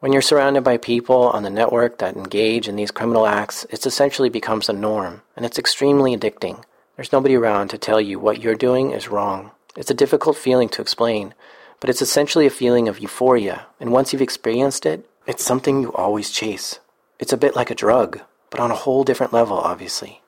When 0.00 0.10
you're 0.10 0.22
surrounded 0.22 0.64
by 0.64 0.78
people 0.78 1.28
on 1.28 1.42
the 1.42 1.50
network 1.50 1.98
that 1.98 2.16
engage 2.16 2.66
in 2.66 2.74
these 2.74 2.90
criminal 2.90 3.26
acts, 3.26 3.66
it 3.68 3.84
essentially 3.84 4.30
becomes 4.30 4.70
a 4.70 4.72
norm, 4.72 5.20
and 5.36 5.44
it's 5.44 5.58
extremely 5.58 6.16
addicting. 6.16 6.64
There's 6.96 7.12
nobody 7.12 7.34
around 7.34 7.68
to 7.68 7.78
tell 7.78 8.00
you 8.00 8.18
what 8.18 8.40
you're 8.40 8.54
doing 8.54 8.92
is 8.92 9.08
wrong. 9.08 9.50
It's 9.76 9.90
a 9.90 9.94
difficult 9.94 10.38
feeling 10.38 10.70
to 10.70 10.80
explain, 10.80 11.34
but 11.78 11.90
it's 11.90 12.00
essentially 12.00 12.46
a 12.46 12.50
feeling 12.50 12.88
of 12.88 13.00
euphoria, 13.00 13.66
and 13.78 13.92
once 13.92 14.14
you've 14.14 14.22
experienced 14.22 14.86
it, 14.86 15.06
it's 15.26 15.44
something 15.44 15.82
you 15.82 15.92
always 15.92 16.30
chase. 16.30 16.80
It's 17.18 17.34
a 17.34 17.36
bit 17.36 17.54
like 17.54 17.70
a 17.70 17.74
drug, 17.74 18.22
but 18.48 18.60
on 18.60 18.70
a 18.70 18.76
whole 18.76 19.04
different 19.04 19.34
level, 19.34 19.58
obviously. 19.58 20.22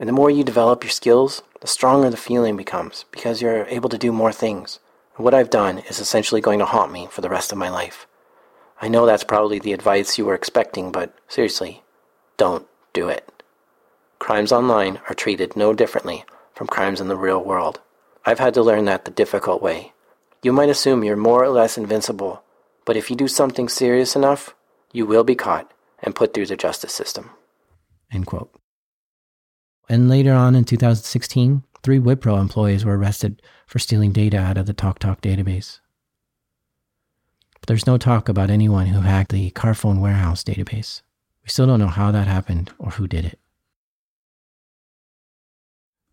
And 0.00 0.08
the 0.08 0.14
more 0.14 0.30
you 0.30 0.42
develop 0.42 0.82
your 0.82 0.90
skills, 0.90 1.42
the 1.64 1.68
stronger 1.68 2.10
the 2.10 2.16
feeling 2.18 2.58
becomes 2.58 3.06
because 3.10 3.40
you're 3.40 3.64
able 3.68 3.88
to 3.88 3.96
do 3.96 4.12
more 4.12 4.32
things. 4.32 4.80
What 5.16 5.32
I've 5.32 5.48
done 5.48 5.78
is 5.78 5.98
essentially 5.98 6.42
going 6.42 6.58
to 6.58 6.66
haunt 6.66 6.92
me 6.92 7.08
for 7.10 7.22
the 7.22 7.30
rest 7.30 7.52
of 7.52 7.56
my 7.56 7.70
life. 7.70 8.06
I 8.82 8.88
know 8.88 9.06
that's 9.06 9.24
probably 9.24 9.58
the 9.58 9.72
advice 9.72 10.18
you 10.18 10.26
were 10.26 10.34
expecting, 10.34 10.92
but 10.92 11.14
seriously, 11.26 11.82
don't 12.36 12.66
do 12.92 13.08
it. 13.08 13.42
Crimes 14.18 14.52
online 14.52 15.00
are 15.08 15.14
treated 15.14 15.56
no 15.56 15.72
differently 15.72 16.26
from 16.52 16.66
crimes 16.66 17.00
in 17.00 17.08
the 17.08 17.16
real 17.16 17.42
world. 17.42 17.80
I've 18.26 18.40
had 18.40 18.52
to 18.54 18.62
learn 18.62 18.84
that 18.84 19.06
the 19.06 19.10
difficult 19.10 19.62
way. 19.62 19.94
You 20.42 20.52
might 20.52 20.68
assume 20.68 21.02
you're 21.02 21.16
more 21.16 21.42
or 21.42 21.48
less 21.48 21.78
invincible, 21.78 22.42
but 22.84 22.98
if 22.98 23.08
you 23.08 23.16
do 23.16 23.26
something 23.26 23.70
serious 23.70 24.14
enough, 24.14 24.54
you 24.92 25.06
will 25.06 25.24
be 25.24 25.34
caught 25.34 25.72
and 26.02 26.14
put 26.14 26.34
through 26.34 26.44
the 26.44 26.56
justice 26.56 26.92
system. 26.92 27.30
End 28.12 28.26
quote. 28.26 28.54
And 29.88 30.08
later 30.08 30.32
on 30.32 30.54
in 30.54 30.64
2016, 30.64 31.62
three 31.82 31.98
Wipro 31.98 32.40
employees 32.40 32.84
were 32.84 32.96
arrested 32.96 33.42
for 33.66 33.78
stealing 33.78 34.12
data 34.12 34.38
out 34.38 34.58
of 34.58 34.66
the 34.66 34.74
TalkTalk 34.74 35.20
database. 35.20 35.80
But 37.60 37.68
there's 37.68 37.86
no 37.86 37.98
talk 37.98 38.28
about 38.28 38.50
anyone 38.50 38.86
who 38.86 39.00
hacked 39.00 39.32
the 39.32 39.50
Carphone 39.50 40.00
Warehouse 40.00 40.42
database. 40.44 41.02
We 41.42 41.50
still 41.50 41.66
don't 41.66 41.80
know 41.80 41.88
how 41.88 42.10
that 42.10 42.26
happened 42.26 42.72
or 42.78 42.90
who 42.92 43.06
did 43.06 43.24
it. 43.24 43.38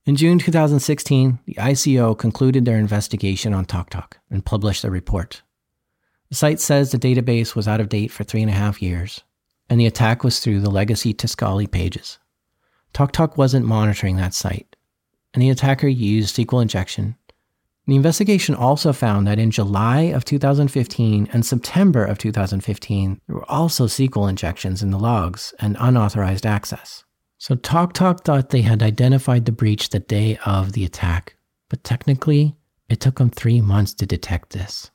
In 0.05 0.15
June 0.15 0.39
2016, 0.39 1.39
the 1.45 1.53
ICO 1.55 2.17
concluded 2.17 2.65
their 2.65 2.77
investigation 2.77 3.53
on 3.53 3.65
TalkTalk 3.65 4.13
and 4.29 4.43
published 4.43 4.83
a 4.83 4.89
report. 4.89 5.43
The 6.29 6.35
site 6.35 6.59
says 6.59 6.91
the 6.91 6.97
database 6.97 7.55
was 7.55 7.67
out 7.67 7.79
of 7.79 7.89
date 7.89 8.09
for 8.09 8.23
three 8.23 8.41
and 8.41 8.49
a 8.49 8.53
half 8.53 8.81
years, 8.81 9.21
and 9.69 9.79
the 9.79 9.85
attack 9.85 10.23
was 10.23 10.39
through 10.39 10.61
the 10.61 10.71
legacy 10.71 11.13
Tiscali 11.13 11.69
pages. 11.69 12.17
TalkTalk 12.93 13.37
wasn't 13.37 13.65
monitoring 13.65 14.17
that 14.17 14.33
site, 14.33 14.75
and 15.33 15.41
the 15.41 15.49
attacker 15.49 15.87
used 15.87 16.35
SQL 16.35 16.61
injection. 16.61 17.15
The 17.87 17.95
investigation 17.95 18.53
also 18.53 18.93
found 18.93 19.25
that 19.27 19.39
in 19.39 19.49
July 19.49 20.01
of 20.01 20.23
2015 20.23 21.29
and 21.33 21.45
September 21.45 22.05
of 22.05 22.19
2015, 22.19 23.19
there 23.27 23.35
were 23.35 23.51
also 23.51 23.87
SQL 23.87 24.29
injections 24.29 24.83
in 24.83 24.91
the 24.91 24.99
logs 24.99 25.53
and 25.59 25.75
unauthorized 25.79 26.45
access. 26.45 27.03
So 27.37 27.55
TalkTalk 27.55 28.23
thought 28.23 28.51
they 28.51 28.61
had 28.61 28.83
identified 28.83 29.45
the 29.45 29.51
breach 29.51 29.89
the 29.89 29.99
day 29.99 30.37
of 30.45 30.73
the 30.73 30.85
attack, 30.85 31.35
but 31.69 31.83
technically, 31.83 32.55
It 32.87 32.99
took 32.99 33.19
them 33.19 33.29
three 33.29 33.61
months 33.61 33.93
to 33.95 34.05
detect 34.05 34.49
this. 34.49 34.91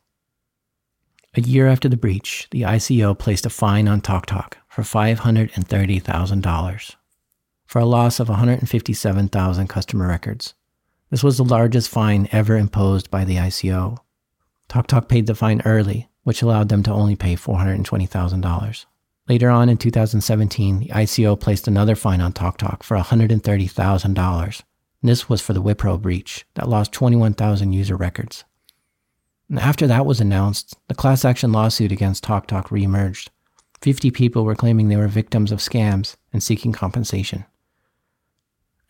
A 1.34 1.40
year 1.40 1.66
after 1.66 1.88
the 1.88 1.96
breach, 1.96 2.46
the 2.50 2.62
ICO 2.62 3.18
placed 3.18 3.46
a 3.46 3.50
fine 3.50 3.88
on 3.88 4.02
TalkTalk 4.02 4.52
for 4.68 4.82
$530,000 4.82 6.96
for 7.66 7.80
a 7.80 7.84
loss 7.84 8.20
of 8.20 8.28
157,000 8.28 9.68
customer 9.68 10.08
records. 10.08 10.54
This 11.10 11.22
was 11.22 11.36
the 11.36 11.44
largest 11.44 11.88
fine 11.88 12.28
ever 12.32 12.56
imposed 12.56 13.10
by 13.10 13.24
the 13.24 13.36
ICO. 13.36 13.98
TalkTalk 14.68 15.08
paid 15.08 15.26
the 15.26 15.34
fine 15.34 15.62
early, 15.64 16.08
which 16.24 16.42
allowed 16.42 16.68
them 16.68 16.82
to 16.82 16.92
only 16.92 17.16
pay 17.16 17.36
$420,000. 17.36 18.86
Later 19.28 19.50
on 19.50 19.68
in 19.68 19.76
2017, 19.76 20.78
the 20.78 20.88
ICO 20.88 21.38
placed 21.38 21.68
another 21.68 21.94
fine 21.94 22.20
on 22.20 22.32
TalkTalk 22.32 22.82
for 22.82 22.96
$130,000 22.96 24.62
this 25.06 25.28
was 25.28 25.40
for 25.40 25.52
the 25.52 25.62
Wipro 25.62 26.00
breach 26.00 26.44
that 26.54 26.68
lost 26.68 26.92
21,000 26.92 27.72
user 27.72 27.96
records. 27.96 28.44
And 29.48 29.58
after 29.58 29.86
that 29.86 30.06
was 30.06 30.20
announced, 30.20 30.76
the 30.88 30.94
class 30.94 31.24
action 31.24 31.52
lawsuit 31.52 31.92
against 31.92 32.24
TalkTalk 32.24 32.66
reemerged. 32.68 33.28
50 33.82 34.10
people 34.10 34.44
were 34.44 34.56
claiming 34.56 34.88
they 34.88 34.96
were 34.96 35.06
victims 35.06 35.52
of 35.52 35.60
scams 35.60 36.16
and 36.32 36.42
seeking 36.42 36.72
compensation. 36.72 37.44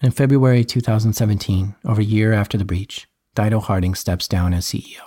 In 0.03 0.11
February 0.11 0.63
2017, 0.63 1.75
over 1.87 2.03
a 2.03 2.05
year 2.05 2.35
after 2.35 2.59
the 2.59 2.67
breach, 2.67 3.09
Dido 3.35 3.61
Harding 3.61 3.95
steps 3.95 4.29
down 4.29 4.53
as 4.53 4.67
CEO. 4.67 5.01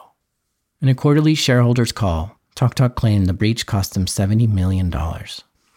In 0.82 0.90
a 0.90 0.96
quarterly 0.96 1.36
shareholders' 1.36 1.92
call, 1.92 2.40
TalkTalk 2.56 2.96
claimed 2.96 3.28
the 3.28 3.34
breach 3.34 3.68
cost 3.68 3.94
them 3.94 4.08
$70 4.08 4.50
million. 4.52 4.92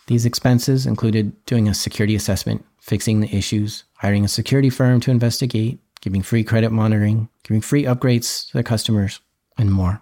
These 0.07 0.25
expenses 0.25 0.87
included 0.87 1.45
doing 1.45 1.69
a 1.69 1.75
security 1.75 2.15
assessment, 2.15 2.65
fixing 2.81 3.21
the 3.21 3.37
issues, 3.37 3.85
hiring 3.97 4.25
a 4.25 4.29
security 4.29 4.71
firm 4.71 4.99
to 5.01 5.11
investigate, 5.11 5.79
giving 6.01 6.23
free 6.23 6.43
credit 6.43 6.73
monitoring, 6.73 7.29
giving 7.43 7.61
free 7.61 7.85
upgrades 7.85 8.47
to 8.47 8.55
their 8.55 8.63
customers, 8.63 9.21
and 9.59 9.71
more. 9.71 10.01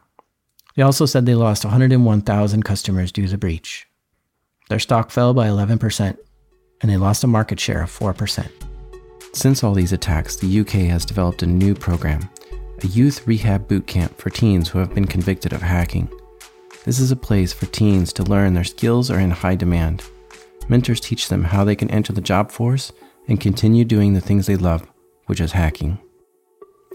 They 0.76 0.82
also 0.84 1.04
said 1.04 1.26
they 1.26 1.34
lost 1.34 1.64
101,000 1.64 2.62
customers 2.62 3.10
due 3.10 3.24
to 3.24 3.32
the 3.32 3.38
breach. 3.38 3.88
Their 4.68 4.78
stock 4.78 5.10
fell 5.10 5.34
by 5.34 5.48
11%, 5.48 6.16
and 6.80 6.90
they 6.90 6.96
lost 6.96 7.24
a 7.24 7.26
market 7.26 7.58
share 7.58 7.82
of 7.82 7.90
4%. 7.90 8.69
Since 9.32 9.62
all 9.62 9.74
these 9.74 9.92
attacks, 9.92 10.36
the 10.36 10.60
UK 10.60 10.90
has 10.90 11.04
developed 11.04 11.42
a 11.42 11.46
new 11.46 11.74
program, 11.74 12.28
a 12.82 12.86
youth 12.88 13.26
rehab 13.28 13.68
boot 13.68 13.86
camp 13.86 14.18
for 14.18 14.28
teens 14.28 14.68
who 14.68 14.80
have 14.80 14.92
been 14.92 15.06
convicted 15.06 15.52
of 15.52 15.62
hacking. 15.62 16.10
This 16.84 16.98
is 16.98 17.12
a 17.12 17.16
place 17.16 17.52
for 17.52 17.66
teens 17.66 18.12
to 18.14 18.24
learn 18.24 18.54
their 18.54 18.64
skills 18.64 19.10
are 19.10 19.20
in 19.20 19.30
high 19.30 19.54
demand. 19.54 20.02
Mentors 20.68 21.00
teach 21.00 21.28
them 21.28 21.44
how 21.44 21.62
they 21.62 21.76
can 21.76 21.90
enter 21.90 22.12
the 22.12 22.20
job 22.20 22.50
force 22.50 22.92
and 23.28 23.40
continue 23.40 23.84
doing 23.84 24.14
the 24.14 24.20
things 24.20 24.46
they 24.46 24.56
love, 24.56 24.86
which 25.26 25.40
is 25.40 25.52
hacking. 25.52 25.98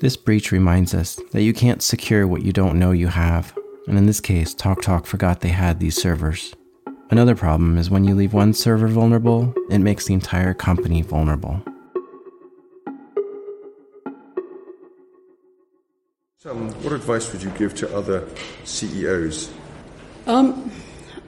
This 0.02 0.18
breach 0.18 0.52
reminds 0.52 0.94
us 0.94 1.18
that 1.32 1.44
you 1.44 1.54
can't 1.54 1.82
secure 1.82 2.28
what 2.28 2.44
you 2.44 2.52
don't 2.52 2.78
know 2.78 2.92
you 2.92 3.08
have, 3.08 3.58
and 3.88 3.98
in 3.98 4.08
this 4.08 4.20
case, 4.20 4.54
TalkTalk 4.54 5.06
forgot 5.06 5.40
they 5.40 5.50
had 5.50 5.80
these 5.80 6.02
servers. 6.02 6.54
Another 7.12 7.36
problem 7.36 7.78
is 7.78 7.90
when 7.90 8.04
you 8.04 8.14
leave 8.14 8.34
one 8.34 8.54
server 8.54 8.88
vulnerable, 8.88 9.54
it 9.70 9.80
makes 9.80 10.06
the 10.06 10.14
entire 10.14 10.54
company 10.54 11.02
vulnerable. 11.02 11.64
Um, 16.48 16.70
what 16.84 16.94
advice 16.94 17.34
would 17.34 17.42
you 17.42 17.50
give 17.58 17.74
to 17.76 17.98
other 17.98 18.24
CEOs? 18.66 19.52
Um, 20.28 20.72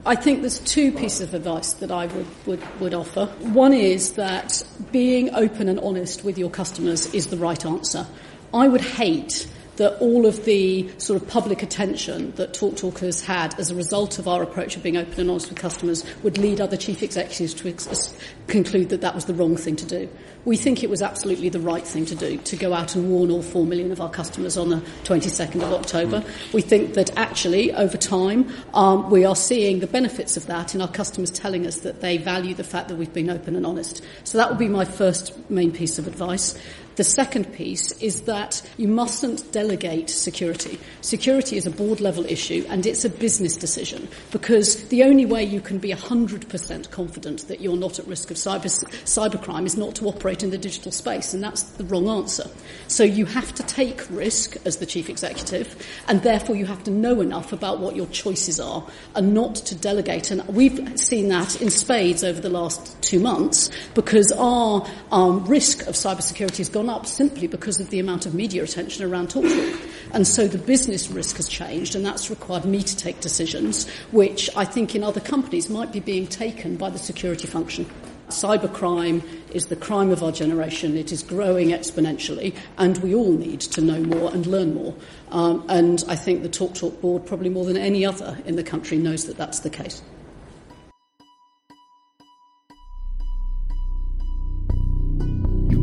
I 0.06 0.14
think 0.14 0.42
there's 0.42 0.60
two 0.60 0.92
pieces 0.92 1.22
of 1.22 1.34
advice 1.34 1.72
that 1.72 1.90
I 1.90 2.06
would, 2.06 2.26
would, 2.46 2.80
would 2.80 2.94
offer. 2.94 3.26
One 3.40 3.72
is 3.72 4.12
that 4.12 4.62
being 4.92 5.34
open 5.34 5.68
and 5.68 5.80
honest 5.80 6.22
with 6.22 6.38
your 6.38 6.50
customers 6.50 7.12
is 7.12 7.26
the 7.26 7.36
right 7.36 7.66
answer. 7.66 8.06
I 8.54 8.68
would 8.68 8.80
hate 8.80 9.48
that 9.78 9.96
all 10.00 10.26
of 10.26 10.44
the 10.44 10.88
sort 10.98 11.20
of 11.20 11.28
public 11.28 11.62
attention 11.62 12.32
that 12.32 12.52
TalkTalk 12.52 12.98
has 12.98 13.20
had 13.24 13.58
as 13.58 13.70
a 13.70 13.74
result 13.74 14.18
of 14.18 14.28
our 14.28 14.42
approach 14.42 14.76
of 14.76 14.82
being 14.82 14.96
open 14.96 15.20
and 15.20 15.30
honest 15.30 15.48
with 15.48 15.58
customers 15.58 16.04
would 16.22 16.36
lead 16.36 16.60
other 16.60 16.76
chief 16.76 17.02
executives 17.02 17.54
to 17.54 17.68
ex- 17.68 18.14
conclude 18.48 18.88
that 18.90 19.00
that 19.00 19.14
was 19.14 19.24
the 19.26 19.34
wrong 19.34 19.56
thing 19.56 19.76
to 19.76 19.86
do. 19.86 20.08
We 20.44 20.56
think 20.56 20.82
it 20.82 20.90
was 20.90 21.02
absolutely 21.02 21.48
the 21.48 21.60
right 21.60 21.86
thing 21.86 22.06
to 22.06 22.14
do 22.14 22.38
to 22.38 22.56
go 22.56 22.72
out 22.74 22.96
and 22.96 23.10
warn 23.10 23.30
all 23.30 23.42
4 23.42 23.66
million 23.66 23.92
of 23.92 24.00
our 24.00 24.10
customers 24.10 24.56
on 24.56 24.70
the 24.70 24.80
22nd 25.04 25.56
of 25.56 25.72
October. 25.72 26.24
We 26.52 26.62
think 26.62 26.94
that 26.94 27.16
actually, 27.16 27.72
over 27.72 27.96
time, 27.96 28.50
um, 28.74 29.10
we 29.10 29.24
are 29.24 29.36
seeing 29.36 29.80
the 29.80 29.86
benefits 29.86 30.36
of 30.36 30.46
that 30.46 30.74
in 30.74 30.80
our 30.80 30.88
customers 30.88 31.30
telling 31.30 31.66
us 31.66 31.78
that 31.80 32.00
they 32.00 32.16
value 32.16 32.54
the 32.54 32.64
fact 32.64 32.88
that 32.88 32.96
we've 32.96 33.12
been 33.12 33.30
open 33.30 33.54
and 33.54 33.66
honest. 33.66 34.02
So 34.24 34.38
that 34.38 34.48
would 34.48 34.58
be 34.58 34.68
my 34.68 34.84
first 34.84 35.50
main 35.50 35.70
piece 35.70 35.98
of 35.98 36.06
advice. 36.06 36.58
The 36.98 37.04
second 37.04 37.52
piece 37.52 37.92
is 38.02 38.22
that 38.22 38.60
you 38.76 38.88
mustn't 38.88 39.52
delegate 39.52 40.10
security. 40.10 40.80
Security 41.00 41.56
is 41.56 41.64
a 41.64 41.70
board 41.70 42.00
level 42.00 42.26
issue 42.26 42.66
and 42.68 42.84
it's 42.84 43.04
a 43.04 43.08
business 43.08 43.56
decision 43.56 44.08
because 44.32 44.88
the 44.88 45.04
only 45.04 45.24
way 45.24 45.44
you 45.44 45.60
can 45.60 45.78
be 45.78 45.92
100% 45.92 46.90
confident 46.90 47.46
that 47.46 47.60
you're 47.60 47.76
not 47.76 48.00
at 48.00 48.06
risk 48.08 48.32
of 48.32 48.36
cyber, 48.36 48.64
cybercrime 49.04 49.64
is 49.64 49.76
not 49.76 49.94
to 49.94 50.08
operate 50.08 50.42
in 50.42 50.50
the 50.50 50.58
digital 50.58 50.90
space 50.90 51.32
and 51.32 51.40
that's 51.40 51.62
the 51.62 51.84
wrong 51.84 52.08
answer. 52.08 52.50
So 52.88 53.04
you 53.04 53.26
have 53.26 53.54
to 53.54 53.62
take 53.62 54.10
risk 54.10 54.56
as 54.66 54.78
the 54.78 54.86
chief 54.86 55.08
executive 55.08 55.76
and 56.08 56.24
therefore 56.24 56.56
you 56.56 56.66
have 56.66 56.82
to 56.82 56.90
know 56.90 57.20
enough 57.20 57.52
about 57.52 57.78
what 57.78 57.94
your 57.94 58.08
choices 58.08 58.58
are 58.58 58.84
and 59.14 59.32
not 59.34 59.54
to 59.54 59.76
delegate. 59.76 60.32
And 60.32 60.44
we've 60.48 60.98
seen 60.98 61.28
that 61.28 61.62
in 61.62 61.70
spades 61.70 62.24
over 62.24 62.40
the 62.40 62.50
last 62.50 63.00
two 63.02 63.20
months 63.20 63.70
because 63.94 64.32
our 64.32 64.84
um, 65.12 65.44
risk 65.44 65.86
of 65.86 65.94
cybersecurity 65.94 66.56
has 66.56 66.68
gone 66.68 66.87
gone 66.88 67.00
up 67.00 67.06
simply 67.06 67.46
because 67.46 67.80
of 67.80 67.90
the 67.90 67.98
amount 67.98 68.26
of 68.26 68.34
media 68.34 68.62
attention 68.62 69.04
around 69.04 69.28
TalkTalk. 69.28 69.90
And 70.12 70.26
so 70.26 70.48
the 70.48 70.58
business 70.58 71.10
risk 71.10 71.36
has 71.36 71.48
changed, 71.48 71.94
and 71.94 72.04
that's 72.04 72.30
required 72.30 72.64
me 72.64 72.82
to 72.82 72.96
take 72.96 73.20
decisions, 73.20 73.88
which 74.10 74.48
I 74.56 74.64
think 74.64 74.94
in 74.94 75.04
other 75.04 75.20
companies 75.20 75.68
might 75.68 75.92
be 75.92 76.00
being 76.00 76.26
taken 76.26 76.76
by 76.76 76.90
the 76.90 76.98
security 76.98 77.46
function. 77.46 77.86
Cybercrime 78.28 79.22
is 79.52 79.66
the 79.66 79.76
crime 79.76 80.10
of 80.10 80.22
our 80.22 80.32
generation. 80.32 80.96
It 80.96 81.12
is 81.12 81.22
growing 81.22 81.68
exponentially, 81.68 82.54
and 82.78 82.96
we 82.98 83.14
all 83.14 83.32
need 83.32 83.60
to 83.60 83.80
know 83.80 84.00
more 84.02 84.32
and 84.32 84.46
learn 84.46 84.74
more. 84.74 84.94
Um, 85.30 85.64
and 85.68 86.02
I 86.08 86.16
think 86.16 86.42
the 86.42 86.48
TalkTalk 86.48 87.00
board, 87.00 87.26
probably 87.26 87.50
more 87.50 87.64
than 87.64 87.76
any 87.76 88.04
other 88.06 88.38
in 88.46 88.56
the 88.56 88.64
country, 88.64 88.98
knows 88.98 89.26
that 89.26 89.36
that's 89.36 89.60
the 89.60 89.70
case. 89.70 90.02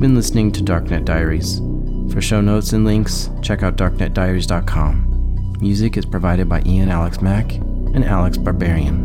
Been 0.06 0.14
listening 0.14 0.52
to 0.52 0.62
Darknet 0.62 1.04
Diaries. 1.04 1.58
For 2.14 2.22
show 2.22 2.40
notes 2.40 2.74
and 2.74 2.86
links, 2.86 3.32
check 3.42 3.64
out 3.64 3.76
darknetdiaries.com. 3.76 5.58
Music 5.60 5.98
is 5.98 6.06
provided 6.06 6.48
by 6.48 6.62
Ian 6.64 6.90
Alex 6.90 7.22
Mack 7.22 7.54
and 7.56 8.06
Alex 8.06 8.38
Barbarian. 8.38 9.02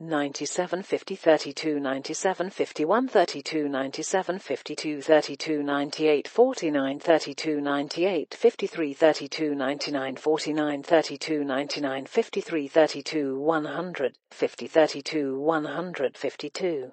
97 0.00 0.82
50 0.82 1.14
32 1.14 1.78
97 1.78 2.50
51 2.50 3.06
32 3.06 3.68
97 3.68 4.40
52 4.40 5.00
32 5.00 5.62
98 5.62 6.26
49 6.26 6.98
32 6.98 7.60
98 7.60 8.34
53 8.34 8.92
32 8.92 9.54
99 9.54 10.16
49 10.16 10.82
32 10.82 11.44
99 11.44 12.06
53 12.06 12.66
32 12.66 13.38
100 13.38 14.18
50 14.32 14.66
32 14.66 15.38
152 15.38 16.92